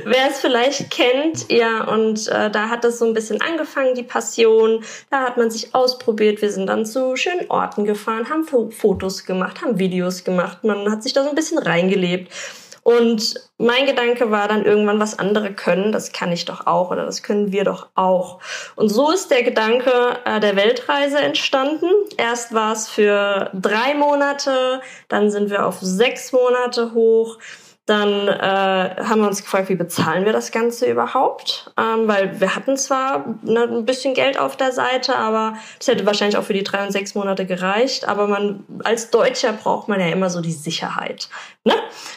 Wer 0.06 0.30
es 0.32 0.40
vielleicht 0.40 0.90
kennt, 0.90 1.52
ja, 1.52 1.84
und 1.84 2.28
äh, 2.30 2.50
da 2.50 2.70
hat 2.70 2.84
das 2.84 2.98
so 2.98 3.06
ein 3.06 3.14
bisschen 3.14 3.42
angefangen, 3.42 3.94
die 3.94 4.02
Passion. 4.02 4.84
Da 5.12 5.20
hat 5.20 5.38
man 5.38 5.52
sich 5.52 5.76
ausprobiert. 5.76 6.42
Wir 6.42 6.50
sind 6.50 6.66
dann 6.66 6.88
zu 6.88 7.16
schönen 7.16 7.48
Orten 7.52 7.86
gefahren, 7.86 8.28
haben 8.28 8.72
Fotos 8.72 9.26
gemacht, 9.26 9.62
haben 9.62 9.78
Videos 9.78 10.24
gemacht. 10.24 10.64
Man 10.64 10.90
hat 10.90 11.04
sich 11.04 11.14
da 11.14 11.24
so 11.24 11.30
ein 11.30 11.36
bisschen 11.36 11.60
reingelebt. 11.60 12.32
Und 12.84 13.36
mein 13.58 13.86
Gedanke 13.86 14.30
war 14.30 14.50
dann 14.50 14.66
irgendwann, 14.66 15.00
was 15.00 15.18
andere 15.18 15.54
können, 15.54 15.94
das 15.94 16.12
kann 16.12 16.34
ich 16.34 16.44
doch 16.44 16.68
auch 16.68 16.92
oder 16.92 17.06
das 17.06 17.24
können 17.24 17.54
wir 17.54 17.64
doch 17.64 17.88
auch. 17.96 18.40
Und 18.76 18.90
so 18.90 19.10
ist 19.10 19.32
der 19.32 19.44
Gedanke 19.44 20.20
äh, 20.26 20.42
der 20.42 20.58
Weltreise 20.58 21.20
entstanden. 21.20 21.88
Erst 22.18 22.54
war 22.54 22.74
es 22.74 22.90
für 22.90 23.50
drei 23.54 23.94
Monate, 23.94 24.82
dann 25.08 25.32
sind 25.32 25.50
wir 25.50 25.66
auf 25.66 25.78
sechs 25.80 26.34
Monate 26.34 26.94
hoch. 26.94 27.38
Dann 27.86 28.30
äh, 28.30 28.96
haben 29.04 29.20
wir 29.20 29.28
uns 29.28 29.44
gefragt, 29.44 29.68
wie 29.68 29.76
bezahlen 29.76 30.24
wir 30.24 30.32
das 30.32 30.52
Ganze 30.52 30.90
überhaupt? 30.90 31.70
Ähm, 31.78 32.08
weil 32.08 32.40
wir 32.40 32.56
hatten 32.56 32.78
zwar 32.78 33.26
ne, 33.42 33.64
ein 33.64 33.86
bisschen 33.86 34.14
Geld 34.14 34.40
auf 34.40 34.56
der 34.56 34.72
Seite, 34.72 35.18
aber 35.18 35.58
das 35.80 35.90
hätte 35.90 36.06
wahrscheinlich 36.06 36.38
auch 36.38 36.46
für 36.46 36.54
die 36.54 36.64
drei 36.64 36.86
und 36.86 36.94
sechs 36.94 37.14
Monate 37.14 37.46
gereicht. 37.46 38.08
Aber 38.08 38.28
man 38.28 38.64
als 38.86 39.10
Deutscher 39.12 39.52
braucht 39.52 39.90
man 39.90 40.00
ja 40.00 40.08
immer 40.08 40.30
so 40.30 40.40
die 40.40 40.54
Sicherheit. 40.54 41.28
Ne? 41.66 41.74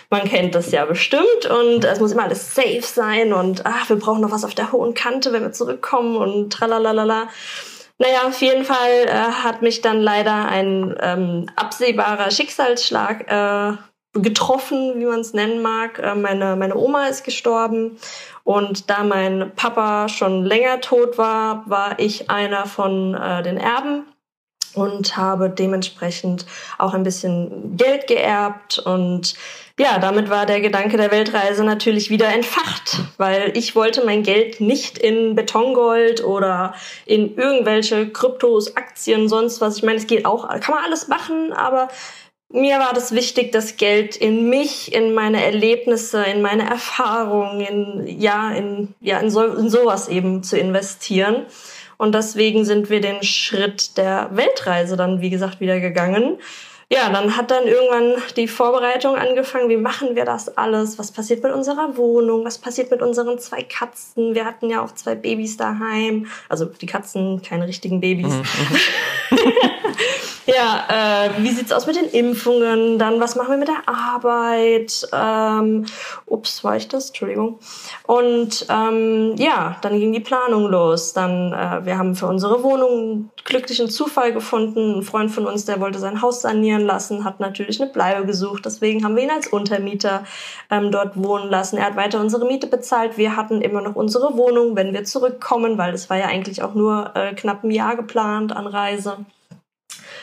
Man 0.08 0.22
kennt 0.24 0.54
das 0.54 0.70
ja 0.70 0.84
bestimmt 0.84 1.46
und 1.50 1.84
es 1.84 1.98
muss 1.98 2.12
immer 2.12 2.24
alles 2.24 2.54
safe 2.54 2.82
sein 2.82 3.32
und 3.32 3.66
ach, 3.66 3.88
wir 3.88 3.96
brauchen 3.96 4.20
noch 4.20 4.30
was 4.30 4.44
auf 4.44 4.54
der 4.54 4.70
hohen 4.70 4.94
Kante, 4.94 5.32
wenn 5.32 5.42
wir 5.42 5.52
zurückkommen 5.52 6.16
und 6.16 6.52
tralalala. 6.52 7.28
Naja, 7.98 8.28
auf 8.28 8.40
jeden 8.40 8.64
Fall 8.64 9.06
äh, 9.06 9.10
hat 9.10 9.62
mich 9.62 9.80
dann 9.80 10.00
leider 10.00 10.46
ein 10.46 10.94
ähm, 11.00 11.46
absehbarer 11.56 12.30
Schicksalsschlag 12.30 13.26
äh, 13.28 13.76
getroffen, 14.22 14.98
wie 14.98 15.06
man 15.06 15.20
es 15.20 15.32
nennen 15.32 15.62
mag. 15.62 15.98
Äh, 15.98 16.14
meine, 16.14 16.56
meine 16.56 16.76
Oma 16.76 17.06
ist 17.06 17.24
gestorben 17.24 17.98
und 18.44 18.90
da 18.90 19.02
mein 19.02 19.52
Papa 19.56 20.08
schon 20.08 20.44
länger 20.44 20.80
tot 20.80 21.18
war, 21.18 21.64
war 21.66 21.98
ich 21.98 22.30
einer 22.30 22.66
von 22.66 23.14
äh, 23.14 23.42
den 23.42 23.58
Erben 23.58 24.04
und 24.76 25.16
habe 25.16 25.50
dementsprechend 25.50 26.46
auch 26.78 26.94
ein 26.94 27.02
bisschen 27.02 27.76
Geld 27.76 28.06
geerbt 28.06 28.78
und 28.78 29.34
ja, 29.78 29.98
damit 29.98 30.30
war 30.30 30.46
der 30.46 30.60
Gedanke 30.60 30.96
der 30.96 31.10
Weltreise 31.10 31.62
natürlich 31.62 32.08
wieder 32.08 32.28
entfacht, 32.28 33.00
weil 33.18 33.52
ich 33.54 33.74
wollte 33.74 34.04
mein 34.04 34.22
Geld 34.22 34.60
nicht 34.60 34.96
in 34.96 35.34
Betongold 35.34 36.24
oder 36.24 36.74
in 37.04 37.36
irgendwelche 37.36 38.08
Kryptos, 38.08 38.76
Aktien, 38.76 39.28
sonst 39.28 39.60
was. 39.60 39.76
Ich 39.76 39.82
meine, 39.82 39.98
es 39.98 40.06
geht 40.06 40.24
auch, 40.24 40.48
kann 40.60 40.74
man 40.74 40.84
alles 40.84 41.08
machen, 41.08 41.52
aber 41.52 41.88
mir 42.48 42.78
war 42.78 42.92
das 42.92 43.12
wichtig, 43.12 43.52
das 43.52 43.76
Geld 43.76 44.16
in 44.16 44.48
mich, 44.48 44.94
in 44.94 45.14
meine 45.14 45.44
Erlebnisse, 45.44 46.22
in 46.22 46.42
meine 46.42 46.68
Erfahrungen, 46.68 47.60
in, 47.60 48.20
ja, 48.20 48.52
in, 48.52 48.94
ja, 49.00 49.18
in, 49.18 49.30
so, 49.30 49.44
in 49.44 49.68
sowas 49.68 50.08
eben 50.08 50.42
zu 50.42 50.58
investieren. 50.58 51.46
Und 51.96 52.14
deswegen 52.14 52.64
sind 52.64 52.90
wir 52.90 53.00
den 53.00 53.22
Schritt 53.22 53.96
der 53.96 54.30
Weltreise 54.32 54.96
dann, 54.96 55.20
wie 55.20 55.30
gesagt, 55.30 55.60
wieder 55.60 55.80
gegangen. 55.80 56.38
Ja, 56.88 57.10
dann 57.10 57.36
hat 57.36 57.50
dann 57.50 57.66
irgendwann 57.66 58.22
die 58.36 58.46
Vorbereitung 58.46 59.16
angefangen. 59.16 59.68
Wie 59.68 59.76
machen 59.76 60.14
wir 60.14 60.24
das 60.24 60.56
alles? 60.56 61.00
Was 61.00 61.10
passiert 61.10 61.42
mit 61.42 61.52
unserer 61.52 61.96
Wohnung? 61.96 62.44
Was 62.44 62.58
passiert 62.58 62.92
mit 62.92 63.02
unseren 63.02 63.40
zwei 63.40 63.64
Katzen? 63.64 64.36
Wir 64.36 64.44
hatten 64.44 64.70
ja 64.70 64.84
auch 64.84 64.92
zwei 64.92 65.16
Babys 65.16 65.56
daheim. 65.56 66.28
Also 66.48 66.66
die 66.66 66.86
Katzen, 66.86 67.42
keine 67.42 67.66
richtigen 67.66 68.00
Babys. 68.00 68.34
Mhm. 68.34 69.36
Ja, 70.46 71.26
äh, 71.26 71.42
wie 71.42 71.50
sieht's 71.50 71.72
aus 71.72 71.88
mit 71.88 71.96
den 71.96 72.08
Impfungen? 72.08 73.00
Dann, 73.00 73.18
was 73.18 73.34
machen 73.34 73.50
wir 73.50 73.56
mit 73.56 73.66
der 73.66 73.88
Arbeit? 73.88 75.08
Ähm, 75.12 75.86
ups, 76.26 76.62
war 76.62 76.76
ich 76.76 76.86
das? 76.86 77.08
Entschuldigung. 77.08 77.58
Und 78.06 78.64
ähm, 78.68 79.34
ja, 79.38 79.76
dann 79.82 79.98
ging 79.98 80.12
die 80.12 80.20
Planung 80.20 80.68
los. 80.68 81.12
Dann, 81.12 81.52
äh, 81.52 81.84
wir 81.84 81.98
haben 81.98 82.14
für 82.14 82.26
unsere 82.26 82.62
Wohnung 82.62 83.30
glücklichen 83.44 83.90
Zufall 83.90 84.32
gefunden. 84.32 84.98
Ein 84.98 85.02
Freund 85.02 85.32
von 85.32 85.46
uns, 85.46 85.64
der 85.64 85.80
wollte 85.80 85.98
sein 85.98 86.22
Haus 86.22 86.42
sanieren 86.42 86.86
lassen, 86.86 87.24
hat 87.24 87.40
natürlich 87.40 87.80
eine 87.80 87.90
Bleibe 87.90 88.24
gesucht. 88.24 88.66
Deswegen 88.66 89.04
haben 89.04 89.16
wir 89.16 89.24
ihn 89.24 89.30
als 89.30 89.48
Untermieter 89.48 90.22
ähm, 90.70 90.92
dort 90.92 91.20
wohnen 91.20 91.50
lassen. 91.50 91.76
Er 91.76 91.86
hat 91.86 91.96
weiter 91.96 92.20
unsere 92.20 92.46
Miete 92.46 92.68
bezahlt. 92.68 93.18
Wir 93.18 93.34
hatten 93.34 93.62
immer 93.62 93.80
noch 93.80 93.96
unsere 93.96 94.36
Wohnung, 94.36 94.76
wenn 94.76 94.94
wir 94.94 95.02
zurückkommen, 95.02 95.76
weil 95.76 95.92
es 95.92 96.08
war 96.08 96.18
ja 96.18 96.26
eigentlich 96.26 96.62
auch 96.62 96.74
nur 96.74 97.10
äh, 97.16 97.34
knapp 97.34 97.64
ein 97.64 97.72
Jahr 97.72 97.96
geplant 97.96 98.54
an 98.54 98.68
Reise. 98.68 99.26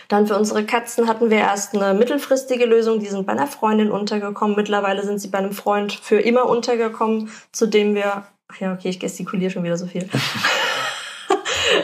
Dann 0.07 0.27
für 0.27 0.37
unsere 0.37 0.65
Katzen 0.65 1.07
hatten 1.07 1.29
wir 1.29 1.37
erst 1.37 1.75
eine 1.75 1.97
mittelfristige 1.97 2.65
Lösung. 2.65 2.99
Die 2.99 3.07
sind 3.07 3.25
bei 3.25 3.33
einer 3.33 3.47
Freundin 3.47 3.91
untergekommen. 3.91 4.55
Mittlerweile 4.55 5.03
sind 5.03 5.19
sie 5.19 5.29
bei 5.29 5.39
einem 5.39 5.53
Freund 5.53 5.93
für 5.93 6.19
immer 6.19 6.47
untergekommen, 6.47 7.29
zu 7.51 7.65
dem 7.65 7.95
wir, 7.95 8.25
ach 8.47 8.59
ja, 8.59 8.73
okay, 8.73 8.89
ich 8.89 8.99
gestikuliere 8.99 9.51
schon 9.51 9.63
wieder 9.63 9.77
so 9.77 9.87
viel. 9.87 10.09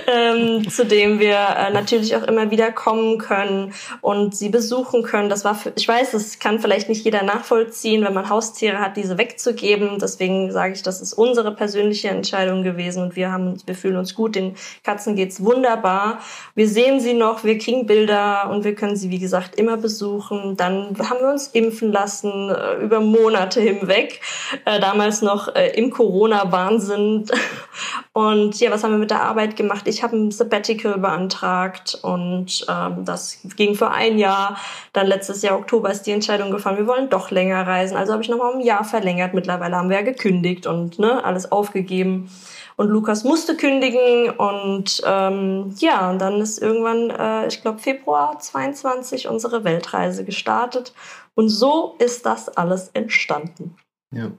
ähm, 0.07 0.69
zu 0.69 0.85
dem 0.85 1.19
wir 1.19 1.35
äh, 1.35 1.71
natürlich 1.71 2.15
auch 2.15 2.23
immer 2.23 2.51
wieder 2.51 2.71
kommen 2.71 3.17
können 3.17 3.73
und 4.01 4.35
sie 4.35 4.49
besuchen 4.49 5.03
können. 5.03 5.29
Das 5.29 5.45
war 5.45 5.55
für, 5.55 5.71
ich 5.75 5.87
weiß, 5.87 6.11
das 6.11 6.39
kann 6.39 6.59
vielleicht 6.59 6.89
nicht 6.89 7.03
jeder 7.03 7.23
nachvollziehen, 7.23 8.03
wenn 8.03 8.13
man 8.13 8.29
Haustiere 8.29 8.79
hat, 8.79 8.97
diese 8.97 9.17
wegzugeben. 9.17 9.99
Deswegen 9.99 10.51
sage 10.51 10.73
ich, 10.73 10.81
das 10.81 11.01
ist 11.01 11.13
unsere 11.13 11.53
persönliche 11.53 12.09
Entscheidung 12.09 12.63
gewesen 12.63 13.03
und 13.03 13.15
wir 13.15 13.31
haben, 13.31 13.57
wir 13.65 13.75
fühlen 13.75 13.97
uns 13.97 14.15
gut. 14.15 14.35
Den 14.35 14.55
Katzen 14.83 15.15
geht's 15.15 15.43
wunderbar. 15.43 16.19
Wir 16.55 16.67
sehen 16.67 16.99
sie 16.99 17.13
noch, 17.13 17.43
wir 17.43 17.57
kriegen 17.57 17.85
Bilder 17.85 18.49
und 18.49 18.63
wir 18.63 18.75
können 18.75 18.95
sie, 18.95 19.09
wie 19.09 19.19
gesagt, 19.19 19.55
immer 19.55 19.77
besuchen. 19.77 20.57
Dann 20.57 20.95
haben 20.99 21.19
wir 21.21 21.29
uns 21.29 21.47
impfen 21.47 21.91
lassen 21.91 22.49
äh, 22.49 22.75
über 22.83 22.99
Monate 22.99 23.61
hinweg. 23.61 24.21
Äh, 24.65 24.79
damals 24.79 25.21
noch 25.21 25.53
äh, 25.55 25.69
im 25.75 25.89
Corona-Wahnsinn. 25.89 27.25
Und 28.13 28.59
ja, 28.59 28.71
was 28.71 28.83
haben 28.83 28.91
wir 28.91 28.97
mit 28.97 29.11
der 29.11 29.21
Arbeit 29.21 29.55
gemacht? 29.55 29.78
Gemacht. 29.79 29.87
Ich 29.87 30.03
habe 30.03 30.15
ein 30.15 30.31
Sabbatical 30.31 30.97
beantragt 30.97 31.97
und 32.01 32.65
ähm, 32.67 33.05
das 33.05 33.39
ging 33.55 33.75
für 33.75 33.91
ein 33.91 34.17
Jahr. 34.17 34.57
Dann 34.93 35.07
letztes 35.07 35.41
Jahr 35.41 35.57
Oktober 35.57 35.91
ist 35.91 36.03
die 36.03 36.11
Entscheidung 36.11 36.51
gefallen, 36.51 36.77
wir 36.77 36.87
wollen 36.87 37.09
doch 37.09 37.31
länger 37.31 37.65
reisen. 37.65 37.97
Also 37.97 38.13
habe 38.13 38.23
ich 38.23 38.29
nochmal 38.29 38.51
um 38.51 38.59
ein 38.59 38.65
Jahr 38.65 38.83
verlängert. 38.83 39.33
Mittlerweile 39.33 39.75
haben 39.75 39.89
wir 39.89 39.97
ja 39.97 40.03
gekündigt 40.03 40.67
und 40.67 40.99
ne, 40.99 41.23
alles 41.23 41.51
aufgegeben. 41.51 42.29
Und 42.75 42.89
Lukas 42.89 43.25
musste 43.25 43.57
kündigen 43.57 44.29
und 44.29 45.01
ähm, 45.05 45.75
ja, 45.79 46.09
und 46.09 46.19
dann 46.19 46.39
ist 46.39 46.61
irgendwann, 46.61 47.09
äh, 47.09 47.47
ich 47.47 47.61
glaube 47.61 47.79
Februar 47.79 48.39
22 48.39 49.27
unsere 49.27 49.65
Weltreise 49.65 50.23
gestartet. 50.23 50.93
Und 51.35 51.49
so 51.49 51.95
ist 51.99 52.25
das 52.25 52.47
alles 52.49 52.89
entstanden. 52.93 53.75
Ja. 54.15 54.31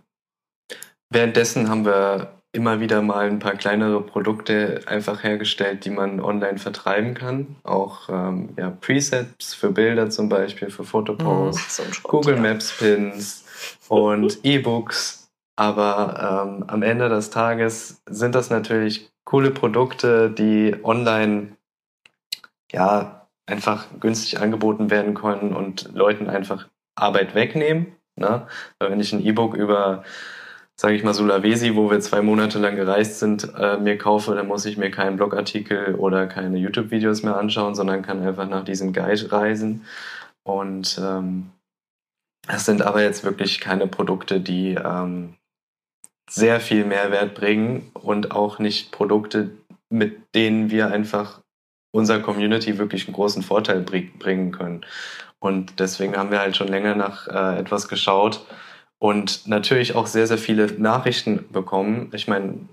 Währenddessen 1.11 1.69
haben 1.69 1.85
wir 1.85 2.40
immer 2.53 2.81
wieder 2.81 3.01
mal 3.01 3.29
ein 3.29 3.39
paar 3.39 3.55
kleinere 3.55 4.03
Produkte 4.03 4.81
einfach 4.87 5.23
hergestellt, 5.23 5.85
die 5.85 5.91
man 5.91 6.21
online 6.21 6.59
vertreiben 6.59 7.15
kann. 7.15 7.57
Auch 7.63 8.09
ähm, 8.09 8.51
ja, 8.57 8.71
Presets 8.71 9.55
für 9.55 9.71
Bilder 9.71 10.11
zum 10.11 10.29
Beispiel, 10.29 10.71
für 10.71 10.85
Fotoposts, 10.85 11.77
so 11.77 11.83
Google 12.03 12.37
ja. 12.37 12.41
Maps 12.41 12.77
Pins 12.77 13.45
und 13.89 14.41
E-Books. 14.45 15.31
Aber 15.57 16.47
ähm, 16.57 16.65
am 16.67 16.83
Ende 16.83 17.09
des 17.09 17.31
Tages 17.31 18.03
sind 18.07 18.35
das 18.35 18.51
natürlich 18.51 19.11
coole 19.25 19.51
Produkte, 19.51 20.31
die 20.31 20.75
online 20.83 21.57
ja 22.73 23.29
einfach 23.47 23.87
günstig 24.01 24.41
angeboten 24.41 24.91
werden 24.91 25.15
können 25.15 25.55
und 25.55 25.93
Leuten 25.93 26.29
einfach 26.29 26.69
Arbeit 26.95 27.35
wegnehmen. 27.35 27.95
Ne? 28.17 28.47
Weil 28.79 28.91
wenn 28.91 29.01
ich 29.01 29.13
ein 29.13 29.25
E-Book 29.25 29.55
über 29.55 30.05
sage 30.81 30.95
ich 30.95 31.05
mal, 31.05 31.13
Sulawesi, 31.13 31.77
wo 31.77 31.91
wir 31.91 32.01
zwei 32.01 32.23
Monate 32.23 32.59
lang 32.59 32.75
gereist 32.75 33.19
sind, 33.19 33.53
äh, 33.55 33.77
mir 33.77 33.99
kaufe, 33.99 34.35
dann 34.35 34.49
muss 34.49 34.65
ich 34.65 34.79
mir 34.79 34.91
keinen 34.91 35.19
Blogartikel 35.19 35.95
oder 35.97 36.27
keine 36.27 36.57
YouTube-Videos 36.57 37.23
mehr 37.23 37.37
anschauen, 37.37 37.75
sondern 37.75 38.01
kann 38.01 38.27
einfach 38.27 38.49
nach 38.49 38.65
diesem 38.65 38.95
Guide 38.95 39.31
reisen. 39.31 39.85
Und 40.43 40.99
ähm, 41.05 41.51
das 42.49 42.65
sind 42.65 42.81
aber 42.81 43.03
jetzt 43.03 43.25
wirklich 43.25 43.61
keine 43.61 43.89
Produkte, 43.89 44.41
die 44.41 44.71
ähm, 44.83 45.35
sehr 46.31 46.61
viel 46.61 46.87
Mehrwert 46.87 47.35
bringen 47.35 47.91
und 47.93 48.31
auch 48.31 48.59
nicht 48.59 48.91
Produkte, 48.91 49.51
mit 49.91 50.35
denen 50.35 50.71
wir 50.71 50.91
einfach 50.91 51.43
unserer 51.93 52.21
Community 52.21 52.79
wirklich 52.79 53.07
einen 53.07 53.17
großen 53.17 53.43
Vorteil 53.43 53.81
bringen 53.81 54.51
können. 54.51 54.87
Und 55.41 55.79
deswegen 55.79 56.17
haben 56.17 56.31
wir 56.31 56.41
halt 56.41 56.57
schon 56.57 56.69
länger 56.69 56.95
nach 56.95 57.29
äh, 57.29 57.59
etwas 57.59 57.87
geschaut, 57.87 58.47
und 59.01 59.49
natürlich 59.49 59.97
auch 59.97 60.07
sehr, 60.07 60.27
sehr 60.27 60.39
viele 60.39 60.67
Nachrichten 60.79 61.47
bekommen. 61.51 62.11
Ich 62.13 62.29
meine, 62.29 62.69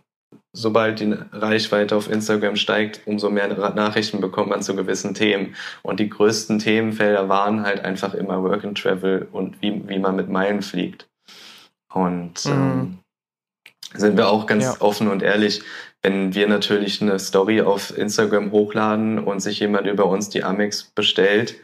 sobald 0.54 1.00
die 1.00 1.16
Reichweite 1.32 1.96
auf 1.96 2.12
Instagram 2.12 2.58
steigt, 2.58 3.02
umso 3.06 3.30
mehr 3.30 3.48
Nachrichten 3.74 4.20
bekommt 4.20 4.50
man 4.50 4.62
zu 4.62 4.76
gewissen 4.76 5.14
Themen. 5.14 5.56
Und 5.84 6.00
die 6.00 6.10
größten 6.10 6.60
Themenfelder 6.60 7.30
waren 7.30 7.64
halt 7.64 7.86
einfach 7.86 8.14
immer 8.14 8.44
Work 8.44 8.66
and 8.66 8.78
Travel 8.78 9.28
und 9.32 9.62
wie, 9.62 9.88
wie 9.88 10.00
man 10.00 10.18
mit 10.18 10.30
Meilen 10.30 10.62
fliegt. 10.62 11.08
Und 11.94 12.46
mhm. 12.46 12.52
ähm, 12.52 13.00
sind 13.94 14.18
wir 14.18 14.28
auch 14.28 14.46
ganz 14.48 14.66
ja. 14.66 14.76
offen 14.80 15.08
und 15.08 15.24
ehrlich, 15.24 15.62
wenn 16.04 16.36
wir 16.36 16.48
natürlich 16.48 17.02
eine 17.02 17.20
Story 17.20 17.62
auf 17.62 17.98
Instagram 17.98 18.52
hochladen 18.52 19.20
und 19.20 19.40
sich 19.40 19.60
jemand 19.60 19.88
über 19.88 20.06
uns 20.06 20.30
die 20.30 20.44
Amex 20.44 20.92
bestellt, 20.94 21.56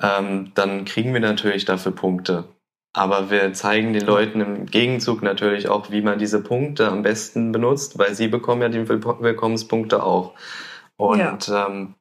ähm, 0.00 0.52
dann 0.54 0.84
kriegen 0.84 1.12
wir 1.12 1.20
natürlich 1.20 1.64
dafür 1.64 1.92
Punkte. 1.92 2.44
Aber 2.94 3.28
wir 3.28 3.52
zeigen 3.52 3.92
den 3.92 4.06
Leuten 4.06 4.40
im 4.40 4.66
Gegenzug 4.66 5.22
natürlich 5.22 5.68
auch, 5.68 5.90
wie 5.90 6.00
man 6.00 6.18
diese 6.18 6.40
Punkte 6.40 6.88
am 6.88 7.02
besten 7.02 7.50
benutzt, 7.50 7.98
weil 7.98 8.14
sie 8.14 8.28
bekommen 8.28 8.62
ja 8.62 8.68
die 8.68 8.88
Willkommenspunkte 8.88 10.02
auch. 10.02 10.32
Und 10.96 11.48
ja. 11.48 11.66
ähm, 11.66 11.94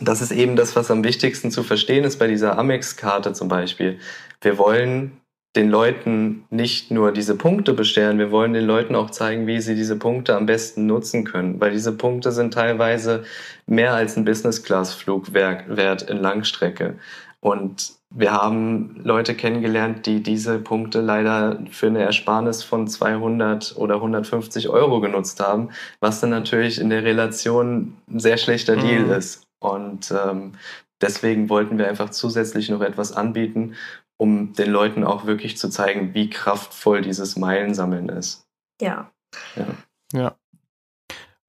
das 0.00 0.20
ist 0.20 0.32
eben 0.32 0.56
das, 0.56 0.74
was 0.74 0.90
am 0.90 1.04
wichtigsten 1.04 1.52
zu 1.52 1.62
verstehen 1.62 2.02
ist 2.02 2.18
bei 2.18 2.26
dieser 2.26 2.58
Amex-Karte 2.58 3.32
zum 3.34 3.46
Beispiel. 3.46 4.00
Wir 4.40 4.58
wollen 4.58 5.20
den 5.54 5.68
Leuten 5.68 6.44
nicht 6.50 6.90
nur 6.90 7.12
diese 7.12 7.36
Punkte 7.36 7.72
bestellen, 7.72 8.18
wir 8.18 8.32
wollen 8.32 8.52
den 8.52 8.66
Leuten 8.66 8.96
auch 8.96 9.10
zeigen, 9.10 9.46
wie 9.46 9.60
sie 9.60 9.76
diese 9.76 9.96
Punkte 9.96 10.36
am 10.36 10.46
besten 10.46 10.86
nutzen 10.86 11.24
können, 11.24 11.60
weil 11.60 11.70
diese 11.70 11.92
Punkte 11.92 12.32
sind 12.32 12.52
teilweise 12.54 13.24
mehr 13.66 13.94
als 13.94 14.16
ein 14.16 14.24
Business-Class-Flug 14.24 15.34
wert 15.34 16.02
in 16.02 16.16
Langstrecke. 16.16 16.98
Und 17.40 17.99
wir 18.12 18.32
haben 18.32 19.00
Leute 19.04 19.36
kennengelernt, 19.36 20.04
die 20.06 20.22
diese 20.22 20.58
Punkte 20.58 21.00
leider 21.00 21.62
für 21.70 21.86
eine 21.86 22.00
Ersparnis 22.00 22.64
von 22.64 22.88
200 22.88 23.76
oder 23.76 23.96
150 23.96 24.68
Euro 24.68 25.00
genutzt 25.00 25.40
haben, 25.40 25.70
was 26.00 26.20
dann 26.20 26.30
natürlich 26.30 26.80
in 26.80 26.90
der 26.90 27.04
Relation 27.04 27.96
ein 28.10 28.18
sehr 28.18 28.36
schlechter 28.36 28.76
mhm. 28.76 28.80
Deal 28.80 29.10
ist. 29.10 29.46
Und 29.60 30.10
ähm, 30.10 30.52
deswegen 31.00 31.48
wollten 31.48 31.78
wir 31.78 31.88
einfach 31.88 32.10
zusätzlich 32.10 32.68
noch 32.68 32.80
etwas 32.80 33.12
anbieten, 33.12 33.76
um 34.16 34.54
den 34.54 34.70
Leuten 34.70 35.04
auch 35.04 35.26
wirklich 35.26 35.56
zu 35.56 35.70
zeigen, 35.70 36.12
wie 36.12 36.28
kraftvoll 36.30 37.02
dieses 37.02 37.36
Meilensammeln 37.36 38.08
ist. 38.08 38.44
Ja. 38.80 39.10
Ja. 39.54 39.66
ja. 40.12 40.36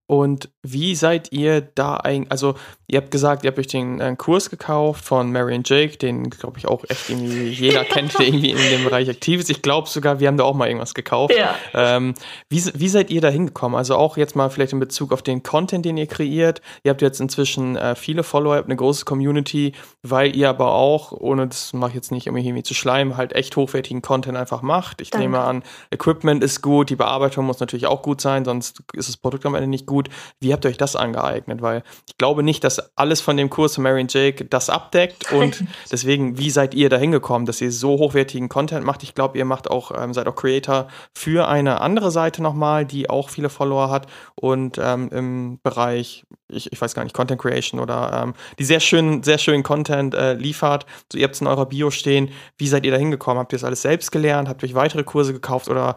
Und 0.07 0.51
wie 0.63 0.95
seid 0.95 1.31
ihr 1.31 1.61
da 1.61 1.97
eigentlich, 1.97 2.31
also 2.31 2.55
ihr 2.87 2.97
habt 2.99 3.09
gesagt, 3.09 3.43
ihr 3.43 3.49
habt 3.49 3.57
euch 3.57 3.67
den 3.67 3.99
äh, 3.99 4.15
Kurs 4.15 4.49
gekauft 4.49 5.03
von 5.03 5.31
Marion 5.31 5.63
Jake, 5.65 5.97
den 5.97 6.29
glaube 6.29 6.59
ich 6.59 6.67
auch 6.67 6.83
echt 6.87 7.09
irgendwie 7.09 7.49
jeder 7.49 7.83
kennt, 7.83 8.17
der 8.19 8.27
irgendwie 8.27 8.51
in 8.51 8.57
dem 8.57 8.83
Bereich 8.83 9.09
aktiv 9.09 9.39
ist. 9.39 9.49
Ich 9.49 9.61
glaube 9.61 9.89
sogar, 9.89 10.19
wir 10.19 10.27
haben 10.27 10.37
da 10.37 10.43
auch 10.43 10.53
mal 10.53 10.67
irgendwas 10.67 10.93
gekauft. 10.93 11.33
Ja. 11.35 11.55
Ähm, 11.73 12.13
wie, 12.49 12.63
wie 12.75 12.89
seid 12.89 13.09
ihr 13.09 13.21
da 13.21 13.29
hingekommen? 13.29 13.77
Also 13.77 13.95
auch 13.95 14.17
jetzt 14.17 14.35
mal 14.35 14.49
vielleicht 14.49 14.73
in 14.73 14.79
Bezug 14.79 15.13
auf 15.13 15.23
den 15.23 15.41
Content, 15.41 15.85
den 15.85 15.97
ihr 15.97 16.05
kreiert. 16.05 16.61
Ihr 16.83 16.91
habt 16.91 17.01
jetzt 17.01 17.19
inzwischen 17.19 17.75
äh, 17.75 17.95
viele 17.95 18.23
Follower, 18.23 18.55
habt 18.55 18.67
eine 18.67 18.75
große 18.75 19.05
Community, 19.05 19.73
weil 20.03 20.35
ihr 20.35 20.49
aber 20.49 20.73
auch, 20.73 21.11
ohne 21.11 21.47
das 21.47 21.73
mache 21.73 21.91
ich 21.91 21.95
jetzt 21.95 22.11
nicht, 22.11 22.29
um 22.29 22.37
irgendwie 22.37 22.63
zu 22.63 22.73
schleimen, 22.73 23.17
halt 23.17 23.33
echt 23.33 23.55
hochwertigen 23.55 24.01
Content 24.01 24.37
einfach 24.37 24.61
macht. 24.61 25.01
Ich 25.01 25.09
Danke. 25.09 25.23
nehme 25.23 25.39
an, 25.39 25.63
Equipment 25.91 26.43
ist 26.43 26.61
gut, 26.61 26.89
die 26.89 26.95
Bearbeitung 26.95 27.45
muss 27.45 27.59
natürlich 27.59 27.87
auch 27.87 28.03
gut 28.03 28.21
sein, 28.21 28.45
sonst 28.45 28.83
ist 28.93 29.09
das 29.09 29.17
Produkt 29.17 29.45
am 29.45 29.55
Ende 29.55 29.67
nicht 29.67 29.85
gut. 29.85 30.09
Wie 30.39 30.50
habt 30.53 30.65
ihr 30.65 30.69
euch 30.69 30.77
das 30.77 30.95
angeeignet? 30.95 31.61
Weil 31.61 31.83
ich 32.07 32.17
glaube 32.17 32.43
nicht, 32.43 32.63
dass 32.63 32.97
alles 32.97 33.21
von 33.21 33.37
dem 33.37 33.49
Kurs 33.49 33.75
von 33.75 33.83
Marion 33.83 34.07
Jake 34.09 34.45
das 34.45 34.69
abdeckt 34.69 35.31
und 35.31 35.63
deswegen, 35.91 36.37
wie 36.37 36.49
seid 36.49 36.73
ihr 36.73 36.89
da 36.89 36.97
hingekommen, 36.97 37.45
dass 37.45 37.61
ihr 37.61 37.71
so 37.71 37.97
hochwertigen 37.97 38.49
Content 38.49 38.85
macht? 38.85 39.03
Ich 39.03 39.15
glaube, 39.15 39.37
ihr 39.37 39.45
macht 39.45 39.69
auch, 39.69 39.91
ähm, 39.97 40.13
seid 40.13 40.27
auch 40.27 40.35
Creator 40.35 40.87
für 41.15 41.47
eine 41.47 41.81
andere 41.81 42.11
Seite 42.11 42.41
nochmal, 42.41 42.85
die 42.85 43.09
auch 43.09 43.29
viele 43.29 43.49
Follower 43.49 43.89
hat 43.89 44.07
und 44.35 44.79
ähm, 44.81 45.09
im 45.11 45.59
Bereich, 45.63 46.25
ich, 46.49 46.71
ich 46.71 46.81
weiß 46.81 46.93
gar 46.93 47.03
nicht, 47.03 47.15
Content 47.15 47.41
Creation 47.41 47.79
oder 47.79 48.23
ähm, 48.23 48.33
die 48.59 48.63
sehr 48.63 48.79
schönen, 48.79 49.23
sehr 49.23 49.37
schönen 49.37 49.63
Content 49.63 50.13
äh, 50.13 50.33
liefert. 50.33 50.85
So, 51.11 51.17
ihr 51.17 51.25
habt 51.25 51.35
es 51.35 51.41
in 51.41 51.47
eurer 51.47 51.65
Bio 51.65 51.91
stehen. 51.91 52.29
Wie 52.57 52.67
seid 52.67 52.85
ihr 52.85 52.91
da 52.91 52.97
hingekommen? 52.97 53.39
Habt 53.39 53.53
ihr 53.53 53.57
das 53.57 53.63
alles 53.63 53.81
selbst 53.81 54.11
gelernt? 54.11 54.49
Habt 54.49 54.63
ihr 54.63 54.69
euch 54.69 54.75
weitere 54.75 55.03
Kurse 55.03 55.33
gekauft 55.33 55.69
oder 55.69 55.95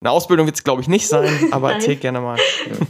eine 0.00 0.12
Ausbildung 0.12 0.46
wird 0.46 0.54
es, 0.54 0.62
glaube 0.62 0.80
ich, 0.80 0.86
nicht 0.86 1.08
sein, 1.08 1.28
aber 1.50 1.72
erzähl 1.72 1.96
gerne 1.96 2.20
mal. 2.20 2.38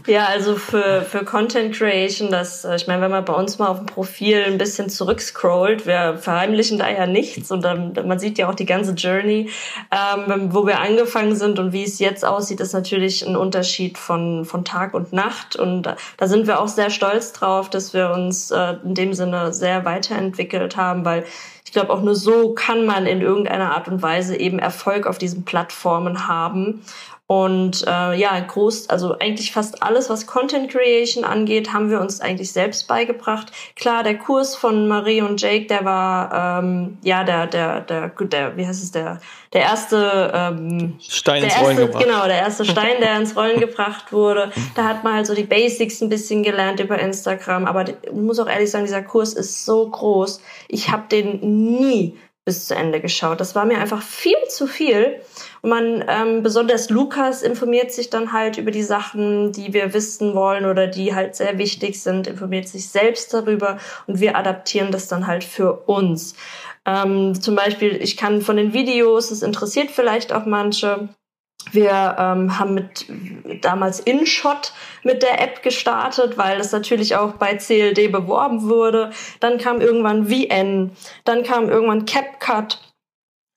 Ja, 0.06 0.24
also 0.24 0.56
für, 0.56 1.02
für 1.02 1.22
Content 1.22 1.74
Creation, 1.74 2.30
das, 2.30 2.64
äh, 2.64 2.76
ich 2.76 2.86
meine, 2.86 3.02
wenn 3.02 3.10
man 3.10 3.26
bei 3.26 3.34
uns 3.34 3.58
mal 3.58 3.68
auf 3.68 3.76
dem 3.76 3.86
Profil 3.86 4.42
ein 4.42 4.56
bisschen 4.56 4.88
zurückscrollt, 4.88 5.86
wir 5.86 6.16
verheimlichen 6.16 6.78
da 6.78 6.88
ja 6.88 7.06
nichts 7.06 7.50
und 7.50 7.62
dann, 7.62 7.92
man 8.06 8.18
sieht 8.18 8.38
ja 8.38 8.48
auch 8.48 8.54
die 8.54 8.64
ganze 8.64 8.92
Journey, 8.92 9.50
ähm, 9.90 10.48
wo 10.54 10.66
wir 10.66 10.80
angefangen 10.80 11.36
sind 11.36 11.58
und 11.58 11.74
wie 11.74 11.84
es 11.84 11.98
jetzt 11.98 12.24
aussieht, 12.24 12.60
ist 12.60 12.72
natürlich 12.72 13.26
ein 13.26 13.36
Unterschied 13.36 13.98
von, 13.98 14.46
von 14.46 14.64
Tag 14.64 14.94
und 14.94 15.12
Nacht 15.12 15.56
und 15.56 15.82
da, 15.82 15.96
da 16.16 16.26
sind 16.26 16.46
wir 16.46 16.58
auch 16.58 16.68
sehr 16.68 16.88
stolz 16.88 17.34
drauf, 17.34 17.68
dass 17.68 17.92
wir 17.92 18.10
uns 18.10 18.50
äh, 18.50 18.76
in 18.82 18.94
dem 18.94 19.12
Sinne 19.12 19.52
sehr 19.52 19.84
weiterentwickelt 19.84 20.78
haben, 20.78 21.04
weil 21.04 21.24
ich 21.68 21.72
glaube, 21.72 21.92
auch 21.92 22.00
nur 22.00 22.14
so 22.14 22.54
kann 22.54 22.86
man 22.86 23.04
in 23.04 23.20
irgendeiner 23.20 23.76
Art 23.76 23.88
und 23.88 24.00
Weise 24.00 24.34
eben 24.34 24.58
Erfolg 24.58 25.06
auf 25.06 25.18
diesen 25.18 25.44
Plattformen 25.44 26.26
haben. 26.26 26.82
Und 27.30 27.84
äh, 27.86 28.14
ja, 28.14 28.40
groß, 28.40 28.88
also 28.88 29.18
eigentlich 29.18 29.52
fast 29.52 29.82
alles, 29.82 30.08
was 30.08 30.26
Content 30.26 30.70
Creation 30.72 31.24
angeht, 31.24 31.74
haben 31.74 31.90
wir 31.90 32.00
uns 32.00 32.22
eigentlich 32.22 32.52
selbst 32.52 32.88
beigebracht. 32.88 33.52
Klar, 33.76 34.02
der 34.02 34.16
Kurs 34.16 34.56
von 34.56 34.88
Marie 34.88 35.20
und 35.20 35.38
Jake, 35.38 35.66
der 35.66 35.84
war 35.84 36.62
ähm, 36.62 36.96
ja 37.02 37.24
der, 37.24 37.46
der, 37.46 37.82
der, 37.82 38.08
der, 38.08 38.56
wie 38.56 38.66
heißt 38.66 38.82
es, 38.82 38.92
der, 38.92 39.20
der 39.52 39.60
erste 39.60 40.32
ähm, 40.34 40.96
Stein 41.06 41.44
ins 41.44 41.60
Rollen 41.60 41.76
gebracht. 41.76 42.02
Genau, 42.02 42.24
der 42.24 42.38
erste 42.38 42.64
Stein, 42.64 42.98
der 43.02 43.18
ins 43.18 43.36
Rollen 43.36 43.60
gebracht 43.60 44.10
wurde. 44.10 44.50
Da 44.74 44.84
hat 44.84 45.04
man 45.04 45.12
halt 45.12 45.26
so 45.26 45.34
die 45.34 45.44
Basics 45.44 46.00
ein 46.00 46.08
bisschen 46.08 46.42
gelernt 46.42 46.80
über 46.80 46.98
Instagram. 46.98 47.66
Aber 47.66 47.84
ich 47.90 48.10
muss 48.10 48.38
auch 48.38 48.48
ehrlich 48.48 48.70
sagen, 48.70 48.86
dieser 48.86 49.02
Kurs 49.02 49.34
ist 49.34 49.66
so 49.66 49.86
groß. 49.86 50.40
Ich 50.68 50.88
habe 50.88 51.04
den 51.10 51.40
nie 51.40 52.16
bis 52.46 52.66
zu 52.66 52.74
Ende 52.74 53.02
geschaut. 53.02 53.38
Das 53.40 53.54
war 53.54 53.66
mir 53.66 53.76
einfach 53.76 54.00
viel 54.00 54.38
zu 54.48 54.66
viel. 54.66 55.20
Man, 55.68 56.02
ähm, 56.08 56.42
besonders 56.42 56.88
Lukas 56.88 57.42
informiert 57.42 57.92
sich 57.92 58.08
dann 58.08 58.32
halt 58.32 58.56
über 58.56 58.70
die 58.70 58.82
Sachen, 58.82 59.52
die 59.52 59.74
wir 59.74 59.92
wissen 59.92 60.34
wollen 60.34 60.64
oder 60.64 60.86
die 60.86 61.14
halt 61.14 61.36
sehr 61.36 61.58
wichtig 61.58 62.02
sind, 62.02 62.26
informiert 62.26 62.68
sich 62.68 62.88
selbst 62.88 63.34
darüber 63.34 63.78
und 64.06 64.20
wir 64.20 64.36
adaptieren 64.36 64.90
das 64.92 65.08
dann 65.08 65.26
halt 65.26 65.44
für 65.44 65.72
uns. 65.86 66.34
Ähm, 66.86 67.38
zum 67.38 67.54
Beispiel, 67.54 67.96
ich 68.00 68.16
kann 68.16 68.40
von 68.40 68.56
den 68.56 68.72
Videos, 68.72 69.30
es 69.30 69.42
interessiert 69.42 69.90
vielleicht 69.90 70.32
auch 70.32 70.46
manche, 70.46 71.10
wir 71.72 72.16
ähm, 72.18 72.58
haben 72.58 72.74
mit 72.74 73.06
damals 73.62 74.00
InShot 74.00 74.72
mit 75.02 75.22
der 75.22 75.40
App 75.42 75.62
gestartet, 75.62 76.38
weil 76.38 76.58
es 76.60 76.72
natürlich 76.72 77.16
auch 77.16 77.32
bei 77.32 77.56
CLD 77.56 78.08
beworben 78.10 78.62
wurde. 78.68 79.10
Dann 79.40 79.58
kam 79.58 79.80
irgendwann 79.80 80.28
VN, 80.28 80.92
dann 81.24 81.42
kam 81.42 81.68
irgendwann 81.68 82.06
CapCut. 82.06 82.80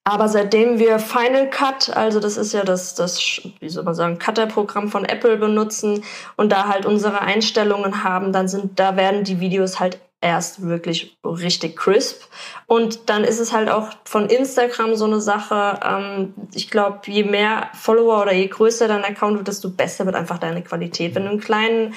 Aber 0.04 0.28
seitdem 0.28 0.80
wir 0.80 0.98
Final 0.98 1.50
Cut, 1.50 1.96
also 1.96 2.20
das 2.20 2.36
ist 2.36 2.54
ja 2.54 2.64
das, 2.64 2.96
das 2.96 3.42
wie 3.60 3.70
soll 3.70 3.84
man 3.84 3.94
sagen, 3.94 4.18
Cutter-Programm 4.18 4.90
von 4.90 5.06
Apple 5.06 5.38
benutzen 5.38 6.04
und 6.38 6.52
da 6.52 6.68
halt 6.68 6.88
unsere 6.88 7.22
Einstellungen 7.22 8.04
haben, 8.04 8.34
dann 8.34 8.48
sind, 8.48 8.80
da 8.80 8.96
werden 8.96 9.24
die 9.24 9.40
Videos 9.40 9.80
halt 9.80 10.00
erst 10.22 10.68
wirklich 10.68 11.18
richtig 11.24 11.76
crisp. 11.78 12.24
Und 12.68 13.10
dann 13.10 13.24
ist 13.24 13.40
es 13.40 13.52
halt 13.52 13.70
auch 13.70 13.90
von 14.06 14.28
Instagram 14.28 14.96
so 14.96 15.06
eine 15.06 15.20
Sache. 15.20 15.80
Ähm, 15.84 16.34
ich 16.54 16.70
glaube, 16.70 17.00
je 17.08 17.24
mehr 17.24 17.70
Follower 17.74 18.22
oder 18.22 18.34
je 18.34 18.48
größer 18.48 18.88
dein 18.88 19.04
Account 19.04 19.38
wird, 19.38 19.48
desto 19.48 19.70
besser 19.70 20.06
wird 20.06 20.16
einfach 20.16 20.38
deine 20.38 20.64
Qualität. 20.64 21.16
Wenn 21.16 21.24
du 21.24 21.30
einen 21.32 21.40
kleinen 21.40 21.94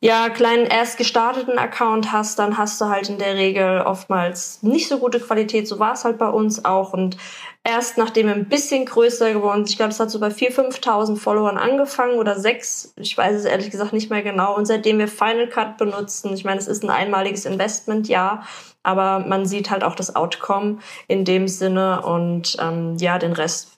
ja, 0.00 0.28
kleinen 0.28 0.66
erst 0.66 0.96
gestarteten 0.96 1.58
Account 1.58 2.12
hast, 2.12 2.38
dann 2.38 2.56
hast 2.56 2.80
du 2.80 2.84
halt 2.84 3.08
in 3.08 3.18
der 3.18 3.34
Regel 3.34 3.80
oftmals 3.80 4.62
nicht 4.62 4.88
so 4.88 4.98
gute 4.98 5.18
Qualität. 5.18 5.66
So 5.66 5.80
war 5.80 5.94
es 5.94 6.04
halt 6.04 6.18
bei 6.18 6.28
uns 6.28 6.64
auch. 6.64 6.92
Und 6.92 7.16
erst 7.64 7.98
nachdem 7.98 8.28
wir 8.28 8.34
ein 8.34 8.48
bisschen 8.48 8.84
größer 8.84 9.32
geworden 9.32 9.64
sind, 9.64 9.70
ich 9.70 9.76
glaube, 9.76 9.90
es 9.90 9.98
hat 9.98 10.10
so 10.10 10.20
bei 10.20 10.28
4.000, 10.28 10.80
5.000 10.80 11.16
Followern 11.16 11.58
angefangen 11.58 12.18
oder 12.18 12.38
sechs, 12.38 12.94
ich 12.96 13.18
weiß 13.18 13.34
es 13.34 13.44
ehrlich 13.44 13.70
gesagt 13.70 13.92
nicht 13.92 14.08
mehr 14.08 14.22
genau. 14.22 14.54
Und 14.56 14.66
seitdem 14.66 15.00
wir 15.00 15.08
Final 15.08 15.48
Cut 15.48 15.78
benutzen, 15.78 16.32
ich 16.32 16.44
meine, 16.44 16.60
es 16.60 16.68
ist 16.68 16.84
ein 16.84 16.90
einmaliges 16.90 17.44
Investment, 17.44 18.06
ja, 18.06 18.44
aber 18.84 19.26
man 19.26 19.46
sieht 19.46 19.68
halt 19.68 19.82
auch 19.82 19.96
das 19.96 20.14
Outcome 20.14 20.78
in 21.08 21.24
dem 21.24 21.48
Sinne 21.48 22.02
und 22.02 22.56
ähm, 22.60 22.96
ja, 22.98 23.18
den 23.18 23.32
Rest 23.32 23.77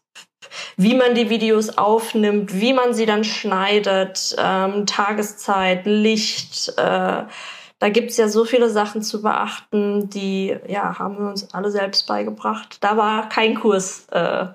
wie 0.77 0.95
man 0.95 1.15
die 1.15 1.31
Videos 1.31 1.79
aufnimmt, 1.79 2.61
wie 2.61 2.73
man 2.73 2.95
sie 2.95 3.07
dann 3.07 3.25
schneidet, 3.25 4.35
ähm, 4.39 4.87
Tageszeit, 4.87 5.87
Licht. 5.87 6.73
Äh, 6.77 7.25
da 7.81 7.89
gibt's 7.89 8.19
ja 8.19 8.29
so 8.29 8.45
viele 8.45 8.69
Sachen 8.69 9.03
zu 9.03 9.23
beachten, 9.23 10.11
die 10.11 10.55
ja 10.69 10.99
haben 10.99 11.19
wir 11.19 11.31
uns 11.31 11.53
alle 11.55 11.71
selbst 11.71 12.07
beigebracht. 12.07 12.77
Da 12.81 12.97
war 12.97 13.29
kein 13.29 13.55
Kurs 13.55 14.07
äh, 14.13 14.47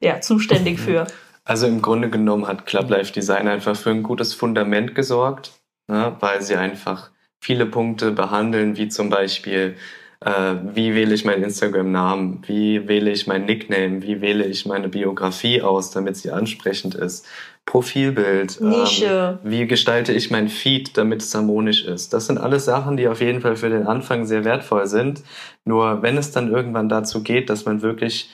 ja, 0.00 0.20
zuständig 0.20 0.80
für. 0.80 1.06
Also 1.44 1.66
im 1.66 1.82
Grunde 1.82 2.08
genommen 2.08 2.46
hat 2.46 2.64
Club 2.66 2.88
Life 2.90 3.12
Design 3.12 3.48
einfach 3.48 3.76
für 3.76 3.90
ein 3.90 4.02
gutes 4.02 4.34
Fundament 4.34 4.94
gesorgt, 4.94 5.52
ne, 5.88 6.16
weil 6.20 6.42
sie 6.42 6.56
einfach 6.56 7.10
viele 7.40 7.66
Punkte 7.66 8.12
behandeln, 8.12 8.76
wie 8.76 8.88
zum 8.88 9.10
Beispiel 9.10 9.76
äh, 10.24 10.54
wie 10.74 10.94
wähle 10.94 11.14
ich 11.14 11.24
meinen 11.24 11.44
Instagram-Namen, 11.44 12.42
wie 12.46 12.86
wähle 12.86 13.10
ich 13.10 13.26
mein 13.26 13.46
Nickname, 13.46 14.02
wie 14.02 14.20
wähle 14.20 14.44
ich 14.44 14.66
meine 14.66 14.88
Biografie 14.88 15.62
aus, 15.62 15.90
damit 15.90 16.16
sie 16.16 16.30
ansprechend 16.30 16.94
ist, 16.94 17.26
Profilbild, 17.64 18.60
Nische. 18.60 19.38
Ähm, 19.42 19.50
wie 19.50 19.66
gestalte 19.66 20.12
ich 20.12 20.30
mein 20.30 20.48
Feed, 20.48 20.96
damit 20.96 21.22
es 21.22 21.34
harmonisch 21.34 21.84
ist. 21.84 22.12
Das 22.12 22.26
sind 22.26 22.38
alles 22.38 22.64
Sachen, 22.64 22.96
die 22.96 23.08
auf 23.08 23.20
jeden 23.20 23.40
Fall 23.40 23.56
für 23.56 23.70
den 23.70 23.86
Anfang 23.86 24.26
sehr 24.26 24.44
wertvoll 24.44 24.86
sind. 24.86 25.22
Nur 25.64 26.02
wenn 26.02 26.16
es 26.16 26.32
dann 26.32 26.50
irgendwann 26.50 26.88
dazu 26.88 27.22
geht, 27.22 27.48
dass 27.48 27.64
man 27.64 27.80
wirklich 27.80 28.30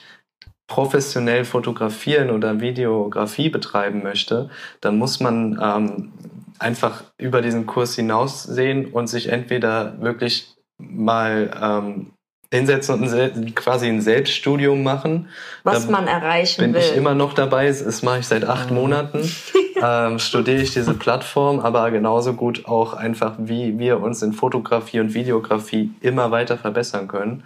professionell 0.67 1.45
fotografieren 1.45 2.29
oder 2.31 2.59
Videografie 2.59 3.49
betreiben 3.49 4.03
möchte, 4.03 4.49
dann 4.81 4.97
muss 4.97 5.19
man 5.19 5.57
ähm, 5.61 6.11
einfach 6.59 7.03
über 7.17 7.41
diesen 7.41 7.65
Kurs 7.65 7.95
hinaussehen 7.95 8.87
und 8.87 9.07
sich 9.07 9.29
entweder 9.29 10.01
wirklich 10.01 10.56
mal 10.77 11.51
ähm, 11.61 12.11
hinsetzen 12.51 13.03
und 13.03 13.55
quasi 13.55 13.87
ein 13.87 14.01
Selbststudium 14.01 14.81
machen. 14.83 15.27
Was 15.63 15.85
da 15.85 15.91
man 15.91 16.07
erreichen 16.07 16.61
bin 16.61 16.73
will. 16.73 16.81
Bin 16.81 16.91
ich 16.91 16.95
immer 16.95 17.13
noch 17.13 17.33
dabei. 17.33 17.67
Das 17.67 18.03
mache 18.03 18.19
ich 18.19 18.27
seit 18.27 18.45
acht 18.45 18.69
mhm. 18.69 18.77
Monaten. 18.77 19.29
ähm, 19.81 20.19
studiere 20.19 20.61
ich 20.61 20.73
diese 20.73 20.93
Plattform, 20.93 21.59
aber 21.59 21.91
genauso 21.91 22.33
gut 22.33 22.65
auch 22.65 22.93
einfach, 22.93 23.35
wie 23.37 23.77
wir 23.77 24.01
uns 24.01 24.21
in 24.21 24.33
Fotografie 24.33 24.99
und 25.01 25.13
Videografie 25.13 25.91
immer 25.99 26.31
weiter 26.31 26.57
verbessern 26.57 27.07
können. 27.07 27.43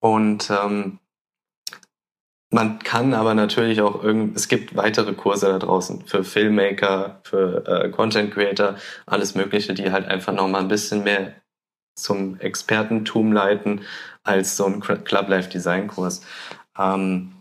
Und 0.00 0.50
ähm, 0.50 0.98
man 2.50 2.78
kann 2.78 3.14
aber 3.14 3.34
natürlich 3.34 3.80
auch 3.80 4.04
irgend, 4.04 4.36
es 4.36 4.46
gibt 4.48 4.76
weitere 4.76 5.14
Kurse 5.14 5.46
da 5.46 5.58
draußen 5.58 6.04
für 6.06 6.22
Filmmaker, 6.22 7.20
für 7.24 7.66
äh, 7.66 7.88
Content 7.88 8.32
Creator, 8.32 8.76
alles 9.06 9.34
Mögliche, 9.34 9.72
die 9.72 9.90
halt 9.90 10.06
einfach 10.06 10.34
nochmal 10.34 10.60
ein 10.60 10.68
bisschen 10.68 11.02
mehr 11.02 11.32
zum 11.94 12.38
Expertentum 12.40 13.32
leiten 13.32 13.82
als 14.22 14.56
so 14.56 14.66
ein 14.66 14.80
Club 14.80 15.28
Life 15.28 15.50
Design 15.50 15.88
Kurs. 15.88 16.22
Ähm, 16.78 17.32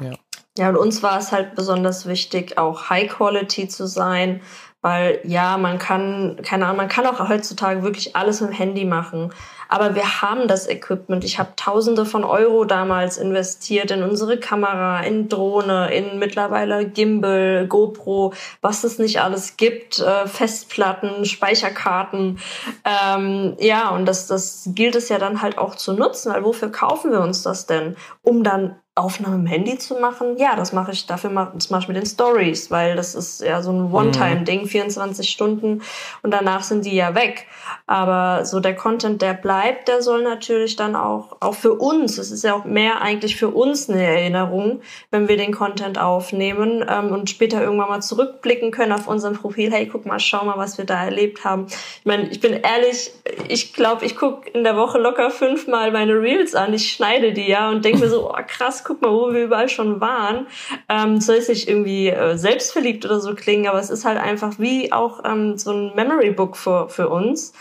ja. 0.00 0.12
ja, 0.58 0.68
und 0.68 0.76
uns 0.76 1.02
war 1.02 1.18
es 1.18 1.32
halt 1.32 1.54
besonders 1.54 2.06
wichtig, 2.06 2.58
auch 2.58 2.90
High 2.90 3.10
Quality 3.10 3.68
zu 3.68 3.86
sein, 3.86 4.42
weil 4.80 5.20
ja, 5.24 5.56
man 5.58 5.78
kann, 5.78 6.40
keine 6.42 6.66
Ahnung, 6.66 6.78
man 6.78 6.88
kann 6.88 7.06
auch 7.06 7.28
heutzutage 7.28 7.82
wirklich 7.82 8.16
alles 8.16 8.40
mit 8.40 8.50
dem 8.50 8.56
Handy 8.56 8.84
machen. 8.84 9.32
Aber 9.72 9.94
wir 9.94 10.20
haben 10.20 10.48
das 10.48 10.68
Equipment. 10.68 11.24
Ich 11.24 11.38
habe 11.38 11.52
Tausende 11.56 12.04
von 12.04 12.24
Euro 12.24 12.66
damals 12.66 13.16
investiert 13.16 13.90
in 13.90 14.02
unsere 14.02 14.38
Kamera, 14.38 15.00
in 15.00 15.30
Drohne, 15.30 15.90
in 15.94 16.18
mittlerweile 16.18 16.86
Gimbal, 16.86 17.66
GoPro, 17.68 18.34
was 18.60 18.84
es 18.84 18.98
nicht 18.98 19.22
alles 19.22 19.56
gibt, 19.56 19.98
äh, 19.98 20.26
Festplatten, 20.26 21.24
Speicherkarten. 21.24 22.38
Ähm, 22.84 23.56
ja, 23.60 23.88
und 23.88 24.04
das, 24.04 24.26
das 24.26 24.68
gilt 24.74 24.94
es 24.94 25.08
ja 25.08 25.16
dann 25.16 25.40
halt 25.40 25.56
auch 25.56 25.74
zu 25.74 25.94
nutzen, 25.94 26.34
weil 26.34 26.44
wofür 26.44 26.70
kaufen 26.70 27.10
wir 27.10 27.20
uns 27.20 27.42
das 27.42 27.64
denn? 27.64 27.96
Um 28.20 28.44
dann 28.44 28.76
Aufnahmen 28.94 29.40
im 29.40 29.46
Handy 29.46 29.78
zu 29.78 29.94
machen, 29.94 30.36
ja, 30.36 30.54
das 30.54 30.74
mache 30.74 30.92
ich, 30.92 31.06
dafür 31.06 31.30
mache 31.30 31.52
das 31.54 31.70
mache 31.70 31.82
ich 31.82 31.88
mit 31.88 31.96
den 31.96 32.04
Stories, 32.04 32.70
weil 32.70 32.94
das 32.94 33.14
ist 33.14 33.40
ja 33.40 33.62
so 33.62 33.72
ein 33.72 33.90
One-Time-Ding, 33.90 34.66
24 34.66 35.30
Stunden. 35.30 35.80
Und 36.22 36.30
danach 36.30 36.62
sind 36.62 36.84
die 36.84 36.94
ja 36.94 37.14
weg. 37.14 37.46
Aber 37.86 38.44
so 38.44 38.60
der 38.60 38.76
Content, 38.76 39.22
der 39.22 39.32
bleibt, 39.32 39.88
der 39.88 40.02
soll 40.02 40.22
natürlich 40.22 40.76
dann 40.76 40.94
auch, 40.94 41.36
auch 41.40 41.54
für 41.54 41.72
uns, 41.72 42.18
es 42.18 42.30
ist 42.30 42.44
ja 42.44 42.52
auch 42.54 42.66
mehr 42.66 43.00
eigentlich 43.00 43.36
für 43.36 43.48
uns 43.48 43.88
eine 43.88 44.02
Erinnerung, 44.02 44.82
wenn 45.10 45.26
wir 45.26 45.38
den 45.38 45.52
Content 45.54 45.98
aufnehmen 45.98 46.84
ähm, 46.86 47.12
und 47.12 47.30
später 47.30 47.62
irgendwann 47.62 47.88
mal 47.88 48.02
zurückblicken 48.02 48.72
können 48.72 48.92
auf 48.92 49.08
unserem 49.08 49.34
Profil, 49.34 49.72
hey, 49.72 49.86
guck 49.86 50.04
mal, 50.04 50.20
schau 50.20 50.44
mal, 50.44 50.58
was 50.58 50.76
wir 50.76 50.84
da 50.84 51.02
erlebt 51.02 51.46
haben. 51.46 51.66
Ich 51.66 52.04
meine, 52.04 52.28
ich 52.28 52.40
bin 52.40 52.52
ehrlich, 52.52 53.10
ich 53.48 53.72
glaube, 53.72 54.04
ich 54.04 54.16
gucke 54.16 54.50
in 54.50 54.64
der 54.64 54.76
Woche 54.76 54.98
locker 54.98 55.30
fünfmal 55.30 55.92
meine 55.92 56.12
Reels 56.12 56.54
an, 56.54 56.74
ich 56.74 56.92
schneide 56.92 57.32
die 57.32 57.48
ja 57.48 57.70
und 57.70 57.86
denke 57.86 58.00
mir 58.00 58.08
so, 58.08 58.30
oh 58.30 58.38
krass, 58.46 58.81
guck 58.84 59.02
mal, 59.02 59.10
wo 59.10 59.32
wir 59.32 59.44
überall 59.44 59.68
schon 59.68 60.00
waren. 60.00 60.46
Ähm, 60.88 61.20
soll 61.20 61.36
es 61.36 61.48
nicht 61.48 61.68
irgendwie 61.68 62.08
äh, 62.08 62.36
selbstverliebt 62.36 63.04
oder 63.04 63.20
so 63.20 63.34
klingen, 63.34 63.68
aber 63.68 63.78
es 63.78 63.90
ist 63.90 64.04
halt 64.04 64.18
einfach 64.18 64.58
wie 64.58 64.92
auch 64.92 65.20
ähm, 65.24 65.58
so 65.58 65.72
ein 65.72 65.94
Memory 65.94 66.30
Book 66.30 66.56
für, 66.56 66.88
für 66.88 67.08
uns. 67.08 67.52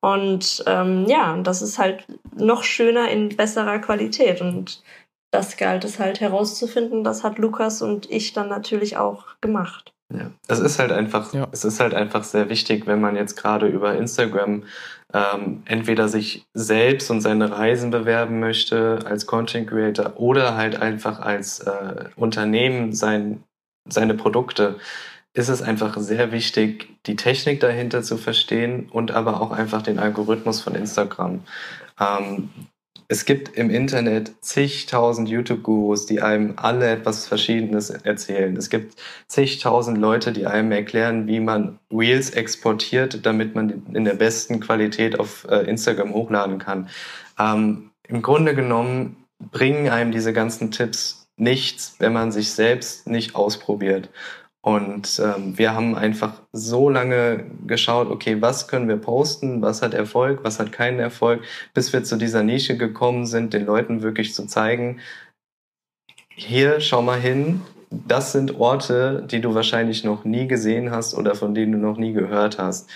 Und 0.00 0.62
ähm, 0.66 1.06
ja, 1.06 1.36
das 1.38 1.62
ist 1.62 1.78
halt 1.78 2.06
noch 2.36 2.62
schöner 2.62 3.10
in 3.10 3.36
besserer 3.36 3.78
Qualität. 3.78 4.40
Und 4.40 4.82
das 5.30 5.56
galt 5.56 5.84
es 5.84 5.98
halt 5.98 6.20
herauszufinden. 6.20 7.04
Das 7.04 7.24
hat 7.24 7.38
Lukas 7.38 7.82
und 7.82 8.10
ich 8.10 8.32
dann 8.32 8.48
natürlich 8.48 8.96
auch 8.96 9.24
gemacht. 9.40 9.92
Ja, 10.12 10.30
es 10.46 10.58
ist 10.58 10.78
halt 10.78 10.90
einfach, 10.90 11.34
ja. 11.34 11.48
es 11.52 11.64
ist 11.64 11.80
halt 11.80 11.92
einfach 11.92 12.24
sehr 12.24 12.48
wichtig, 12.48 12.86
wenn 12.86 13.00
man 13.00 13.14
jetzt 13.14 13.36
gerade 13.36 13.66
über 13.66 13.94
Instagram 13.94 14.64
ähm, 15.14 15.62
entweder 15.64 16.08
sich 16.08 16.46
selbst 16.52 17.10
und 17.10 17.20
seine 17.20 17.50
Reisen 17.50 17.90
bewerben 17.90 18.40
möchte 18.40 19.00
als 19.06 19.26
Content 19.26 19.68
Creator 19.68 20.14
oder 20.16 20.56
halt 20.56 20.80
einfach 20.80 21.20
als 21.20 21.60
äh, 21.60 22.04
Unternehmen 22.16 22.92
sein, 22.92 23.42
seine 23.88 24.14
Produkte, 24.14 24.76
ist 25.32 25.48
es 25.48 25.62
einfach 25.62 25.96
sehr 25.98 26.32
wichtig, 26.32 26.88
die 27.06 27.16
Technik 27.16 27.60
dahinter 27.60 28.02
zu 28.02 28.16
verstehen 28.16 28.88
und 28.90 29.12
aber 29.12 29.40
auch 29.40 29.52
einfach 29.52 29.82
den 29.82 29.98
Algorithmus 29.98 30.60
von 30.60 30.74
Instagram. 30.74 31.44
Ähm, 32.00 32.50
es 33.10 33.24
gibt 33.24 33.56
im 33.56 33.70
Internet 33.70 34.32
zigtausend 34.42 35.30
YouTube-Gurus, 35.30 36.04
die 36.04 36.20
einem 36.20 36.54
alle 36.56 36.90
etwas 36.90 37.26
Verschiedenes 37.26 37.88
erzählen. 37.88 38.54
Es 38.54 38.68
gibt 38.68 39.00
zigtausend 39.26 39.96
Leute, 39.96 40.30
die 40.32 40.46
einem 40.46 40.70
erklären, 40.72 41.26
wie 41.26 41.40
man 41.40 41.78
Reels 41.90 42.30
exportiert, 42.30 43.24
damit 43.24 43.54
man 43.54 43.86
in 43.94 44.04
der 44.04 44.14
besten 44.14 44.60
Qualität 44.60 45.18
auf 45.18 45.46
äh, 45.48 45.62
Instagram 45.62 46.12
hochladen 46.12 46.58
kann. 46.58 46.90
Ähm, 47.38 47.90
Im 48.06 48.20
Grunde 48.20 48.54
genommen 48.54 49.16
bringen 49.38 49.88
einem 49.88 50.12
diese 50.12 50.34
ganzen 50.34 50.70
Tipps 50.70 51.28
nichts, 51.38 51.94
wenn 52.00 52.12
man 52.12 52.30
sich 52.30 52.52
selbst 52.52 53.06
nicht 53.06 53.34
ausprobiert. 53.34 54.10
Und 54.68 55.18
ähm, 55.18 55.56
wir 55.56 55.72
haben 55.74 55.96
einfach 55.96 56.42
so 56.52 56.90
lange 56.90 57.46
geschaut, 57.66 58.10
okay, 58.10 58.42
was 58.42 58.68
können 58.68 58.86
wir 58.86 58.98
posten, 58.98 59.62
was 59.62 59.80
hat 59.80 59.94
Erfolg, 59.94 60.40
was 60.42 60.60
hat 60.60 60.72
keinen 60.72 61.00
Erfolg, 61.00 61.42
bis 61.72 61.90
wir 61.94 62.04
zu 62.04 62.18
dieser 62.18 62.42
Nische 62.42 62.76
gekommen 62.76 63.24
sind, 63.24 63.54
den 63.54 63.64
Leuten 63.64 64.02
wirklich 64.02 64.34
zu 64.34 64.46
zeigen, 64.46 65.00
hier, 66.28 66.82
schau 66.82 67.00
mal 67.00 67.18
hin, 67.18 67.62
das 67.88 68.32
sind 68.32 68.60
Orte, 68.60 69.26
die 69.30 69.40
du 69.40 69.54
wahrscheinlich 69.54 70.04
noch 70.04 70.24
nie 70.24 70.46
gesehen 70.46 70.90
hast 70.90 71.14
oder 71.14 71.34
von 71.34 71.54
denen 71.54 71.72
du 71.72 71.78
noch 71.78 71.96
nie 71.96 72.12
gehört 72.12 72.58
hast. 72.58 72.90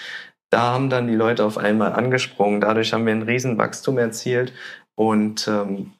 Da 0.51 0.75
haben 0.75 0.91
dann 0.91 1.07
die 1.07 1.16
Leute 1.16 1.43
auf 1.43 1.57
einmal 1.57 1.95
angesprungen. 1.95 2.61
Dadurch 2.61 2.93
haben 2.93 3.07
wir 3.07 3.14
ein 3.14 3.23
Riesenwachstum 3.23 3.97
erzielt 3.97 4.53
und 4.95 5.49
ähm, 5.49 5.95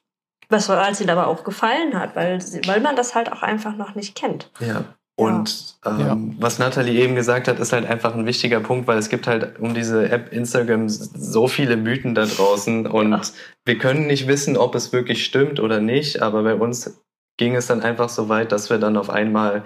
was 0.49 0.69
als 0.69 1.01
ihnen 1.01 1.09
aber 1.09 1.25
auch 1.25 1.43
gefallen 1.43 1.99
hat, 1.99 2.15
weil, 2.15 2.37
weil 2.67 2.79
man 2.79 2.95
das 2.95 3.15
halt 3.15 3.31
auch 3.31 3.41
einfach 3.41 3.75
noch 3.75 3.95
nicht 3.95 4.13
kennt. 4.13 4.51
Ja. 4.59 4.85
Und 5.15 5.75
ähm, 5.85 5.99
ja. 5.99 6.17
was 6.39 6.57
Nathalie 6.57 6.99
eben 7.03 7.15
gesagt 7.15 7.47
hat, 7.47 7.59
ist 7.59 7.71
halt 7.71 7.85
einfach 7.85 8.15
ein 8.15 8.25
wichtiger 8.25 8.59
Punkt, 8.59 8.87
weil 8.87 8.97
es 8.97 9.09
gibt 9.09 9.27
halt 9.27 9.59
um 9.59 9.75
diese 9.75 10.09
App 10.09 10.33
Instagram 10.33 10.89
so 10.89 11.47
viele 11.47 11.77
Mythen 11.77 12.15
da 12.15 12.25
draußen 12.25 12.87
und 12.87 13.11
ja. 13.11 13.21
wir 13.65 13.77
können 13.77 14.07
nicht 14.07 14.27
wissen, 14.27 14.57
ob 14.57 14.73
es 14.73 14.91
wirklich 14.91 15.23
stimmt 15.23 15.59
oder 15.59 15.79
nicht, 15.79 16.23
aber 16.23 16.41
bei 16.41 16.55
uns 16.55 16.99
ging 17.37 17.55
es 17.55 17.67
dann 17.67 17.81
einfach 17.81 18.09
so 18.09 18.27
weit, 18.27 18.51
dass 18.51 18.71
wir 18.71 18.79
dann 18.79 18.97
auf 18.97 19.11
einmal 19.11 19.63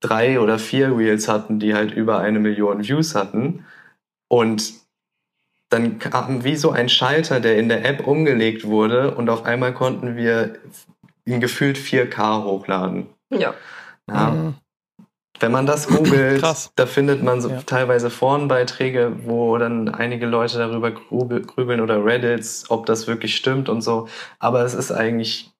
drei 0.00 0.38
oder 0.38 0.58
vier 0.58 0.94
Reels 0.94 1.26
hatten, 1.26 1.58
die 1.58 1.74
halt 1.74 1.94
über 1.94 2.18
eine 2.18 2.38
Million 2.38 2.86
Views 2.86 3.14
hatten 3.14 3.64
und 4.28 4.74
dann 5.70 5.98
kam 5.98 6.44
wie 6.44 6.56
so 6.56 6.70
ein 6.70 6.90
Schalter, 6.90 7.40
der 7.40 7.56
in 7.56 7.70
der 7.70 7.86
App 7.86 8.06
umgelegt 8.06 8.66
wurde 8.66 9.14
und 9.14 9.30
auf 9.30 9.46
einmal 9.46 9.72
konnten 9.72 10.16
wir 10.16 10.58
in 11.24 11.40
gefühlt 11.40 11.78
4K 11.78 12.44
hochladen. 12.44 13.06
Ja. 13.30 13.54
ja. 14.10 14.30
Mhm. 14.30 14.54
Wenn 15.42 15.50
man 15.52 15.66
das 15.66 15.88
googelt, 15.88 16.42
da 16.76 16.86
findet 16.86 17.22
man 17.24 17.40
so 17.40 17.50
ja. 17.50 17.62
teilweise 17.66 18.10
Forenbeiträge, 18.10 19.12
wo 19.24 19.58
dann 19.58 19.88
einige 19.88 20.26
Leute 20.26 20.56
darüber 20.58 20.92
grübeln 20.92 21.80
oder 21.80 22.04
Reddits, 22.04 22.70
ob 22.70 22.86
das 22.86 23.08
wirklich 23.08 23.34
stimmt 23.34 23.68
und 23.68 23.82
so. 23.82 24.08
Aber 24.38 24.64
es 24.64 24.72
ist 24.72 24.92
eigentlich 24.92 25.50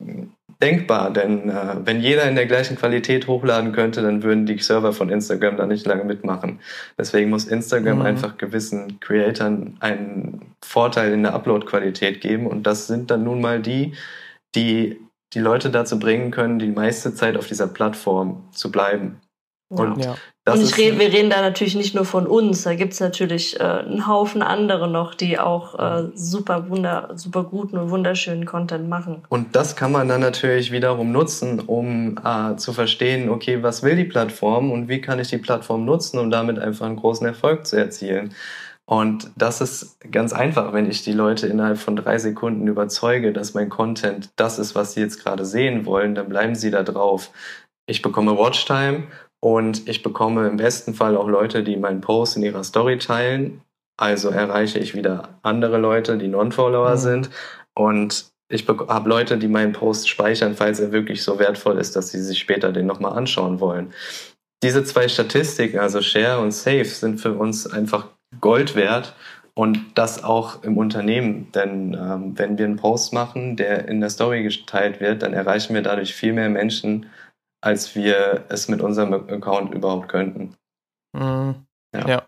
denkbar, 0.62 1.10
denn 1.10 1.50
äh, 1.50 1.76
wenn 1.84 2.00
jeder 2.00 2.28
in 2.28 2.36
der 2.36 2.46
gleichen 2.46 2.76
Qualität 2.76 3.26
hochladen 3.26 3.72
könnte, 3.72 4.02
dann 4.02 4.22
würden 4.22 4.46
die 4.46 4.58
Server 4.58 4.92
von 4.92 5.10
Instagram 5.10 5.56
da 5.56 5.66
nicht 5.66 5.84
lange 5.84 6.04
mitmachen. 6.04 6.60
Deswegen 6.96 7.30
muss 7.30 7.46
Instagram 7.46 7.98
mhm. 7.98 8.06
einfach 8.06 8.38
gewissen 8.38 9.00
Creatoren 9.00 9.76
einen 9.80 10.54
Vorteil 10.64 11.12
in 11.12 11.24
der 11.24 11.34
Upload-Qualität 11.34 12.20
geben 12.20 12.46
und 12.46 12.68
das 12.68 12.86
sind 12.86 13.10
dann 13.10 13.24
nun 13.24 13.40
mal 13.40 13.60
die, 13.60 13.94
die 14.54 15.00
die 15.32 15.40
Leute 15.40 15.70
dazu 15.70 15.98
bringen 15.98 16.30
können, 16.30 16.58
die 16.58 16.68
meiste 16.68 17.14
Zeit 17.14 17.36
auf 17.36 17.46
dieser 17.46 17.66
Plattform 17.66 18.44
zu 18.52 18.70
bleiben. 18.70 19.20
Und, 19.72 20.04
ja. 20.04 20.14
und 20.52 20.62
ich 20.62 20.76
rede, 20.76 20.98
wir 20.98 21.10
reden 21.10 21.30
da 21.30 21.40
natürlich 21.40 21.74
nicht 21.74 21.94
nur 21.94 22.04
von 22.04 22.26
uns, 22.26 22.62
da 22.62 22.74
gibt's 22.74 23.00
natürlich 23.00 23.58
äh, 23.58 23.62
einen 23.62 24.06
Haufen 24.06 24.42
andere 24.42 24.86
noch, 24.86 25.14
die 25.14 25.38
auch 25.38 25.78
äh, 25.78 26.08
super 26.14 26.68
wunder, 26.68 27.10
super 27.14 27.44
guten 27.44 27.78
und 27.78 27.90
wunderschönen 27.90 28.44
Content 28.44 28.86
machen. 28.86 29.24
Und 29.30 29.56
das 29.56 29.74
kann 29.74 29.90
man 29.90 30.08
dann 30.08 30.20
natürlich 30.20 30.70
wiederum 30.70 31.10
nutzen, 31.10 31.60
um 31.60 32.18
äh, 32.22 32.56
zu 32.56 32.74
verstehen, 32.74 33.30
okay, 33.30 33.62
was 33.62 33.82
will 33.82 33.96
die 33.96 34.04
Plattform 34.04 34.70
und 34.70 34.88
wie 34.88 35.00
kann 35.00 35.18
ich 35.18 35.28
die 35.28 35.38
Plattform 35.38 35.86
nutzen, 35.86 36.18
um 36.18 36.30
damit 36.30 36.58
einfach 36.58 36.84
einen 36.84 36.96
großen 36.96 37.26
Erfolg 37.26 37.66
zu 37.66 37.76
erzielen. 37.76 38.34
Und 38.84 39.30
das 39.36 39.62
ist 39.62 40.00
ganz 40.10 40.34
einfach, 40.34 40.74
wenn 40.74 40.90
ich 40.90 41.02
die 41.02 41.12
Leute 41.12 41.46
innerhalb 41.46 41.78
von 41.78 41.96
drei 41.96 42.18
Sekunden 42.18 42.66
überzeuge, 42.66 43.32
dass 43.32 43.54
mein 43.54 43.70
Content 43.70 44.28
das 44.36 44.58
ist, 44.58 44.74
was 44.74 44.92
sie 44.92 45.00
jetzt 45.00 45.22
gerade 45.22 45.46
sehen 45.46 45.86
wollen, 45.86 46.14
dann 46.14 46.28
bleiben 46.28 46.54
sie 46.54 46.70
da 46.70 46.82
drauf. 46.82 47.30
Ich 47.86 48.02
bekomme 48.02 48.36
Watchtime 48.38 49.04
und 49.44 49.88
ich 49.88 50.02
bekomme 50.02 50.46
im 50.46 50.56
besten 50.56 50.94
Fall 50.94 51.16
auch 51.16 51.28
Leute, 51.28 51.64
die 51.64 51.76
meinen 51.76 52.00
Post 52.00 52.36
in 52.36 52.44
ihrer 52.44 52.62
Story 52.62 52.98
teilen. 52.98 53.60
Also 53.98 54.30
erreiche 54.30 54.78
ich 54.78 54.94
wieder 54.94 55.40
andere 55.42 55.78
Leute, 55.78 56.16
die 56.16 56.28
Non-Follower 56.28 56.92
mhm. 56.92 56.98
sind. 56.98 57.30
Und 57.74 58.26
ich 58.48 58.68
habe 58.68 59.08
Leute, 59.08 59.38
die 59.38 59.48
meinen 59.48 59.72
Post 59.72 60.08
speichern, 60.08 60.54
falls 60.54 60.78
er 60.78 60.92
wirklich 60.92 61.22
so 61.24 61.38
wertvoll 61.38 61.78
ist, 61.78 61.96
dass 61.96 62.10
sie 62.10 62.22
sich 62.22 62.38
später 62.38 62.72
den 62.72 62.86
nochmal 62.86 63.14
anschauen 63.14 63.58
wollen. 63.58 63.92
Diese 64.62 64.84
zwei 64.84 65.08
Statistiken, 65.08 65.80
also 65.80 66.02
Share 66.02 66.40
und 66.40 66.52
Save, 66.52 66.84
sind 66.84 67.20
für 67.20 67.32
uns 67.32 67.66
einfach 67.66 68.06
Gold 68.40 68.76
wert 68.76 69.16
und 69.54 69.80
das 69.96 70.22
auch 70.22 70.62
im 70.62 70.76
Unternehmen. 70.76 71.50
Denn 71.52 71.94
ähm, 71.94 72.38
wenn 72.38 72.58
wir 72.58 72.66
einen 72.66 72.76
Post 72.76 73.12
machen, 73.12 73.56
der 73.56 73.88
in 73.88 74.00
der 74.00 74.10
Story 74.10 74.44
geteilt 74.44 75.00
wird, 75.00 75.22
dann 75.22 75.32
erreichen 75.32 75.74
wir 75.74 75.82
dadurch 75.82 76.14
viel 76.14 76.32
mehr 76.32 76.48
Menschen, 76.48 77.06
als 77.62 77.94
wir 77.94 78.44
es 78.48 78.68
mit 78.68 78.82
unserem 78.82 79.14
Account 79.14 79.72
überhaupt 79.72 80.08
könnten. 80.08 80.54
Mhm. 81.14 81.66
Ja. 81.94 82.08
ja. 82.08 82.22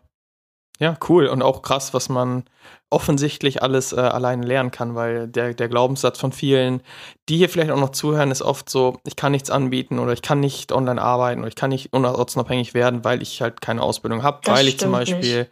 ja. 0.79 0.97
cool. 1.09 1.27
Und 1.27 1.43
auch 1.43 1.61
krass, 1.61 1.93
was 1.93 2.09
man 2.09 2.45
offensichtlich 2.91 3.63
alles 3.63 3.93
äh, 3.93 4.01
alleine 4.01 4.47
lernen 4.47 4.71
kann, 4.71 4.95
weil 4.95 5.27
der, 5.29 5.53
der 5.53 5.69
Glaubenssatz 5.69 6.19
von 6.19 6.33
vielen, 6.33 6.81
die 7.29 7.37
hier 7.37 7.49
vielleicht 7.49 7.73
auch 7.73 7.81
noch 7.81 7.91
zuhören, 7.91 8.31
ist 8.31 8.43
oft 8.43 8.71
so, 8.71 9.01
ich 9.05 9.17
kann 9.17 9.33
nichts 9.33 9.51
anbieten 9.51 9.99
oder 9.99 10.13
ich 10.13 10.23
kann 10.23 10.41
nicht 10.41 10.73
online 10.73 11.03
arbeiten 11.03 11.41
oder 11.41 11.49
ich 11.49 11.57
kann 11.57 11.71
nicht 11.71 11.93
ortsunabhängig 11.93 12.73
werden, 12.73 13.05
weil 13.05 13.21
ich 13.21 13.43
halt 13.43 13.61
keine 13.61 13.83
Ausbildung 13.83 14.23
habe, 14.23 14.41
weil 14.47 14.69
ich 14.69 14.79
zum 14.79 14.93
Beispiel 14.93 15.39
nicht 15.39 15.51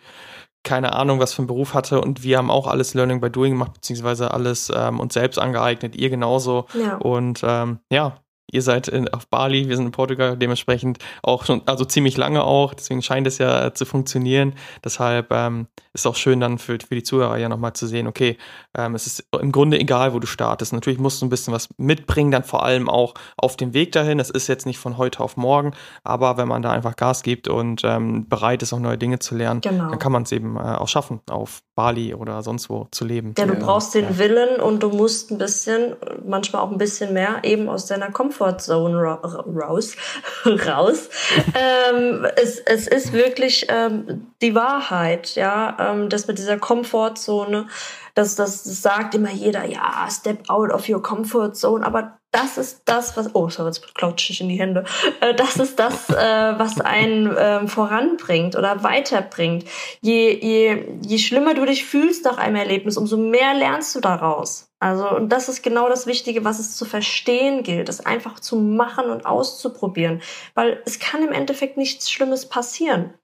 keine 0.63 0.93
Ahnung, 0.93 1.19
was 1.19 1.35
für 1.35 1.41
einen 1.41 1.49
Beruf 1.49 1.75
hatte 1.75 2.01
und 2.01 2.23
wir 2.23 2.39
haben 2.39 2.51
auch 2.51 2.69
alles 2.69 2.95
Learning 2.95 3.21
by 3.21 3.31
Doing 3.31 3.53
gemacht, 3.55 3.75
beziehungsweise 3.75 4.31
alles 4.31 4.71
ähm, 4.75 5.01
uns 5.01 5.15
selbst 5.15 5.39
angeeignet, 5.39 5.97
ihr 5.97 6.11
genauso. 6.11 6.67
Ja. 6.75 6.97
Und 6.99 7.41
ähm, 7.45 7.81
ja, 7.91 8.17
ihr 8.51 8.63
seid 8.63 8.89
in, 8.89 9.09
auf 9.09 9.27
Bali, 9.29 9.69
wir 9.69 9.77
sind 9.77 9.87
in 9.87 9.93
Portugal, 9.93 10.37
dementsprechend 10.37 10.99
auch 11.23 11.45
schon, 11.45 11.63
also 11.67 11.85
ziemlich 11.85 12.17
lange 12.17 12.45
auch, 12.45 12.75
deswegen 12.75 13.03
scheint 13.03 13.27
es 13.27 13.39
ja 13.39 13.73
zu 13.75 13.85
funktionieren. 13.85 14.55
Deshalb 14.85 15.33
ähm, 15.33 15.67
ist 15.93 16.07
auch 16.07 16.17
schön 16.17 16.41
dann 16.41 16.59
für, 16.59 16.79
für 16.87 16.95
die 16.95 17.03
Zuhörer 17.03 17.39
ja 17.39 17.49
nochmal 17.49 17.73
zu 17.73 17.87
sehen, 17.87 18.07
okay, 18.07 18.37
ähm, 18.77 18.95
es 18.95 19.07
ist 19.07 19.27
im 19.41 19.53
Grunde 19.53 19.79
egal, 19.79 20.13
wo 20.15 20.19
du 20.19 20.27
startest. 20.27 20.73
Natürlich 20.73 21.01
musst 21.01 21.21
du 21.23 21.27
ein 21.27 21.31
bisschen 21.31 21.53
was 21.53 21.69
mitbringen, 21.77 22.31
dann 22.31 22.45
vor 22.45 22.65
allem 22.65 22.89
auch 22.89 23.15
auf 23.37 23.57
dem 23.57 23.75
Weg 23.75 23.93
dahin. 23.93 24.19
Es 24.21 24.31
ist 24.31 24.49
jetzt 24.49 24.67
nicht 24.67 24.79
von 24.79 24.99
heute 24.99 25.21
auf 25.21 25.37
morgen, 25.37 25.73
aber 26.05 26.37
wenn 26.37 26.49
man 26.49 26.63
da 26.63 26.73
einfach 26.73 26.97
Gas 26.97 27.23
gibt 27.23 27.49
und 27.49 27.83
ähm, 27.85 28.29
bereit 28.29 28.63
ist, 28.63 28.73
auch 28.73 28.81
neue 28.81 28.99
Dinge 28.99 29.19
zu 29.19 29.35
lernen, 29.35 29.61
genau. 29.61 29.89
dann 29.89 29.99
kann 29.99 30.13
man 30.13 30.25
es 30.25 30.33
eben 30.33 30.57
äh, 30.57 30.61
auch 30.61 30.89
schaffen, 30.89 31.21
auf 31.31 31.63
Bali 31.75 32.15
oder 32.15 32.43
sonst 32.43 32.69
wo 32.69 32.87
zu 32.91 33.05
leben. 33.05 33.35
Ja, 33.39 33.47
du 33.47 33.55
brauchst 33.55 33.95
den 33.95 34.05
ja. 34.05 34.19
Willen 34.19 34.61
und 34.61 34.83
du 34.83 34.91
musst 34.91 35.31
ein 35.31 35.39
bisschen, 35.39 35.97
manchmal 36.25 36.63
auch 36.63 36.71
ein 36.71 36.77
bisschen 36.77 37.15
mehr, 37.15 37.41
eben 37.45 37.69
aus 37.69 37.87
deiner 37.87 38.11
Comfortzone 38.11 39.03
raus. 39.03 39.97
raus. 40.67 41.09
ähm, 41.55 42.27
es, 42.37 42.59
es 42.59 42.87
ist 42.87 43.13
wirklich 43.15 43.67
ähm, 43.69 44.27
die 44.43 44.55
Wahrheit, 44.55 45.35
ja, 45.35 45.77
ähm, 45.81 46.11
das 46.11 46.27
mit 46.27 46.39
dieser 46.39 46.59
Komfortzone, 46.59 47.67
das, 48.15 48.37
das, 48.37 48.65
sagt 48.65 49.15
immer 49.15 49.31
jeder, 49.31 49.65
ja, 49.65 50.09
step 50.11 50.49
out 50.49 50.71
of 50.71 50.89
your 50.89 51.03
comfort 51.03 51.55
zone, 51.55 51.85
aber 51.85 52.19
das 52.31 52.57
ist 52.57 52.83
das, 52.87 53.17
was, 53.17 53.35
oh, 53.35 53.51
sorry, 53.51 53.69
jetzt 53.69 53.95
klatsche 53.95 54.33
ich 54.33 54.41
in 54.41 54.49
die 54.49 54.59
Hände, 54.59 54.85
äh, 55.21 55.35
das 55.35 55.57
ist 55.57 55.79
das, 55.79 56.09
äh, 56.11 56.15
was 56.59 56.81
einen 56.81 57.35
äh, 57.35 57.67
voranbringt 57.69 58.57
oder 58.57 58.83
weiterbringt. 58.83 59.65
Je, 60.01 60.39
je, 60.41 60.99
je 61.03 61.19
schlimmer 61.19 61.55
du 61.55 61.65
dich 61.67 61.85
fühlst 61.85 62.25
nach 62.25 62.39
einem 62.39 62.57
Erlebnis, 62.57 62.97
umso 62.97 63.17
mehr 63.17 63.55
lernst 63.55 63.95
du 63.95 64.01
daraus. 64.01 64.71
Also, 64.79 65.09
und 65.09 65.29
das 65.29 65.49
ist 65.49 65.63
genau 65.63 65.89
das 65.89 66.07
Wichtige, 66.07 66.45
was 66.45 66.59
es 66.59 66.77
zu 66.77 66.85
verstehen 66.85 67.63
gilt, 67.63 67.89
es 67.89 68.05
einfach 68.05 68.41
zu 68.41 68.57
machen 68.57 69.11
und 69.11 69.27
auszuprobieren, 69.27 70.23
weil 70.55 70.83
es 70.87 70.99
kann 70.99 71.23
im 71.23 71.33
Endeffekt 71.33 71.77
nichts 71.77 72.11
Schlimmes 72.11 72.49
passieren. 72.49 73.15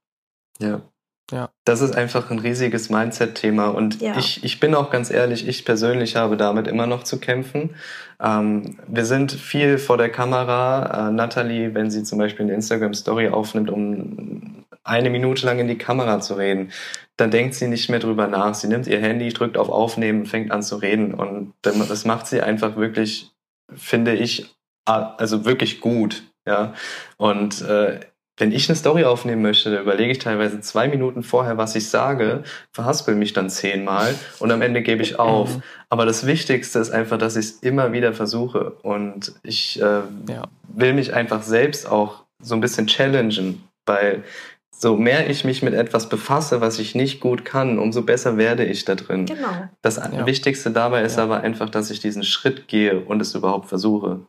Ja. 0.61 0.83
Ja. 1.31 1.51
Das 1.65 1.83
ist 1.83 1.95
einfach 1.95 2.31
ein 2.31 2.39
riesiges 2.39 2.89
Mindset-Thema. 2.89 3.69
Und 3.69 4.01
ja. 4.01 4.17
ich, 4.17 4.43
ich 4.45 4.61
bin 4.61 4.75
auch 4.75 4.91
ganz 4.91 5.11
ehrlich, 5.11 5.47
ich 5.47 5.65
persönlich 5.65 6.17
habe 6.17 6.37
damit 6.37 6.67
immer 6.67 6.87
noch 6.87 7.03
zu 7.03 7.21
kämpfen. 7.21 7.75
Ähm, 8.21 8.79
wir 8.87 9.05
sind 9.05 9.33
viel 9.33 9.79
vor 9.79 9.99
der 9.99 10.09
Kamera. 10.09 11.09
Äh, 11.09 11.13
Natalie, 11.13 11.75
wenn 11.75 11.91
sie 11.91 12.03
zum 12.03 12.19
Beispiel 12.19 12.47
eine 12.47 12.55
Instagram-Story 12.55 13.29
aufnimmt, 13.29 13.71
um 13.71 14.65
eine 14.85 15.11
Minute 15.11 15.45
lang 15.45 15.59
in 15.59 15.69
die 15.69 15.77
Kamera 15.77 16.21
zu 16.21 16.35
reden, 16.35 16.73
dann 17.19 17.31
denkt 17.31 17.55
sie 17.55 17.69
nicht 17.69 17.91
mehr 17.91 17.99
drüber 17.99 18.27
nach. 18.27 18.55
Sie 18.55 18.69
nimmt 18.69 18.87
ihr 18.87 19.01
Handy, 19.01 19.29
drückt 19.33 19.59
auf 19.59 19.69
Aufnehmen, 19.69 20.25
fängt 20.25 20.51
an 20.51 20.63
zu 20.63 20.77
reden. 20.77 21.13
Und 21.13 21.53
das 21.63 22.07
macht 22.07 22.27
sie 22.27 22.41
einfach 22.41 22.77
wirklich, 22.77 23.33
finde 23.75 24.15
ich, 24.15 24.55
also 24.87 25.45
wirklich 25.45 25.81
gut. 25.81 26.23
Ja. 26.47 26.73
Und 27.19 27.61
äh, 27.61 28.01
wenn 28.39 28.53
ich 28.53 28.69
eine 28.69 28.77
Story 28.77 29.05
aufnehmen 29.05 29.43
möchte, 29.43 29.71
dann 29.71 29.83
überlege 29.83 30.13
ich 30.13 30.19
teilweise 30.19 30.61
zwei 30.61 30.89
Minuten 30.89 31.23
vorher, 31.23 31.59
was 31.59 31.75
ich 31.75 31.89
sage, 31.89 32.45
verhaspel 32.73 33.15
mich 33.15 33.33
dann 33.33 33.51
zehnmal 33.51 34.15
und 34.39 34.51
am 34.51 34.63
Ende 34.63 34.83
gebe 34.83 35.03
ich 35.03 35.19
auf. 35.19 35.57
Mhm. 35.57 35.63
Aber 35.91 36.07
das 36.07 36.27
Wichtigste 36.27 36.79
ist 36.79 36.91
einfach, 36.91 37.19
dass 37.19 37.37
ich 37.37 37.47
es 37.47 37.53
immer 37.61 37.93
wieder 37.93 38.13
versuche 38.13 38.73
und 38.83 39.35
ich 39.43 39.81
äh, 39.81 40.01
ja. 40.29 40.43
will 40.69 40.95
mich 40.95 41.13
einfach 41.13 41.43
selbst 41.43 41.91
auch 41.91 42.25
so 42.41 42.55
ein 42.55 42.61
bisschen 42.61 42.87
challengen, 42.87 43.65
weil 43.87 44.23
so 44.71 44.97
mehr 44.97 45.29
ich 45.29 45.45
mich 45.45 45.63
mit 45.63 45.75
etwas 45.75 46.09
befasse, 46.09 46.61
was 46.61 46.79
ich 46.79 46.95
nicht 46.95 47.19
gut 47.19 47.45
kann, 47.45 47.81
umso 47.81 48.03
besser 48.03 48.37
werde 48.37 48.65
ich 48.65 48.85
da 48.85 48.95
drin. 48.95 49.27
Genau. 49.27 49.69
Das 49.83 49.97
ja. 49.97 50.25
Wichtigste 50.25 50.71
dabei 50.71 51.03
ist 51.03 51.17
ja. 51.17 51.25
aber 51.25 51.41
einfach, 51.41 51.69
dass 51.69 51.91
ich 51.91 51.99
diesen 51.99 52.23
Schritt 52.23 52.69
gehe 52.69 53.01
und 53.01 53.21
es 53.21 53.35
überhaupt 53.35 53.69
versuche 53.69 54.21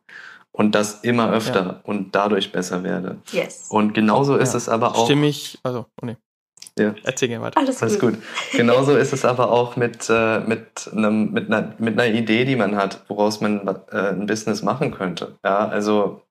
und 0.51 0.75
das 0.75 1.01
immer 1.01 1.31
öfter 1.31 1.65
ja. 1.65 1.81
und 1.83 2.15
dadurch 2.15 2.51
besser 2.51 2.83
werde. 2.83 3.17
Yes. 3.31 3.67
Und 3.69 3.93
genauso 3.93 4.35
ist 4.35 4.53
ja. 4.53 4.57
es 4.57 4.69
aber 4.69 4.95
auch. 4.95 5.05
Stimme 5.05 5.27
ich, 5.27 5.59
also, 5.63 5.85
oh 6.01 6.05
nee. 6.05 6.17
Ja. 6.77 6.95
Erzähl 7.03 7.27
gerne 7.27 7.43
weiter. 7.43 7.59
Alles, 7.59 7.81
Alles 7.81 7.99
gut. 7.99 8.13
gut. 8.13 8.23
Genauso 8.53 8.95
ist 8.95 9.11
es 9.11 9.25
aber 9.25 9.51
auch 9.51 9.75
mit, 9.75 10.09
äh, 10.09 10.39
mit, 10.39 10.89
einem, 10.93 11.31
mit, 11.31 11.47
einer, 11.47 11.73
mit 11.77 11.99
einer 11.99 12.13
Idee, 12.13 12.45
die 12.45 12.55
man 12.55 12.77
hat, 12.77 13.03
woraus 13.09 13.41
man 13.41 13.67
äh, 13.91 13.97
ein 14.11 14.27
Business 14.27 14.61
machen 14.61 14.91
könnte. 14.91 15.37
Ja, 15.43 15.67
also 15.67 16.21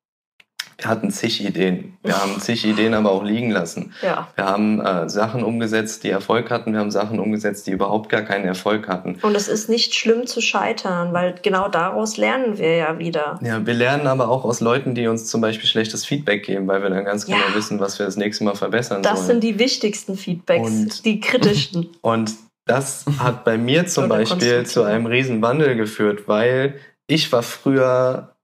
wir 0.80 0.88
hatten 0.88 1.10
zig 1.10 1.44
Ideen. 1.44 1.98
Wir 2.04 2.20
haben 2.20 2.40
zig 2.40 2.64
Ideen 2.64 2.94
aber 2.94 3.10
auch 3.10 3.24
liegen 3.24 3.50
lassen. 3.50 3.92
Ja. 4.00 4.28
Wir 4.36 4.44
haben 4.44 4.80
äh, 4.80 5.08
Sachen 5.08 5.42
umgesetzt, 5.42 6.04
die 6.04 6.10
Erfolg 6.10 6.50
hatten. 6.50 6.72
Wir 6.72 6.78
haben 6.78 6.92
Sachen 6.92 7.18
umgesetzt, 7.18 7.66
die 7.66 7.72
überhaupt 7.72 8.08
gar 8.08 8.22
keinen 8.22 8.44
Erfolg 8.44 8.86
hatten. 8.86 9.18
Und 9.22 9.34
es 9.34 9.48
ist 9.48 9.68
nicht 9.68 9.96
schlimm 9.96 10.28
zu 10.28 10.40
scheitern, 10.40 11.12
weil 11.12 11.34
genau 11.42 11.68
daraus 11.68 12.16
lernen 12.16 12.58
wir 12.58 12.76
ja 12.76 12.98
wieder. 13.00 13.40
Ja, 13.42 13.66
wir 13.66 13.74
lernen 13.74 14.06
aber 14.06 14.28
auch 14.28 14.44
aus 14.44 14.60
Leuten, 14.60 14.94
die 14.94 15.08
uns 15.08 15.26
zum 15.26 15.40
Beispiel 15.40 15.68
schlechtes 15.68 16.06
Feedback 16.06 16.44
geben, 16.44 16.68
weil 16.68 16.80
wir 16.80 16.90
dann 16.90 17.04
ganz 17.04 17.26
genau 17.26 17.38
ja. 17.38 17.54
wissen, 17.56 17.80
was 17.80 17.98
wir 17.98 18.06
das 18.06 18.16
nächste 18.16 18.44
Mal 18.44 18.54
verbessern 18.54 19.02
das 19.02 19.12
sollen. 19.12 19.18
Das 19.18 19.26
sind 19.26 19.42
die 19.42 19.58
wichtigsten 19.58 20.16
Feedbacks, 20.16 20.70
und, 20.70 21.04
die 21.04 21.18
kritischsten. 21.18 21.88
Und 22.02 22.34
das 22.66 23.04
hat 23.18 23.44
bei 23.44 23.58
mir 23.58 23.86
zum 23.86 24.08
Beispiel 24.08 24.64
zu 24.66 24.84
einem 24.84 25.06
riesen 25.06 25.42
Wandel 25.42 25.74
geführt, 25.74 26.28
weil 26.28 26.74
ich 27.06 27.32
war 27.32 27.42
früher 27.42 28.34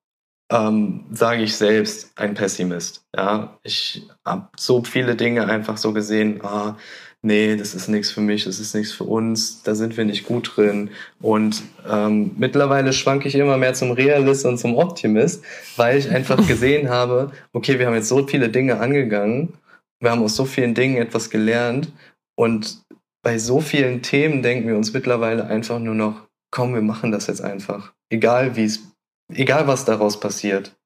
ähm, 0.51 1.07
sage 1.12 1.42
ich 1.42 1.57
selbst, 1.57 2.12
ein 2.16 2.34
Pessimist. 2.34 3.05
Ja, 3.16 3.59
ich 3.62 4.07
habe 4.24 4.49
so 4.57 4.82
viele 4.84 5.16
Dinge 5.16 5.47
einfach 5.47 5.76
so 5.76 5.92
gesehen, 5.92 6.40
ah, 6.42 6.76
nee, 7.22 7.57
das 7.57 7.74
ist 7.74 7.88
nichts 7.88 8.11
für 8.11 8.20
mich, 8.20 8.45
das 8.45 8.61
ist 8.61 8.74
nichts 8.74 8.92
für 8.92 9.05
uns, 9.05 9.62
da 9.62 9.74
sind 9.74 9.97
wir 9.97 10.05
nicht 10.05 10.26
gut 10.26 10.57
drin. 10.57 10.90
Und 11.20 11.62
ähm, 11.88 12.32
mittlerweile 12.36 12.92
schwanke 12.92 13.28
ich 13.28 13.34
immer 13.34 13.57
mehr 13.57 13.74
zum 13.74 13.92
Realist 13.92 14.45
und 14.45 14.59
zum 14.59 14.76
Optimist, 14.76 15.42
weil 15.76 15.99
ich 15.99 16.11
einfach 16.11 16.47
gesehen 16.49 16.90
habe, 16.90 17.32
okay, 17.53 17.78
wir 17.78 17.86
haben 17.86 17.95
jetzt 17.95 18.09
so 18.09 18.26
viele 18.26 18.51
Dinge 18.51 18.78
angegangen, 18.78 19.55
wir 20.01 20.11
haben 20.11 20.22
aus 20.22 20.36
so 20.36 20.45
vielen 20.45 20.74
Dingen 20.74 20.99
etwas 20.99 21.30
gelernt 21.30 21.90
und 22.36 22.82
bei 23.22 23.38
so 23.38 23.61
vielen 23.61 24.03
Themen 24.03 24.42
denken 24.42 24.68
wir 24.68 24.76
uns 24.76 24.92
mittlerweile 24.92 25.47
einfach 25.47 25.78
nur 25.78 25.95
noch, 25.95 26.28
komm, 26.51 26.74
wir 26.74 26.82
machen 26.82 27.11
das 27.11 27.26
jetzt 27.26 27.40
einfach. 27.40 27.95
Egal 28.11 28.55
wie 28.55 28.64
es 28.64 28.93
egal 29.29 29.66
was 29.66 29.85
daraus 29.85 30.20
passiert. 30.20 30.77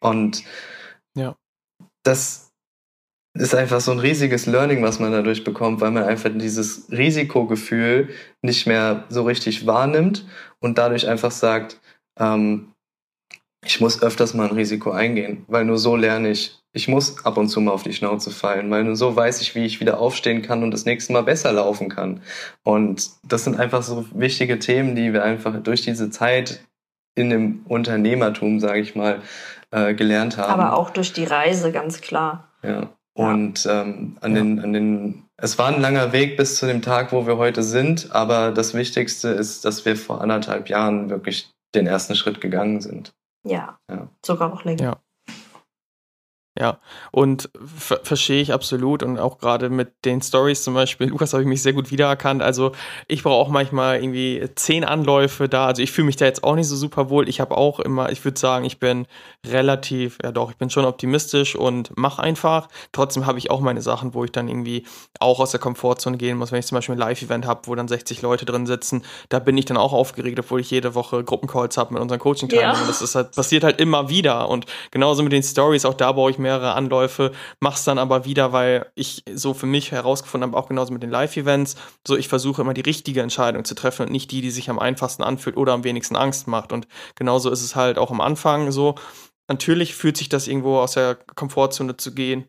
Und 0.00 0.44
ja. 1.14 1.36
das 2.02 2.52
ist 3.34 3.54
einfach 3.54 3.80
so 3.80 3.92
ein 3.92 3.98
riesiges 3.98 4.46
Learning, 4.46 4.82
was 4.82 4.98
man 4.98 5.12
dadurch 5.12 5.44
bekommt, 5.44 5.80
weil 5.80 5.90
man 5.90 6.04
einfach 6.04 6.30
dieses 6.34 6.90
Risikogefühl 6.90 8.08
nicht 8.42 8.66
mehr 8.66 9.04
so 9.08 9.22
richtig 9.22 9.66
wahrnimmt 9.66 10.26
und 10.60 10.78
dadurch 10.78 11.08
einfach 11.08 11.30
sagt, 11.30 11.80
ähm, 12.18 12.72
ich 13.64 13.80
muss 13.80 14.02
öfters 14.02 14.34
mal 14.34 14.48
ein 14.48 14.54
Risiko 14.54 14.90
eingehen, 14.90 15.44
weil 15.48 15.64
nur 15.64 15.78
so 15.78 15.96
lerne 15.96 16.30
ich. 16.30 16.54
Ich 16.72 16.86
muss 16.86 17.24
ab 17.24 17.36
und 17.38 17.48
zu 17.48 17.60
mal 17.60 17.72
auf 17.72 17.82
die 17.82 17.92
Schnauze 17.92 18.30
fallen, 18.30 18.70
weil 18.70 18.84
nur 18.84 18.94
so 18.94 19.14
weiß 19.14 19.40
ich, 19.40 19.54
wie 19.54 19.64
ich 19.64 19.80
wieder 19.80 19.98
aufstehen 19.98 20.42
kann 20.42 20.62
und 20.62 20.70
das 20.70 20.84
nächste 20.84 21.12
Mal 21.12 21.22
besser 21.22 21.52
laufen 21.52 21.88
kann. 21.88 22.22
Und 22.62 23.10
das 23.24 23.44
sind 23.44 23.58
einfach 23.58 23.82
so 23.82 24.06
wichtige 24.12 24.58
Themen, 24.58 24.94
die 24.94 25.12
wir 25.12 25.24
einfach 25.24 25.60
durch 25.62 25.82
diese 25.82 26.10
Zeit 26.10 26.60
in 27.18 27.30
dem 27.30 27.64
Unternehmertum, 27.66 28.60
sage 28.60 28.80
ich 28.80 28.94
mal, 28.94 29.20
äh, 29.70 29.94
gelernt 29.94 30.38
haben. 30.38 30.60
Aber 30.60 30.76
auch 30.76 30.90
durch 30.90 31.12
die 31.12 31.24
Reise, 31.24 31.72
ganz 31.72 32.00
klar. 32.00 32.48
Ja. 32.62 32.90
Und 33.14 33.66
ähm, 33.68 34.16
an, 34.20 34.36
ja. 34.36 34.42
Den, 34.42 34.60
an 34.60 34.72
den, 34.72 35.24
es 35.36 35.58
war 35.58 35.68
ein 35.68 35.80
langer 35.80 36.12
Weg 36.12 36.36
bis 36.36 36.56
zu 36.56 36.66
dem 36.66 36.82
Tag, 36.82 37.12
wo 37.12 37.26
wir 37.26 37.36
heute 37.36 37.62
sind, 37.62 38.12
aber 38.12 38.52
das 38.52 38.74
Wichtigste 38.74 39.28
ist, 39.28 39.64
dass 39.64 39.84
wir 39.84 39.96
vor 39.96 40.20
anderthalb 40.20 40.68
Jahren 40.68 41.10
wirklich 41.10 41.50
den 41.74 41.86
ersten 41.86 42.14
Schritt 42.14 42.40
gegangen 42.40 42.80
sind. 42.80 43.12
Ja, 43.44 43.78
ja. 43.90 44.08
sogar 44.24 44.48
noch 44.48 44.64
länger. 44.64 44.82
Ja. 44.82 44.96
Ja, 46.58 46.78
und 47.12 47.50
ver 47.76 48.00
verstehe 48.02 48.42
ich 48.42 48.52
absolut 48.52 49.04
und 49.04 49.18
auch 49.18 49.38
gerade 49.38 49.70
mit 49.70 50.04
den 50.04 50.20
Stories 50.20 50.64
zum 50.64 50.74
Beispiel, 50.74 51.06
Lukas 51.10 51.32
habe 51.32 51.42
ich 51.42 51.48
mich 51.48 51.62
sehr 51.62 51.72
gut 51.72 51.92
wiedererkannt. 51.92 52.42
Also 52.42 52.72
ich 53.06 53.22
brauche 53.22 53.36
auch 53.36 53.48
manchmal 53.48 54.02
irgendwie 54.02 54.44
zehn 54.56 54.84
Anläufe 54.84 55.48
da. 55.48 55.66
Also 55.66 55.82
ich 55.82 55.92
fühle 55.92 56.06
mich 56.06 56.16
da 56.16 56.24
jetzt 56.24 56.42
auch 56.42 56.56
nicht 56.56 56.66
so 56.66 56.74
super 56.74 57.10
wohl. 57.10 57.28
Ich 57.28 57.40
habe 57.40 57.56
auch 57.56 57.78
immer, 57.78 58.10
ich 58.10 58.24
würde 58.24 58.40
sagen, 58.40 58.64
ich 58.64 58.80
bin 58.80 59.06
relativ, 59.46 60.18
ja 60.20 60.32
doch, 60.32 60.50
ich 60.50 60.56
bin 60.56 60.68
schon 60.68 60.84
optimistisch 60.84 61.54
und 61.54 61.96
mache 61.96 62.22
einfach. 62.22 62.68
Trotzdem 62.90 63.26
habe 63.26 63.38
ich 63.38 63.52
auch 63.52 63.60
meine 63.60 63.80
Sachen, 63.82 64.12
wo 64.14 64.24
ich 64.24 64.32
dann 64.32 64.48
irgendwie 64.48 64.84
auch 65.20 65.38
aus 65.38 65.52
der 65.52 65.60
Komfortzone 65.60 66.16
gehen 66.16 66.38
muss. 66.38 66.50
Wenn 66.50 66.58
ich 66.58 66.66
zum 66.66 66.76
Beispiel 66.76 66.96
ein 66.96 66.98
Live-Event 66.98 67.46
habe, 67.46 67.60
wo 67.66 67.74
dann 67.76 67.86
60 67.86 68.20
Leute 68.22 68.46
drin 68.46 68.66
sitzen, 68.66 69.04
da 69.28 69.38
bin 69.38 69.56
ich 69.56 69.66
dann 69.66 69.76
auch 69.76 69.92
aufgeregt, 69.92 70.40
obwohl 70.40 70.60
ich 70.60 70.70
jede 70.72 70.96
Woche 70.96 71.22
Gruppencalls 71.22 71.76
habe 71.76 71.94
mit 71.94 72.02
unseren 72.02 72.18
Coaching-Teilnehmern. 72.18 72.80
Ja. 72.80 72.86
Das 72.86 73.00
ist 73.00 73.14
halt, 73.14 73.36
passiert 73.36 73.62
halt 73.62 73.80
immer 73.80 74.08
wieder. 74.08 74.48
Und 74.48 74.66
genauso 74.90 75.22
mit 75.22 75.32
den 75.32 75.44
Stories, 75.44 75.84
auch 75.84 75.94
da 75.94 76.10
brauche 76.10 76.32
ich 76.32 76.38
mehr 76.38 76.47
mehrere 76.48 76.72
Anläufe, 76.72 77.32
mach's 77.60 77.84
dann 77.84 77.98
aber 77.98 78.24
wieder, 78.24 78.52
weil 78.52 78.90
ich 78.94 79.22
so 79.32 79.52
für 79.52 79.66
mich 79.66 79.92
herausgefunden 79.92 80.50
habe, 80.50 80.58
auch 80.58 80.68
genauso 80.68 80.92
mit 80.94 81.02
den 81.02 81.10
Live-Events, 81.10 81.76
so 82.06 82.16
ich 82.16 82.28
versuche 82.28 82.62
immer 82.62 82.74
die 82.74 82.80
richtige 82.80 83.20
Entscheidung 83.20 83.64
zu 83.64 83.74
treffen 83.74 84.06
und 84.06 84.12
nicht 84.12 84.30
die, 84.30 84.40
die 84.40 84.50
sich 84.50 84.70
am 84.70 84.78
einfachsten 84.78 85.22
anfühlt 85.22 85.58
oder 85.58 85.74
am 85.74 85.84
wenigsten 85.84 86.16
Angst 86.16 86.48
macht. 86.48 86.72
Und 86.72 86.88
genauso 87.16 87.50
ist 87.50 87.62
es 87.62 87.76
halt 87.76 87.98
auch 87.98 88.10
am 88.10 88.22
Anfang 88.22 88.72
so. 88.72 88.94
Natürlich 89.48 89.94
fühlt 89.94 90.16
sich 90.16 90.28
das 90.28 90.48
irgendwo 90.48 90.78
aus 90.78 90.92
der 90.92 91.16
Komfortzone 91.34 91.96
zu 91.96 92.14
gehen 92.14 92.46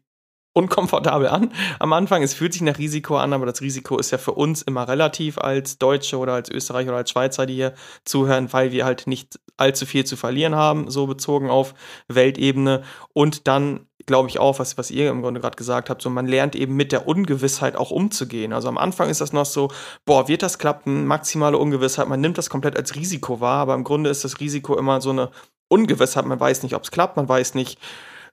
unkomfortabel 0.54 1.28
an 1.28 1.52
am 1.80 1.94
Anfang. 1.94 2.24
Es 2.24 2.34
fühlt 2.34 2.54
sich 2.54 2.62
nach 2.62 2.78
Risiko 2.78 3.18
an, 3.18 3.34
aber 3.34 3.46
das 3.46 3.62
Risiko 3.62 3.98
ist 3.98 4.12
ja 4.12 4.18
für 4.18 4.34
uns 4.34 4.62
immer 4.62 4.88
relativ 4.88 5.38
als 5.38 5.78
Deutsche 5.78 6.18
oder 6.18 6.34
als 6.34 6.50
Österreicher 6.50 6.90
oder 6.90 6.98
als 6.98 7.12
Schweizer, 7.12 7.46
die 7.46 7.56
hier 7.56 7.74
zuhören, 8.06 8.52
weil 8.52 8.72
wir 8.72 8.86
halt 8.86 9.08
nicht 9.08 9.40
allzu 9.58 9.86
viel 9.86 10.06
zu 10.06 10.18
verlieren 10.18 10.56
haben, 10.56 10.90
so 10.90 11.08
bezogen 11.08 11.50
auf 11.50 11.74
Weltebene. 12.08 12.84
Und 13.14 13.48
dann 13.48 13.89
glaube 14.10 14.28
ich 14.28 14.40
auch, 14.40 14.58
was, 14.58 14.78
was 14.78 14.90
ihr 14.90 15.10
im 15.10 15.22
Grunde 15.22 15.40
gerade 15.40 15.56
gesagt 15.56 15.90
habt, 15.90 16.02
so 16.02 16.10
man 16.10 16.26
lernt 16.26 16.56
eben 16.56 16.76
mit 16.76 16.92
der 16.92 17.08
Ungewissheit 17.08 17.76
auch 17.76 17.92
umzugehen. 17.92 18.54
Also 18.54 18.68
am 18.68 18.80
Anfang 18.80 19.08
ist 19.08 19.22
das 19.22 19.34
noch 19.34 19.46
so, 19.46 19.70
boah, 20.04 20.28
wird 20.28 20.42
das 20.42 20.58
klappen? 20.58 21.06
Maximale 21.06 21.60
Ungewissheit, 21.60 22.10
man 22.10 22.20
nimmt 22.20 22.40
das 22.40 22.50
komplett 22.50 22.76
als 22.76 22.96
Risiko 22.96 23.40
wahr, 23.40 23.62
aber 23.62 23.76
im 23.76 23.84
Grunde 23.84 24.10
ist 24.10 24.24
das 24.24 24.40
Risiko 24.40 24.76
immer 24.76 25.00
so 25.00 25.12
eine 25.12 25.30
Ungewissheit. 25.70 26.26
Man 26.26 26.40
weiß 26.40 26.64
nicht, 26.64 26.74
ob 26.74 26.84
es 26.84 26.92
klappt, 26.92 27.18
man 27.18 27.30
weiß 27.30 27.54
nicht, 27.54 27.80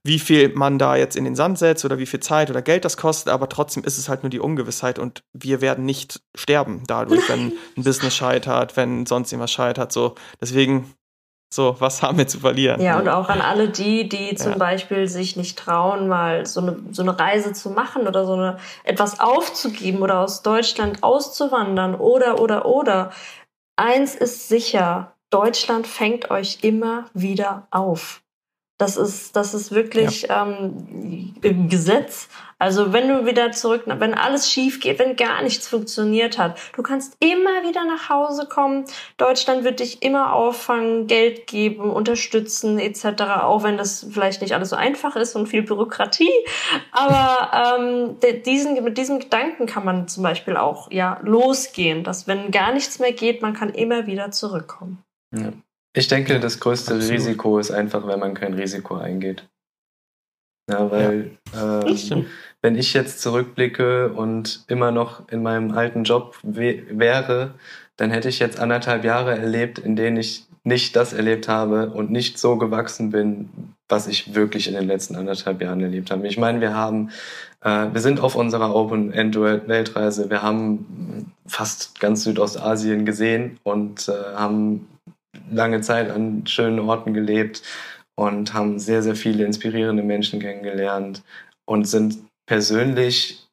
wie 0.02 0.18
viel 0.18 0.48
man 0.54 0.78
da 0.78 0.96
jetzt 0.96 1.14
in 1.14 1.24
den 1.24 1.36
Sand 1.36 1.58
setzt 1.58 1.84
oder 1.84 1.98
wie 1.98 2.06
viel 2.06 2.20
Zeit 2.20 2.48
oder 2.48 2.62
Geld 2.62 2.86
das 2.86 2.96
kostet, 2.96 3.30
aber 3.30 3.48
trotzdem 3.50 3.84
ist 3.84 3.98
es 3.98 4.08
halt 4.08 4.22
nur 4.22 4.30
die 4.30 4.40
Ungewissheit 4.40 4.98
und 4.98 5.24
wir 5.34 5.60
werden 5.60 5.84
nicht 5.84 6.22
sterben 6.34 6.84
dadurch, 6.86 7.28
wenn 7.28 7.52
ein 7.76 7.84
Business 7.84 8.16
scheitert, 8.16 8.76
wenn 8.78 9.04
sonst 9.04 9.30
irgendwas 9.32 9.52
scheitert. 9.52 9.92
So, 9.92 10.14
deswegen, 10.40 10.94
so, 11.48 11.76
was 11.78 12.02
haben 12.02 12.18
wir 12.18 12.26
zu 12.26 12.40
verlieren? 12.40 12.80
Ja, 12.80 12.98
und 12.98 13.08
auch 13.08 13.28
an 13.28 13.40
alle 13.40 13.68
die, 13.68 14.08
die 14.08 14.34
zum 14.34 14.52
ja. 14.52 14.58
Beispiel 14.58 15.08
sich 15.08 15.36
nicht 15.36 15.58
trauen, 15.58 16.08
mal 16.08 16.44
so 16.44 16.60
eine, 16.60 16.76
so 16.90 17.02
eine 17.02 17.18
Reise 17.18 17.52
zu 17.52 17.70
machen 17.70 18.06
oder 18.08 18.26
so 18.26 18.34
eine, 18.34 18.58
etwas 18.84 19.20
aufzugeben 19.20 20.02
oder 20.02 20.20
aus 20.20 20.42
Deutschland 20.42 21.02
auszuwandern 21.02 21.94
oder, 21.94 22.40
oder, 22.40 22.66
oder. 22.66 23.10
Eins 23.76 24.14
ist 24.14 24.48
sicher, 24.48 25.12
Deutschland 25.30 25.86
fängt 25.86 26.30
euch 26.30 26.58
immer 26.62 27.06
wieder 27.14 27.68
auf. 27.70 28.22
Das 28.78 28.98
ist, 28.98 29.34
das 29.34 29.54
ist 29.54 29.72
wirklich 29.72 30.22
ja. 30.22 30.46
ähm, 30.46 31.34
im 31.40 31.68
Gesetz. 31.70 32.28
Also 32.58 32.92
wenn 32.92 33.08
du 33.08 33.26
wieder 33.26 33.52
zurück, 33.52 33.84
wenn 33.86 34.14
alles 34.14 34.50
schief 34.50 34.80
geht, 34.80 34.98
wenn 34.98 35.16
gar 35.16 35.42
nichts 35.42 35.68
funktioniert 35.68 36.38
hat, 36.38 36.58
du 36.74 36.82
kannst 36.82 37.16
immer 37.20 37.62
wieder 37.66 37.84
nach 37.84 38.10
Hause 38.10 38.46
kommen. 38.46 38.84
Deutschland 39.16 39.64
wird 39.64 39.80
dich 39.80 40.02
immer 40.02 40.34
auffangen, 40.34 41.06
Geld 41.06 41.46
geben, 41.46 41.90
unterstützen 41.90 42.78
etc. 42.78 43.22
Auch 43.42 43.62
wenn 43.62 43.78
das 43.78 44.06
vielleicht 44.10 44.42
nicht 44.42 44.54
alles 44.54 44.70
so 44.70 44.76
einfach 44.76 45.16
ist 45.16 45.36
und 45.36 45.48
viel 45.48 45.62
Bürokratie. 45.62 46.32
Aber 46.92 47.78
ähm, 47.78 48.16
diesen, 48.44 48.82
mit 48.84 48.98
diesem 48.98 49.20
Gedanken 49.20 49.66
kann 49.66 49.84
man 49.84 50.08
zum 50.08 50.22
Beispiel 50.22 50.56
auch 50.56 50.90
ja 50.90 51.18
losgehen, 51.22 52.04
dass 52.04 52.26
wenn 52.26 52.50
gar 52.50 52.72
nichts 52.72 52.98
mehr 52.98 53.12
geht, 53.12 53.40
man 53.40 53.54
kann 53.54 53.70
immer 53.70 54.06
wieder 54.06 54.30
zurückkommen. 54.30 55.02
Ja. 55.34 55.52
Ich 55.96 56.08
denke, 56.08 56.38
das 56.38 56.60
größte 56.60 56.94
Absolut. 56.94 57.14
Risiko 57.14 57.58
ist 57.58 57.70
einfach, 57.70 58.06
wenn 58.06 58.20
man 58.20 58.34
kein 58.34 58.52
Risiko 58.52 58.96
eingeht. 58.96 59.48
Ja, 60.70 60.90
weil 60.90 61.30
ja. 61.54 61.82
Ähm, 61.82 62.26
wenn 62.60 62.76
ich 62.76 62.92
jetzt 62.92 63.22
zurückblicke 63.22 64.12
und 64.12 64.64
immer 64.68 64.90
noch 64.90 65.28
in 65.30 65.42
meinem 65.42 65.70
alten 65.70 66.04
Job 66.04 66.38
wäre, 66.42 67.54
dann 67.96 68.10
hätte 68.10 68.28
ich 68.28 68.40
jetzt 68.40 68.60
anderthalb 68.60 69.04
Jahre 69.04 69.38
erlebt, 69.38 69.78
in 69.78 69.96
denen 69.96 70.18
ich 70.18 70.44
nicht 70.64 70.96
das 70.96 71.14
erlebt 71.14 71.48
habe 71.48 71.90
und 71.90 72.10
nicht 72.10 72.38
so 72.38 72.56
gewachsen 72.56 73.10
bin, 73.10 73.48
was 73.88 74.06
ich 74.06 74.34
wirklich 74.34 74.68
in 74.68 74.74
den 74.74 74.86
letzten 74.86 75.16
anderthalb 75.16 75.62
Jahren 75.62 75.80
erlebt 75.80 76.10
habe. 76.10 76.26
Ich 76.26 76.36
meine, 76.36 76.60
wir 76.60 76.74
haben, 76.74 77.10
äh, 77.62 77.86
wir 77.92 78.00
sind 78.00 78.20
auf 78.20 78.34
unserer 78.34 78.74
Open 78.74 79.12
End 79.12 79.40
Weltreise, 79.40 80.28
wir 80.28 80.42
haben 80.42 81.32
fast 81.46 82.00
ganz 82.00 82.24
Südostasien 82.24 83.06
gesehen 83.06 83.60
und 83.62 84.08
äh, 84.08 84.34
haben 84.34 84.88
lange 85.50 85.80
Zeit 85.80 86.10
an 86.10 86.46
schönen 86.46 86.78
Orten 86.80 87.14
gelebt 87.14 87.62
und 88.14 88.54
haben 88.54 88.78
sehr, 88.78 89.02
sehr 89.02 89.16
viele 89.16 89.44
inspirierende 89.44 90.02
Menschen 90.02 90.40
kennengelernt 90.40 91.22
und 91.64 91.86
sind 91.86 92.18
persönlich 92.46 93.46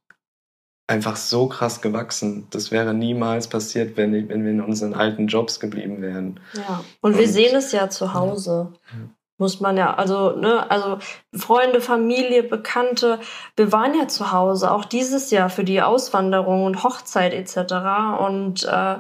einfach 0.88 1.16
so 1.16 1.48
krass 1.48 1.82
gewachsen. 1.82 2.48
Das 2.52 2.72
wäre 2.72 2.94
niemals 2.94 3.48
passiert, 3.48 3.98
wenn, 3.98 4.30
wenn 4.30 4.44
wir 4.44 4.52
in 4.52 4.62
unseren 4.62 4.94
alten 4.94 5.28
Jobs 5.28 5.60
geblieben 5.60 6.02
wären. 6.02 6.40
Ja, 6.54 6.84
und, 7.02 7.14
und 7.14 7.20
wir 7.20 7.28
sehen 7.28 7.56
es 7.56 7.72
ja 7.72 7.90
zu 7.90 8.14
Hause. 8.14 8.74
Ja. 8.92 9.10
Muss 9.40 9.60
man 9.60 9.78
ja, 9.78 9.96
also, 9.96 10.38
ne, 10.38 10.70
also 10.70 11.00
Freunde, 11.36 11.82
Familie, 11.82 12.44
Bekannte, 12.44 13.20
wir 13.56 13.72
waren 13.72 13.98
ja 13.98 14.08
zu 14.08 14.32
Hause, 14.32 14.72
auch 14.72 14.86
dieses 14.86 15.32
Jahr 15.32 15.50
für 15.50 15.64
die 15.64 15.82
Auswanderung 15.82 16.66
und 16.66 16.84
Hochzeit 16.84 17.34
etc. 17.34 18.20
Und 18.20 18.64
äh, 18.64 18.98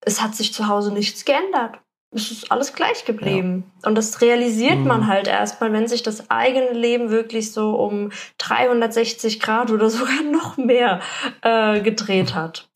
es 0.00 0.22
hat 0.22 0.36
sich 0.36 0.54
zu 0.54 0.68
Hause 0.68 0.92
nichts 0.92 1.24
geändert 1.24 1.81
es 2.14 2.30
ist 2.30 2.52
alles 2.52 2.74
gleich 2.74 3.04
geblieben. 3.04 3.64
Ja. 3.82 3.88
Und 3.88 3.96
das 3.96 4.20
realisiert 4.20 4.78
mhm. 4.78 4.86
man 4.86 5.06
halt 5.06 5.26
erstmal, 5.26 5.72
wenn 5.72 5.88
sich 5.88 6.02
das 6.02 6.30
eigene 6.30 6.72
Leben 6.72 7.10
wirklich 7.10 7.52
so 7.52 7.74
um 7.76 8.12
360 8.38 9.40
Grad 9.40 9.70
oder 9.70 9.90
sogar 9.90 10.22
noch 10.30 10.56
mehr 10.56 11.00
äh, 11.42 11.80
gedreht 11.80 12.34
hat. 12.34 12.68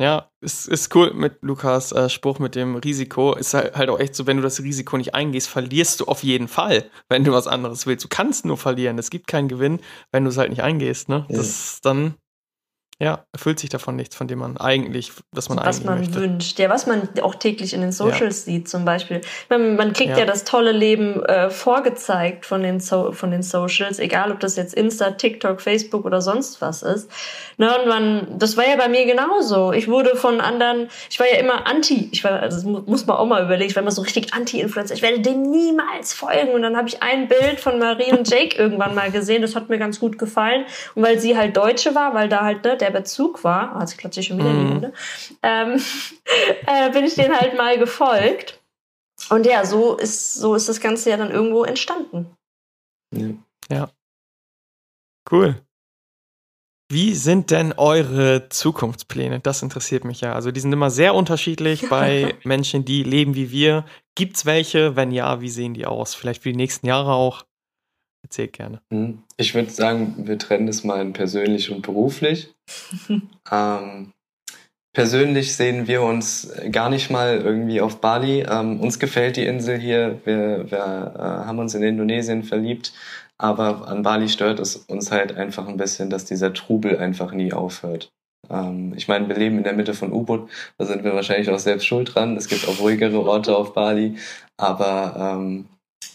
Ja, 0.00 0.30
es 0.40 0.66
ist 0.66 0.94
cool 0.94 1.12
mit 1.12 1.38
Lukas 1.40 1.90
äh, 1.90 2.08
Spruch 2.08 2.38
mit 2.38 2.54
dem 2.54 2.76
Risiko. 2.76 3.34
Ist 3.34 3.54
halt, 3.54 3.74
halt 3.76 3.90
auch 3.90 3.98
echt 3.98 4.14
so, 4.14 4.28
wenn 4.28 4.36
du 4.36 4.44
das 4.44 4.62
Risiko 4.62 4.96
nicht 4.96 5.14
eingehst, 5.14 5.48
verlierst 5.48 5.98
du 5.98 6.04
auf 6.04 6.22
jeden 6.22 6.46
Fall, 6.46 6.88
wenn 7.08 7.24
du 7.24 7.32
was 7.32 7.48
anderes 7.48 7.84
willst. 7.86 8.04
Du 8.04 8.08
kannst 8.08 8.44
nur 8.44 8.56
verlieren. 8.56 8.96
Es 8.98 9.10
gibt 9.10 9.26
keinen 9.26 9.48
Gewinn, 9.48 9.80
wenn 10.12 10.22
du 10.22 10.30
es 10.30 10.38
halt 10.38 10.50
nicht 10.50 10.62
eingehst. 10.62 11.08
Ne? 11.08 11.26
Ja. 11.28 11.36
Das 11.36 11.48
ist 11.48 11.84
dann 11.84 12.14
ja, 13.00 13.24
erfüllt 13.32 13.60
sich 13.60 13.70
davon 13.70 13.94
nichts, 13.94 14.16
von 14.16 14.26
dem 14.26 14.40
man 14.40 14.56
eigentlich, 14.56 15.12
was 15.30 15.48
man 15.48 15.58
was 15.58 15.76
eigentlich 15.76 15.84
man 15.84 15.98
möchte. 16.00 16.20
wünscht. 16.20 16.58
Ja, 16.58 16.68
was 16.68 16.88
man 16.88 17.08
auch 17.22 17.36
täglich 17.36 17.72
in 17.72 17.80
den 17.80 17.92
Socials 17.92 18.44
ja. 18.46 18.52
sieht, 18.52 18.68
zum 18.68 18.84
Beispiel. 18.84 19.20
Man, 19.48 19.76
man 19.76 19.92
kriegt 19.92 20.10
ja. 20.10 20.18
ja. 20.18 20.24
das 20.24 20.42
tolle 20.42 20.72
Leben 20.72 21.22
äh, 21.22 21.48
vorgezeigt 21.48 22.44
von 22.44 22.64
den, 22.64 22.80
so 22.80 23.12
von 23.12 23.30
den 23.30 23.44
Socials, 23.44 24.00
egal 24.00 24.32
ob 24.32 24.40
das 24.40 24.56
jetzt 24.56 24.74
Insta, 24.74 25.12
TikTok, 25.12 25.60
Facebook 25.60 26.06
oder 26.06 26.20
sonst 26.20 26.60
was 26.60 26.82
ist. 26.82 27.08
Ne, 27.56 27.70
und 27.78 27.88
man, 27.88 28.38
das 28.38 28.56
war 28.56 28.66
ja 28.66 28.74
bei 28.74 28.88
mir 28.88 29.06
genauso. 29.06 29.72
Ich 29.72 29.86
wurde 29.86 30.16
von 30.16 30.40
anderen, 30.40 30.88
ich 31.08 31.20
war 31.20 31.28
ja 31.30 31.38
immer 31.38 31.68
anti, 31.68 32.08
ich 32.10 32.24
war, 32.24 32.40
also 32.40 32.56
das 32.56 32.64
muss 32.86 33.06
man 33.06 33.16
auch 33.16 33.26
mal 33.26 33.44
überlegen, 33.44 33.70
ich 33.70 33.76
war 33.76 33.82
immer 33.82 33.92
so 33.92 34.02
richtig 34.02 34.34
anti-Influencer. 34.34 34.94
Ich 34.94 35.02
werde 35.02 35.20
dem 35.20 35.42
niemals 35.42 36.14
folgen. 36.14 36.50
Und 36.50 36.62
dann 36.62 36.76
habe 36.76 36.88
ich 36.88 37.00
ein 37.00 37.28
Bild 37.28 37.60
von 37.60 37.78
Marie 37.78 38.10
und 38.10 38.28
Jake 38.28 38.56
irgendwann 38.58 38.96
mal 38.96 39.12
gesehen, 39.12 39.42
das 39.42 39.54
hat 39.54 39.68
mir 39.68 39.78
ganz 39.78 40.00
gut 40.00 40.18
gefallen. 40.18 40.64
Und 40.96 41.04
weil 41.04 41.20
sie 41.20 41.36
halt 41.36 41.56
Deutsche 41.56 41.94
war, 41.94 42.12
weil 42.14 42.28
da 42.28 42.40
halt, 42.40 42.64
ne, 42.64 42.76
der 42.76 42.87
der 42.90 43.00
Bezug 43.00 43.44
war, 43.44 43.74
oh, 43.76 43.80
jetzt 43.80 43.98
klatsche 43.98 44.20
ich 44.20 44.26
schon 44.26 44.38
wieder 44.38 44.50
mhm. 44.50 44.60
in 44.60 44.66
die 44.66 44.72
Hände, 44.72 44.92
ähm, 45.42 45.82
äh, 46.66 46.90
bin 46.90 47.04
ich 47.04 47.14
den 47.14 47.38
halt 47.38 47.56
mal 47.56 47.78
gefolgt. 47.78 48.60
Und 49.30 49.46
ja, 49.46 49.64
so 49.64 49.96
ist, 49.96 50.34
so 50.34 50.54
ist 50.54 50.68
das 50.68 50.80
Ganze 50.80 51.10
ja 51.10 51.16
dann 51.16 51.30
irgendwo 51.30 51.64
entstanden. 51.64 52.34
Ja. 53.14 53.28
ja. 53.70 53.90
Cool. 55.30 55.60
Wie 56.90 57.14
sind 57.14 57.50
denn 57.50 57.74
eure 57.76 58.48
Zukunftspläne? 58.48 59.40
Das 59.40 59.62
interessiert 59.62 60.04
mich 60.04 60.22
ja. 60.22 60.32
Also 60.32 60.50
die 60.52 60.60
sind 60.60 60.72
immer 60.72 60.90
sehr 60.90 61.14
unterschiedlich 61.14 61.86
bei 61.90 62.34
Menschen, 62.44 62.84
die 62.84 63.02
leben 63.02 63.34
wie 63.34 63.50
wir. 63.50 63.84
Gibt 64.14 64.36
es 64.36 64.46
welche? 64.46 64.96
Wenn 64.96 65.10
ja, 65.10 65.40
wie 65.42 65.50
sehen 65.50 65.74
die 65.74 65.84
aus? 65.84 66.14
Vielleicht 66.14 66.42
für 66.44 66.50
die 66.50 66.56
nächsten 66.56 66.86
Jahre 66.86 67.12
auch? 67.12 67.44
Erzählt 68.22 68.52
gerne. 68.52 68.80
Hm. 68.92 69.22
Ich 69.36 69.54
würde 69.54 69.70
sagen, 69.70 70.14
wir 70.26 70.38
trennen 70.38 70.68
es 70.68 70.84
mal 70.84 71.00
in 71.00 71.12
persönlich 71.12 71.70
und 71.70 71.82
beruflich. 71.82 72.52
ähm, 73.50 74.12
persönlich 74.92 75.54
sehen 75.54 75.86
wir 75.86 76.02
uns 76.02 76.52
gar 76.70 76.90
nicht 76.90 77.10
mal 77.10 77.38
irgendwie 77.38 77.80
auf 77.80 78.00
Bali. 78.00 78.40
Ähm, 78.40 78.80
uns 78.80 78.98
gefällt 78.98 79.36
die 79.36 79.46
Insel 79.46 79.78
hier. 79.78 80.20
Wir, 80.24 80.70
wir 80.70 81.14
äh, 81.16 81.46
haben 81.46 81.58
uns 81.58 81.74
in 81.74 81.82
Indonesien 81.82 82.42
verliebt. 82.42 82.92
Aber 83.38 83.86
an 83.86 84.02
Bali 84.02 84.28
stört 84.28 84.58
es 84.58 84.76
uns 84.76 85.12
halt 85.12 85.36
einfach 85.36 85.68
ein 85.68 85.76
bisschen, 85.76 86.10
dass 86.10 86.24
dieser 86.24 86.52
Trubel 86.52 86.98
einfach 86.98 87.32
nie 87.32 87.52
aufhört. 87.52 88.10
Ähm, 88.50 88.94
ich 88.96 89.08
meine, 89.08 89.28
wir 89.28 89.36
leben 89.36 89.58
in 89.58 89.64
der 89.64 89.74
Mitte 89.74 89.94
von 89.94 90.12
U-Boot. 90.12 90.50
Da 90.76 90.84
sind 90.84 91.04
wir 91.04 91.14
wahrscheinlich 91.14 91.48
auch 91.50 91.58
selbst 91.58 91.86
schuld 91.86 92.14
dran. 92.14 92.36
Es 92.36 92.48
gibt 92.48 92.66
auch 92.66 92.80
ruhigere 92.80 93.20
Orte 93.20 93.56
auf 93.56 93.74
Bali. 93.74 94.16
Aber 94.56 95.36
ähm, 95.38 95.66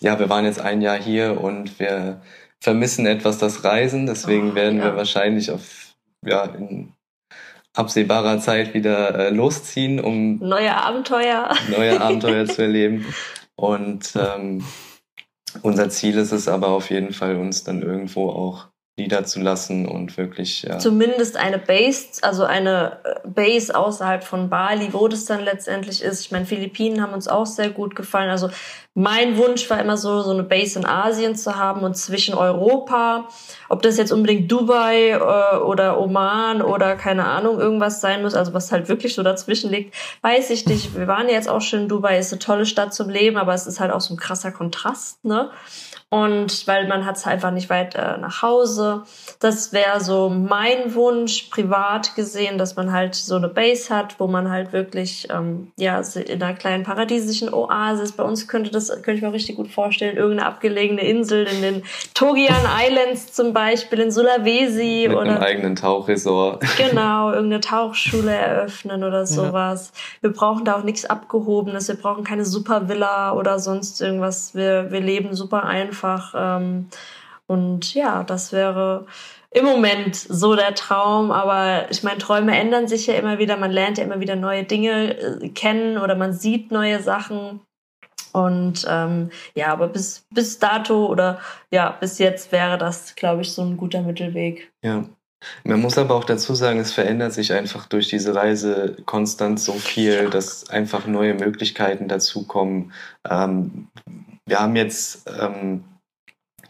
ja, 0.04 0.20
wir 0.20 0.30
waren 0.30 0.45
jetzt 0.45 0.60
ein 0.60 0.82
Jahr 0.82 0.97
hier 0.97 1.39
und 1.41 1.80
wir 1.80 2.22
vermissen 2.60 3.06
etwas 3.06 3.38
das 3.38 3.64
Reisen. 3.64 4.06
Deswegen 4.06 4.51
oh, 4.51 4.56
werden 4.56 4.80
ja. 4.80 4.86
wir 4.86 4.95
wahrscheinlich 4.97 5.49
auf, 5.49 5.95
ja, 6.26 6.43
in 6.43 6.93
absehbarer 7.74 8.39
Zeit 8.39 8.74
wieder 8.74 9.18
äh, 9.18 9.30
losziehen, 9.30 9.99
um 9.99 10.38
neue 10.38 10.76
Abenteuer, 10.76 11.54
neue 11.70 11.99
Abenteuer 12.01 12.45
zu 12.45 12.64
erleben. 12.64 13.06
Und 13.56 14.14
ähm, 14.16 14.64
unser 15.62 15.89
Ziel 15.89 16.18
ist 16.18 16.34
es 16.34 16.47
aber 16.47 16.68
auf 16.68 16.89
jeden 16.89 17.14
Fall, 17.14 17.38
uns 17.38 17.64
dann 17.64 17.82
irgendwo 17.82 18.30
auch 18.30 18.68
niederzulassen 18.95 19.88
und 19.88 20.18
wirklich 20.18 20.64
ja. 20.64 20.78
zumindest 20.78 21.36
eine 21.36 21.58
Base, 21.58 22.22
also 22.22 22.43
eine 22.43 22.99
äh, 23.04 23.28
Base 23.28 23.76
außerhalb 23.76 24.24
von 24.24 24.49
Bali, 24.49 24.93
wo 24.93 25.08
das 25.08 25.26
dann 25.26 25.43
letztendlich 25.43 26.04
ist. 26.04 26.22
Ich 26.22 26.32
meine, 26.32 26.45
Philippinen 26.45 27.01
haben 27.01 27.14
uns 27.14 27.28
auch 27.28 27.47
sehr 27.47 27.72
gut 27.72 27.95
gefallen. 27.95 28.30
Also 28.30 28.49
mein 28.96 29.38
Wunsch 29.38 29.70
war 29.70 29.80
immer 29.80 29.98
so, 29.98 30.22
so 30.22 30.32
eine 30.32 30.44
Base 30.44 30.78
in 30.78 30.86
Asien 30.86 31.36
zu 31.36 31.56
haben 31.56 31.82
und 31.82 31.98
zwischen 31.98 32.36
Europa, 32.36 33.28
ob 33.70 33.82
das 33.82 33.98
jetzt 33.98 34.12
unbedingt 34.12 34.52
Dubai 34.52 35.10
äh, 35.10 35.58
oder 35.58 36.00
Oman 36.00 36.62
oder 36.62 36.96
keine 36.96 37.26
Ahnung 37.26 37.60
irgendwas 37.60 38.02
sein 38.02 38.22
muss, 38.22 38.36
also 38.36 38.54
was 38.54 38.72
halt 38.72 38.89
wirklich 38.89 39.16
so 39.16 39.24
dazwischen 39.24 39.72
liegt, 39.72 39.96
weiß 40.22 40.52
ich 40.52 40.68
nicht. 40.68 40.96
Wir 40.96 41.08
waren 41.08 41.28
jetzt 41.28 41.50
auch 41.50 41.62
schon 41.62 41.82
in 41.82 41.89
Dubai, 41.89 42.20
ist 42.20 42.32
eine 42.32 42.39
tolle 42.39 42.66
Stadt 42.68 42.94
zum 42.94 43.10
Leben, 43.10 43.38
aber 43.38 43.54
es 43.54 43.66
ist 43.66 43.80
halt 43.80 43.91
auch 43.91 44.02
so 44.02 44.14
ein 44.14 44.18
krasser 44.18 44.52
Kontrast, 44.52 45.26
ne? 45.26 45.50
Und 46.14 46.68
weil 46.68 46.88
man 46.88 47.08
hat 47.08 47.18
es 47.18 47.26
einfach 47.26 47.50
nicht 47.50 47.72
weit 47.72 47.96
äh, 47.96 48.20
nach 48.20 48.44
Hause. 48.44 49.02
Das 49.39 49.74
wäre 49.74 50.00
so 50.00 50.30
mein 50.30 50.94
Wunsch, 50.94 51.50
privat 51.50 52.14
gesehen, 52.14 52.60
dass 52.60 52.76
man 52.76 52.91
halt 52.91 53.16
so 53.16 53.36
eine 53.36 53.48
Base 53.48 53.91
hat, 53.91 54.20
wo 54.20 54.28
man 54.28 54.52
halt 54.52 54.74
wirklich, 54.74 55.28
ähm, 55.32 55.72
ja, 55.76 56.00
in 56.00 56.44
einer 56.44 56.54
kleinen 56.54 56.84
paradiesischen 56.84 57.52
Oasis, 57.52 58.12
bei 58.12 58.22
uns 58.22 58.48
könnte 58.48 58.70
das, 58.70 58.83
könnte 58.90 59.14
ich 59.14 59.22
mir 59.22 59.34
richtig 59.34 59.56
gut 59.56 59.70
vorstellen, 59.70 60.18
irgendeine 60.18 60.48
abgelegene 60.48 61.02
Insel 61.02 61.46
in 61.46 61.62
den 61.62 61.84
Togian 62.14 62.66
Islands 62.80 63.32
zum 63.32 63.54
Beispiel, 63.54 64.00
in 64.00 64.12
Sulawesi. 64.12 65.06
Mit 65.08 65.18
oder 65.18 65.32
einem 65.32 65.44
eigenen 65.44 65.76
Tauchresort. 65.76 66.64
Genau, 66.78 67.32
irgendeine 67.32 67.62
Tauchschule 67.62 68.34
eröffnen 68.34 69.04
oder 69.04 69.26
sowas. 69.26 69.92
Ja. 69.94 70.30
Wir 70.30 70.34
brauchen 70.34 70.66
da 70.66 70.78
auch 70.78 70.84
nichts 70.84 71.06
Abgehobenes, 71.06 71.88
wir 71.88 71.96
brauchen 71.96 72.24
keine 72.24 72.46
Supervilla 72.46 73.34
oder 73.34 73.60
sonst 73.60 74.02
irgendwas. 74.02 74.56
Wir, 74.56 74.92
wir 74.92 75.00
leben 75.00 75.34
super 75.36 75.64
einfach 75.64 75.84
einfach. 75.84 76.34
Ähm, 76.36 76.90
und 77.48 77.94
ja, 77.94 78.24
das 78.24 78.52
wäre 78.52 79.06
im 79.52 79.66
Moment 79.66 80.16
so 80.16 80.56
der 80.56 80.74
Traum. 80.76 81.32
Aber 81.32 81.90
ich 81.92 82.04
meine, 82.04 82.18
Träume 82.18 82.58
ändern 82.58 82.88
sich 82.88 83.08
ja 83.08 83.16
immer 83.16 83.38
wieder. 83.40 83.58
Man 83.58 83.72
lernt 83.72 83.98
ja 83.98 84.04
immer 84.04 84.20
wieder 84.20 84.36
neue 84.36 84.64
Dinge 84.64 85.18
äh, 85.18 85.50
kennen 85.50 85.98
oder 85.98 86.16
man 86.16 86.34
sieht 86.34 86.72
neue 86.72 87.02
Sachen. 87.02 87.62
Und 88.34 88.86
ähm, 88.90 89.30
ja, 89.56 89.68
aber 89.68 89.88
bis, 89.88 90.26
bis 90.32 90.60
dato 90.60 91.06
oder 91.06 91.40
ja, 91.72 91.92
bis 91.92 92.18
jetzt 92.18 92.52
wäre 92.52 92.78
das, 92.78 93.16
glaube 93.16 93.44
ich, 93.44 93.54
so 93.54 93.62
ein 93.62 93.78
guter 93.78 94.02
Mittelweg. 94.02 94.72
Ja. 94.84 95.06
Man 95.64 95.82
muss 95.82 95.98
aber 95.98 96.16
auch 96.16 96.24
dazu 96.24 96.56
sagen, 96.56 96.80
es 96.80 96.94
verändert 96.94 97.34
sich 97.34 97.52
einfach 97.54 97.86
durch 97.88 98.08
diese 98.08 98.34
Reise 98.34 98.96
konstant 99.06 99.60
so 99.60 99.74
viel, 99.74 100.30
dass 100.30 100.70
einfach 100.70 101.06
neue 101.06 101.34
Möglichkeiten 101.34 102.08
dazukommen. 102.08 102.94
Ähm, 103.30 103.90
wir 104.46 104.60
haben 104.60 104.76
jetzt 104.76 105.30
ähm, 105.40 105.84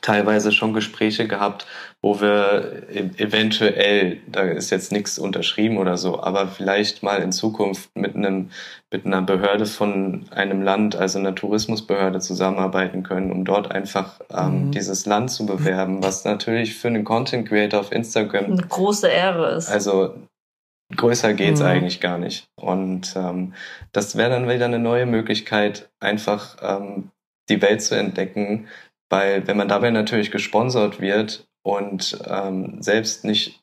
teilweise 0.04 0.51
schon 0.51 0.74
Gespräche 0.74 1.28
gehabt, 1.28 1.66
wo 2.01 2.22
wir 2.22 2.84
e-, 2.91 3.10
eventuell, 3.18 4.20
da 4.28 4.41
ist 4.41 4.70
jetzt 4.70 4.91
nichts 4.91 5.18
unterschrieben 5.18 5.78
oder 5.78 5.97
so, 5.97 6.22
aber 6.22 6.47
vielleicht 6.47 7.01
mal 7.01 7.22
in 7.22 7.32
Zukunft 7.32 7.89
mit 7.95 8.16
einem 8.16 8.51
mit 8.91 9.08
einer 9.08 9.24
Behörde 9.24 9.66
von 9.66 10.26
einem 10.30 10.62
Land, 10.62 10.95
also 10.95 11.18
einer 11.18 11.34
Tourismusbehörde 11.34 12.20
zusammenarbeiten 12.20 13.01
können, 13.01 13.32
um 13.32 13.43
dort 13.43 13.72
einfach 13.72 14.20
ähm, 14.30 14.68
mhm. 14.68 14.72
dieses 14.72 15.08
Land 15.08 15.32
zu 15.32 15.47
bewerben, 15.47 16.04
was 16.04 16.24
natürlich 16.26 16.76
für 16.76 16.89
einen 16.89 17.04
Content 17.04 17.49
Creator 17.49 17.80
auf 17.80 17.91
Instagram 17.91 18.45
eine 18.45 18.58
große 18.58 19.08
Ehre 19.08 19.56
ist. 19.56 19.72
Also 19.72 20.14
größer 20.95 21.34
geht's 21.34 21.62
mhm. 21.62 21.66
eigentlich 21.66 22.01
gar 22.01 22.20
nicht. 22.20 22.45
Und 22.56 23.16
ähm, 23.16 23.54
das 23.93 24.16
wäre 24.16 24.30
dann 24.30 24.47
wieder 24.47 24.66
eine 24.66 24.80
neue 24.80 25.08
Möglichkeit, 25.08 25.89
einfach 25.99 26.58
ähm, 26.62 27.10
die 27.49 27.62
Welt 27.62 27.82
zu 27.82 27.95
entdecken, 27.95 28.68
weil 29.14 29.45
wenn 29.45 29.57
man 29.57 29.68
dabei 29.68 29.91
natürlich 29.91 30.32
gesponsert 30.32 30.99
wird 30.99 31.45
und 31.61 32.18
ähm, 32.28 32.82
selbst 32.82 33.24
nicht 33.24 33.61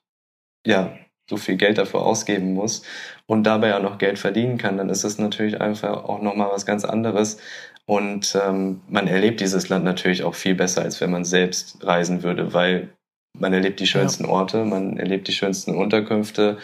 ja, 0.64 0.96
so 1.28 1.36
viel 1.36 1.56
Geld 1.56 1.76
dafür 1.76 2.02
ausgeben 2.02 2.54
muss 2.54 2.84
und 3.26 3.42
dabei 3.42 3.74
auch 3.74 3.82
noch 3.82 3.98
Geld 3.98 4.20
verdienen 4.20 4.58
kann, 4.58 4.76
dann 4.76 4.90
ist 4.90 5.02
es 5.02 5.18
natürlich 5.18 5.60
einfach 5.60 6.04
auch 6.04 6.22
nochmal 6.22 6.50
was 6.52 6.66
ganz 6.66 6.84
anderes. 6.84 7.38
Und 7.84 8.38
ähm, 8.40 8.82
man 8.88 9.08
erlebt 9.08 9.40
dieses 9.40 9.68
Land 9.68 9.84
natürlich 9.84 10.22
auch 10.22 10.36
viel 10.36 10.54
besser, 10.54 10.82
als 10.82 11.00
wenn 11.00 11.10
man 11.10 11.24
selbst 11.24 11.84
reisen 11.84 12.22
würde, 12.22 12.54
weil 12.54 12.90
man 13.36 13.52
erlebt 13.52 13.80
die 13.80 13.88
schönsten 13.88 14.26
ja. 14.26 14.30
Orte, 14.30 14.64
man 14.64 14.98
erlebt 14.98 15.26
die 15.26 15.32
schönsten 15.32 15.74
Unterkünfte, 15.74 16.58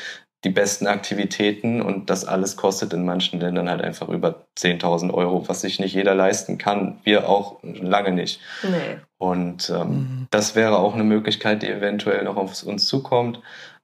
die 0.45 0.51
besten 0.51 0.87
Aktivitäten 0.87 1.80
und 1.82 2.11
das 2.11 2.24
alles 2.24 2.57
kostet 2.57 2.93
in 2.93 3.05
manchen 3.05 3.41
Ländern 3.41 3.68
halt 3.68 3.82
einfach 3.82 4.09
über 4.09 4.47
10.000 4.59 5.12
Euro, 5.12 5.49
was 5.49 5.62
sich 5.62 5.80
nicht 5.80 5.95
jeder 5.95 6.14
leisten 6.14 6.59
kann. 6.59 6.99
Wir 7.05 7.28
auch 7.28 7.59
lange 7.62 8.12
nicht. 8.12 8.41
Nee. 8.62 8.99
Und 9.18 9.70
ähm, 9.70 9.89
mhm. 9.89 10.26
das 10.30 10.55
wäre 10.55 10.78
auch 10.78 10.95
eine 10.95 11.05
Möglichkeit, 11.05 11.62
die 11.62 11.68
eventuell 11.68 12.24
noch 12.24 12.37
auf 12.37 12.62
uns 12.64 12.87
zukommt. 12.87 13.41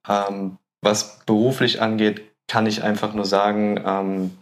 Ähm, 0.09 0.59
was 0.83 1.25
beruflich 1.25 1.81
angeht, 1.81 2.23
kann 2.49 2.67
ich 2.67 2.83
einfach 2.83 3.15
nur 3.15 3.25
sagen, 3.25 3.83
ähm, 3.85 4.39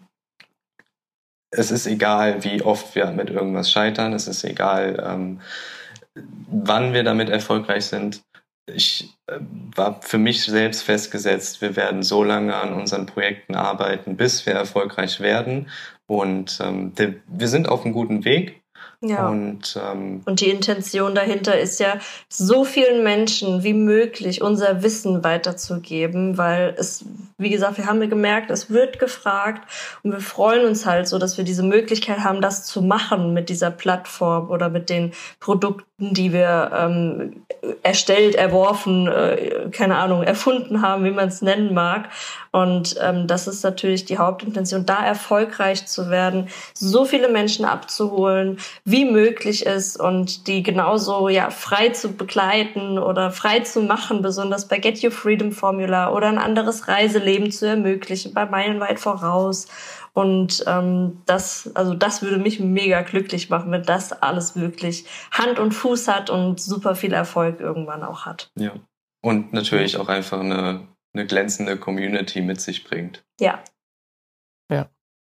es 1.53 1.71
ist 1.71 1.87
egal, 1.87 2.45
wie 2.45 2.63
oft 2.63 2.95
wir 2.95 3.07
mit 3.13 3.31
irgendwas 3.31 3.71
scheitern. 3.71 4.13
Es 4.13 4.27
ist 4.27 4.45
egal, 4.45 5.03
ähm, 5.05 5.41
wann 6.15 6.93
wir 6.93 7.05
damit 7.05 7.29
erfolgreich 7.29 7.87
sind 7.87 8.23
ich 8.75 9.15
war 9.74 10.01
für 10.03 10.18
mich 10.18 10.45
selbst 10.45 10.83
festgesetzt, 10.83 11.61
wir 11.61 11.76
werden 11.76 12.03
so 12.03 12.24
lange 12.24 12.55
an 12.55 12.74
unseren 12.74 13.07
Projekten 13.07 13.55
arbeiten, 13.55 14.16
bis 14.16 14.47
wir 14.47 14.55
erfolgreich 14.55 15.20
werden. 15.20 15.68
Und 16.07 16.59
ähm, 16.61 16.93
wir 17.26 17.49
sind 17.49 17.68
auf 17.68 17.85
einem 17.85 17.95
guten 17.95 18.24
Weg. 18.24 18.60
Ja. 19.03 19.29
Und, 19.29 19.79
ähm, 19.83 20.21
und 20.27 20.41
die 20.43 20.51
Intention 20.51 21.15
dahinter 21.15 21.59
ist 21.59 21.81
ja, 21.81 21.95
so 22.29 22.65
vielen 22.65 23.03
Menschen 23.03 23.65
wie 23.65 23.73
möglich 23.73 24.43
unser 24.43 24.83
Wissen 24.83 25.25
weiterzugeben, 25.25 26.37
weil 26.37 26.75
es, 26.77 27.07
wie 27.39 27.49
gesagt, 27.49 27.79
wir 27.79 27.87
haben 27.87 28.01
gemerkt, 28.11 28.51
es 28.51 28.69
wird 28.69 28.99
gefragt 28.99 29.67
und 30.03 30.13
wir 30.13 30.21
freuen 30.21 30.67
uns 30.67 30.85
halt 30.85 31.09
so, 31.09 31.19
dass 31.19 31.39
wir 31.39 31.45
diese 31.45 31.63
Möglichkeit 31.63 32.19
haben, 32.19 32.43
das 32.43 32.67
zu 32.67 32.83
machen 32.83 33.33
mit 33.33 33.49
dieser 33.49 33.71
Plattform 33.71 34.51
oder 34.51 34.69
mit 34.69 34.91
den 34.91 35.13
Produkten, 35.39 36.13
die 36.13 36.35
wir 36.35 36.71
ähm, 36.75 37.43
erstellt, 37.83 38.35
erworfen, 38.35 39.07
äh, 39.09 39.71
keine 39.71 39.97
Ahnung, 39.97 40.23
erfunden 40.23 40.83
haben, 40.83 41.05
wie 41.05 41.11
man 41.11 41.29
es 41.29 41.41
nennen 41.41 41.73
mag. 41.73 42.11
Und 42.53 42.97
ähm, 43.01 43.27
das 43.27 43.47
ist 43.47 43.63
natürlich 43.63 44.05
die 44.05 44.19
Hauptintention, 44.19 44.85
da 44.85 45.05
erfolgreich 45.05 45.87
zu 45.87 46.11
werden, 46.11 46.49
so 46.75 47.05
viele 47.05 47.29
Menschen 47.29 47.65
abzuholen, 47.65 48.59
wie 48.91 49.05
möglich 49.05 49.66
ist 49.66 49.99
und 49.99 50.47
die 50.47 50.62
genauso 50.62 51.28
ja 51.28 51.51
frei 51.51 51.91
zu 51.91 52.12
begleiten 52.12 52.99
oder 52.99 53.30
frei 53.30 53.61
zu 53.61 53.82
machen, 53.82 54.22
besonders 54.22 54.68
bei 54.68 54.78
Get 54.78 55.03
Your 55.03 55.11
Freedom 55.11 55.53
Formula 55.53 56.12
oder 56.12 56.28
ein 56.28 56.38
anderes 56.38 56.88
Reiseleben 56.88 57.51
zu 57.51 57.66
ermöglichen, 57.66 58.34
bei 58.34 58.47
Meilenweit 58.47 59.01
voraus. 59.01 59.66
Und 60.12 60.64
ähm, 60.66 61.22
das, 61.26 61.70
also 61.74 61.95
das 61.95 62.20
würde 62.22 62.38
mich 62.38 62.59
mega 62.59 63.03
glücklich 63.03 63.49
machen, 63.49 63.70
wenn 63.70 63.84
das 63.84 64.12
alles 64.12 64.57
wirklich 64.57 65.05
Hand 65.30 65.59
und 65.59 65.72
Fuß 65.72 66.09
hat 66.09 66.30
und 66.30 66.61
super 66.61 66.95
viel 66.95 67.12
Erfolg 67.12 67.61
irgendwann 67.61 68.03
auch 68.03 68.26
hat. 68.26 68.51
Ja. 68.59 68.72
Und 69.22 69.53
natürlich 69.53 69.99
auch 69.99 70.09
einfach 70.09 70.41
eine 70.41 70.88
eine 71.12 71.26
glänzende 71.26 71.78
Community 71.78 72.41
mit 72.41 72.61
sich 72.61 72.84
bringt. 72.84 73.24
Ja. 73.41 73.62
Ja, 74.70 74.88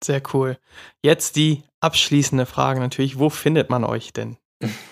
sehr 0.03 0.21
cool. 0.33 0.57
Jetzt 1.01 1.35
die 1.35 1.63
abschließende 1.84 2.45
Frage 2.45 2.79
natürlich, 2.79 3.19
wo 3.19 3.29
findet 3.29 3.69
man 3.69 3.84
euch 3.84 4.13
denn? 4.13 4.38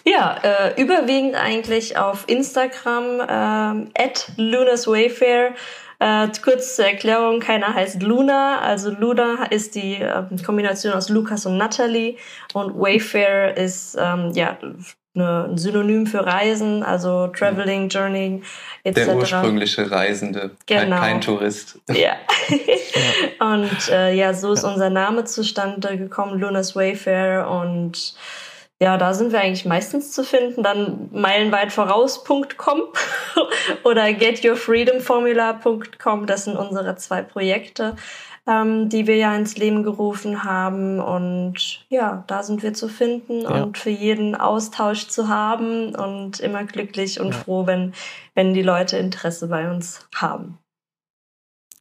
Ja, 0.04 0.38
äh, 0.44 0.82
überwiegend 0.82 1.36
eigentlich 1.36 1.98
auf 1.98 2.26
Instagram 2.28 3.22
ähm, 3.28 3.92
at 3.98 4.32
Lunas 4.36 4.88
Wayfair. 4.88 5.54
Äh, 6.00 6.28
kurz 6.44 6.76
zur 6.76 6.86
Erklärung, 6.86 7.40
keiner 7.40 7.74
heißt 7.74 8.02
Luna. 8.02 8.60
Also 8.60 8.90
Luna 8.92 9.46
ist 9.46 9.76
die 9.76 9.96
äh, 9.96 10.24
Kombination 10.46 10.94
aus 10.94 11.10
Lukas 11.10 11.46
und 11.46 11.58
Natalie 11.58 12.18
und 12.54 12.78
Wayfair 12.78 13.56
ist 13.56 13.96
ähm, 14.00 14.32
ja 14.34 14.58
eine, 15.16 15.48
ein 15.50 15.58
Synonym 15.58 16.08
für 16.08 16.26
Reisen, 16.26 16.84
also 16.84 17.28
Traveling, 17.28 17.90
Journey 17.90 18.42
etc. 18.84 19.06
Der 19.06 19.16
ursprüngliche 19.16 19.92
Reisende, 19.92 20.52
genau. 20.66 20.82
kein, 20.82 20.92
kein 20.92 21.22
Tourist. 21.22 21.80
Ja. 21.90 22.16
und 23.40 23.90
äh, 23.90 24.14
ja, 24.14 24.34
so 24.34 24.54
ist 24.54 24.64
unser 24.64 24.90
Name 24.90 25.26
zustande 25.26 25.98
gekommen, 25.98 26.40
Lunas 26.40 26.76
Wayfair 26.76 27.50
und 27.50 28.16
ja, 28.82 28.98
da 28.98 29.14
sind 29.14 29.32
wir 29.32 29.40
eigentlich 29.40 29.66
meistens 29.66 30.12
zu 30.12 30.24
finden. 30.24 30.64
Dann 30.64 31.08
meilenweitvoraus.com 31.12 32.82
oder 33.84 34.12
getyourfreedomformula.com. 34.12 36.26
Das 36.26 36.46
sind 36.46 36.58
unsere 36.58 36.96
zwei 36.96 37.22
Projekte 37.22 37.96
ähm, 38.52 38.90
die 38.90 39.08
wir 39.08 39.16
ja 39.16 39.36
ins 39.36 39.58
Leben 39.58 39.84
gerufen 39.84 40.44
haben. 40.44 41.00
Und 41.00 41.86
ja, 41.90 42.24
da 42.28 42.44
sind 42.44 42.64
wir 42.64 42.74
zu 42.74 42.88
finden 42.88 43.42
ja. 43.42 43.64
und 43.64 43.78
für 43.78 43.90
jeden 43.90 44.36
Austausch 44.36 45.08
zu 45.08 45.30
haben 45.30 45.96
und 45.96 46.40
immer 46.40 46.64
glücklich 46.64 47.20
und 47.20 47.34
ja. 47.34 47.40
froh, 47.40 47.66
wenn, 47.66 47.94
wenn 48.36 48.54
die 48.54 48.64
Leute 48.64 48.98
Interesse 48.98 49.48
bei 49.48 49.70
uns 49.70 50.08
haben. 50.16 50.58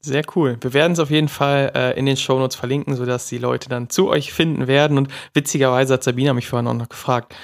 Sehr 0.03 0.23
cool. 0.35 0.57
Wir 0.63 0.73
werden 0.73 0.93
es 0.93 0.99
auf 0.99 1.11
jeden 1.11 1.29
Fall 1.29 1.73
äh, 1.75 1.99
in 1.99 2.07
den 2.07 2.17
Shownotes 2.17 2.57
verlinken, 2.57 2.97
sodass 2.97 3.29
die 3.29 3.37
Leute 3.37 3.69
dann 3.69 3.91
zu 3.91 4.09
euch 4.09 4.33
finden 4.33 4.67
werden. 4.67 4.97
Und 4.97 5.09
witzigerweise 5.35 5.95
hat 5.95 6.03
Sabina 6.03 6.33
mich 6.33 6.49
vorhin 6.49 6.69
auch 6.69 6.75
noch 6.75 6.89
gefragt, 6.89 7.35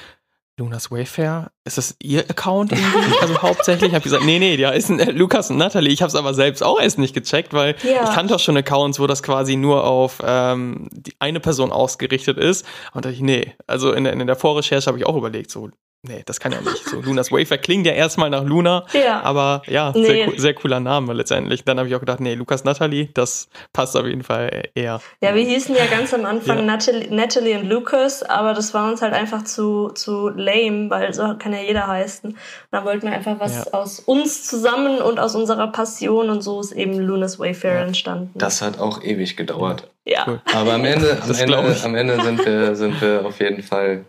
Lunas 0.59 0.91
Wayfair, 0.91 1.51
ist 1.65 1.77
das 1.77 1.97
ihr 2.03 2.21
Account 2.31 2.73
irgendwie? 2.73 3.19
also 3.21 3.43
hauptsächlich? 3.43 3.89
Ich 3.89 3.95
habe 3.95 4.03
gesagt, 4.03 4.25
nee, 4.25 4.39
nee, 4.39 4.55
ja, 4.55 4.71
ist 4.71 4.89
ein, 4.89 4.99
äh, 4.99 5.11
Lukas 5.11 5.51
und 5.51 5.59
Natalie. 5.59 5.93
Ich 5.93 6.01
habe 6.01 6.09
es 6.09 6.15
aber 6.15 6.33
selbst 6.33 6.63
auch 6.63 6.81
erst 6.81 6.99
nicht 6.99 7.15
gecheckt, 7.15 7.53
weil 7.53 7.77
ja. 7.83 8.05
ich 8.05 8.11
kannte 8.11 8.35
auch 8.35 8.41
schon 8.41 8.57
Accounts, 8.57 8.99
wo 8.99 9.07
das 9.07 9.23
quasi 9.23 9.57
nur 9.57 9.85
auf 9.85 10.23
ähm, 10.25 10.89
die 10.93 11.15
eine 11.19 11.41
Person 11.41 11.73
ausgerichtet 11.73 12.39
ist. 12.39 12.65
Und 12.95 13.05
da 13.05 13.11
dachte 13.11 13.17
ich, 13.17 13.21
nee, 13.21 13.55
also 13.67 13.93
in, 13.93 14.07
in 14.07 14.27
der 14.27 14.37
Vorrecherche 14.37 14.87
habe 14.87 14.99
ich 14.99 15.05
auch 15.05 15.17
überlegt, 15.17 15.51
so 15.51 15.69
Nee, 16.03 16.23
das 16.25 16.39
kann 16.39 16.53
ja 16.53 16.61
nicht. 16.61 16.89
So, 16.89 17.01
Lunas 17.01 17.33
Wafer 17.33 17.59
klingt 17.59 17.87
ja 17.87 17.93
erstmal 17.93 18.31
nach 18.31 18.45
Luna, 18.45 18.85
ja. 18.93 19.23
aber 19.23 19.63
ja, 19.67 19.93
nee. 19.95 20.05
sehr, 20.05 20.31
sehr, 20.37 20.55
cooler 20.55 20.79
Name 20.79 21.13
letztendlich. 21.15 21.65
Dann 21.65 21.79
habe 21.79 21.89
ich 21.89 21.95
auch 21.95 22.01
gedacht, 22.01 22.21
nee, 22.21 22.35
Lukas 22.35 22.65
Natalie, 22.65 23.09
das 23.15 23.49
passt 23.73 23.97
auf 23.97 24.07
jeden 24.07 24.23
Fall 24.23 24.69
eher. 24.75 25.01
Ja, 25.21 25.35
wir 25.35 25.43
hießen 25.43 25.75
ja 25.75 25.87
ganz 25.87 26.15
am 26.15 26.25
Anfang 26.25 26.59
ja. 26.59 26.65
Natalie, 26.65 27.13
Natalie 27.13 27.59
und 27.59 27.69
Lucas, 27.69 28.23
aber 28.23 28.55
das 28.55 28.73
war 28.73 28.91
uns 28.91 29.03
halt 29.03 29.15
einfach 29.15 29.45
zu, 29.45 29.89
zu 29.91 30.29
lame, 30.29 30.91
weil 30.91 31.13
so 31.13 31.35
kann 31.39 31.53
ja 31.53 31.61
jeder 31.61 31.87
heißen. 31.89 32.31
Und 32.31 32.39
dann 32.71 32.85
wollten 32.85 33.07
wir 33.07 33.13
einfach 33.13 33.41
was 33.41 33.67
ja. 33.67 33.73
aus 33.73 33.99
uns 34.01 34.47
zusammen 34.47 34.99
und 34.99 35.19
aus 35.19 35.35
unserer 35.35 35.69
Passion 35.69 36.31
und 36.31 36.43
so 36.43 36.61
ist 36.61 36.73
eben 36.73 36.99
Lunas 37.01 37.41
Wayfarer 37.41 37.81
entstanden. 37.81 38.31
Das 38.35 38.63
hat 38.63 38.79
auch 38.79 39.03
ewig 39.03 39.37
gedauert. 39.37 39.91
Ja. 40.05 40.25
Cool. 40.27 40.41
Aber 40.55 40.75
am 40.75 40.85
Ende, 40.85 41.19
am 41.21 41.35
Ende, 41.35 41.77
am 41.83 41.95
Ende 41.97 42.23
sind 42.23 42.47
wir, 42.47 42.77
sind 42.77 43.01
wir 43.01 43.27
auf 43.27 43.41
jeden 43.41 43.63
Fall 43.65 44.05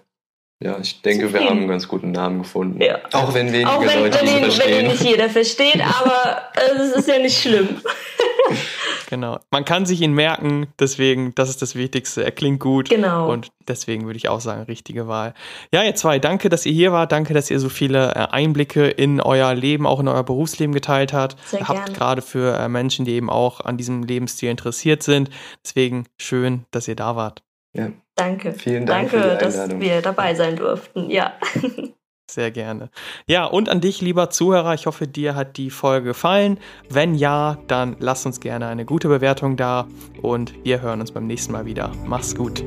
ja, 0.60 0.80
ich 0.80 1.04
denke, 1.04 1.32
wir 1.32 1.42
haben 1.42 1.60
einen 1.60 1.68
ganz 1.68 1.88
guten 1.88 2.12
Namen 2.12 2.40
gefunden. 2.40 2.82
Ja. 2.82 2.98
Auch 3.14 3.32
wenn 3.36 3.54
wenige 3.54 3.70
Auch 3.70 3.80
wenn, 3.80 4.00
Leute 4.00 4.20
wenn 4.22 4.38
ihn, 4.38 4.44
verstehen. 4.44 4.78
Wenn 4.78 4.88
nicht 4.88 5.04
jeder 5.04 5.30
versteht, 5.30 5.80
aber 6.02 6.50
es 6.56 6.94
ist 6.94 7.08
ja 7.08 7.20
nicht 7.20 7.40
schlimm. 7.40 7.80
genau. 9.10 9.38
Man 9.52 9.66
kann 9.66 9.86
sich 9.86 10.02
ihn 10.02 10.14
merken, 10.14 10.66
deswegen, 10.80 11.36
das 11.36 11.50
ist 11.50 11.62
das 11.62 11.76
Wichtigste. 11.76 12.24
Er 12.24 12.32
klingt 12.32 12.60
gut. 12.60 12.90
Genau. 12.90 13.32
Und 13.32 13.50
deswegen 13.68 14.08
würde 14.08 14.18
ich 14.18 14.30
auch 14.30 14.42
sagen, 14.42 14.64
richtige 14.64 15.08
Wahl. 15.08 15.36
Ja, 15.72 15.84
ihr 15.84 15.94
zwei, 15.94 16.18
danke, 16.18 16.50
dass 16.50 16.66
ihr 16.66 16.74
hier 16.74 16.92
wart. 16.92 17.12
Danke, 17.12 17.36
dass 17.36 17.52
ihr 17.52 17.60
so 17.60 17.70
viele 17.70 18.16
äh, 18.16 18.28
Einblicke 18.32 18.88
in 18.88 19.22
euer 19.22 19.54
Leben, 19.54 19.86
auch 19.86 20.00
in 20.00 20.08
euer 20.08 20.24
Berufsleben 20.24 20.74
geteilt 20.74 21.14
habt. 21.14 21.38
Sehr 21.48 21.68
habt. 21.68 21.94
Gerade 21.94 22.24
für 22.24 22.58
äh, 22.58 22.68
Menschen, 22.68 23.06
die 23.06 23.12
eben 23.12 23.30
auch 23.30 23.62
an 23.62 23.78
diesem 23.78 24.02
Lebensstil 24.02 24.50
interessiert 24.50 25.04
sind. 25.04 25.30
Deswegen 25.64 26.06
schön, 26.20 26.66
dass 26.72 26.88
ihr 26.88 26.96
da 26.96 27.16
wart. 27.16 27.44
Ja. 27.78 27.92
Danke. 28.16 28.54
Vielen 28.54 28.86
Dank. 28.86 29.12
Danke, 29.12 29.38
dass 29.38 29.70
wir 29.80 30.02
dabei 30.02 30.34
sein 30.36 30.56
durften. 30.56 31.10
Ja. 31.10 31.34
Sehr 32.30 32.52
gerne. 32.52 32.90
Ja, 33.26 33.46
und 33.46 33.70
an 33.70 33.80
dich, 33.80 34.02
lieber 34.02 34.30
Zuhörer, 34.30 34.74
ich 34.74 34.86
hoffe, 34.86 35.08
dir 35.08 35.36
hat 35.36 35.56
die 35.56 35.70
Folge 35.70 36.08
gefallen. 36.10 36.60
Wenn 36.90 37.16
ja, 37.16 37.58
dann 37.68 37.96
lass 38.00 38.26
uns 38.26 38.42
gerne 38.42 38.68
eine 38.68 38.84
gute 38.84 39.08
Bewertung 39.08 39.56
da 39.56 39.88
und 40.22 40.54
wir 40.66 40.82
hören 40.82 41.00
uns 41.00 41.14
beim 41.14 41.26
nächsten 41.26 41.54
Mal 41.54 41.66
wieder. 41.66 41.90
Mach's 42.06 42.36
gut. 42.36 42.64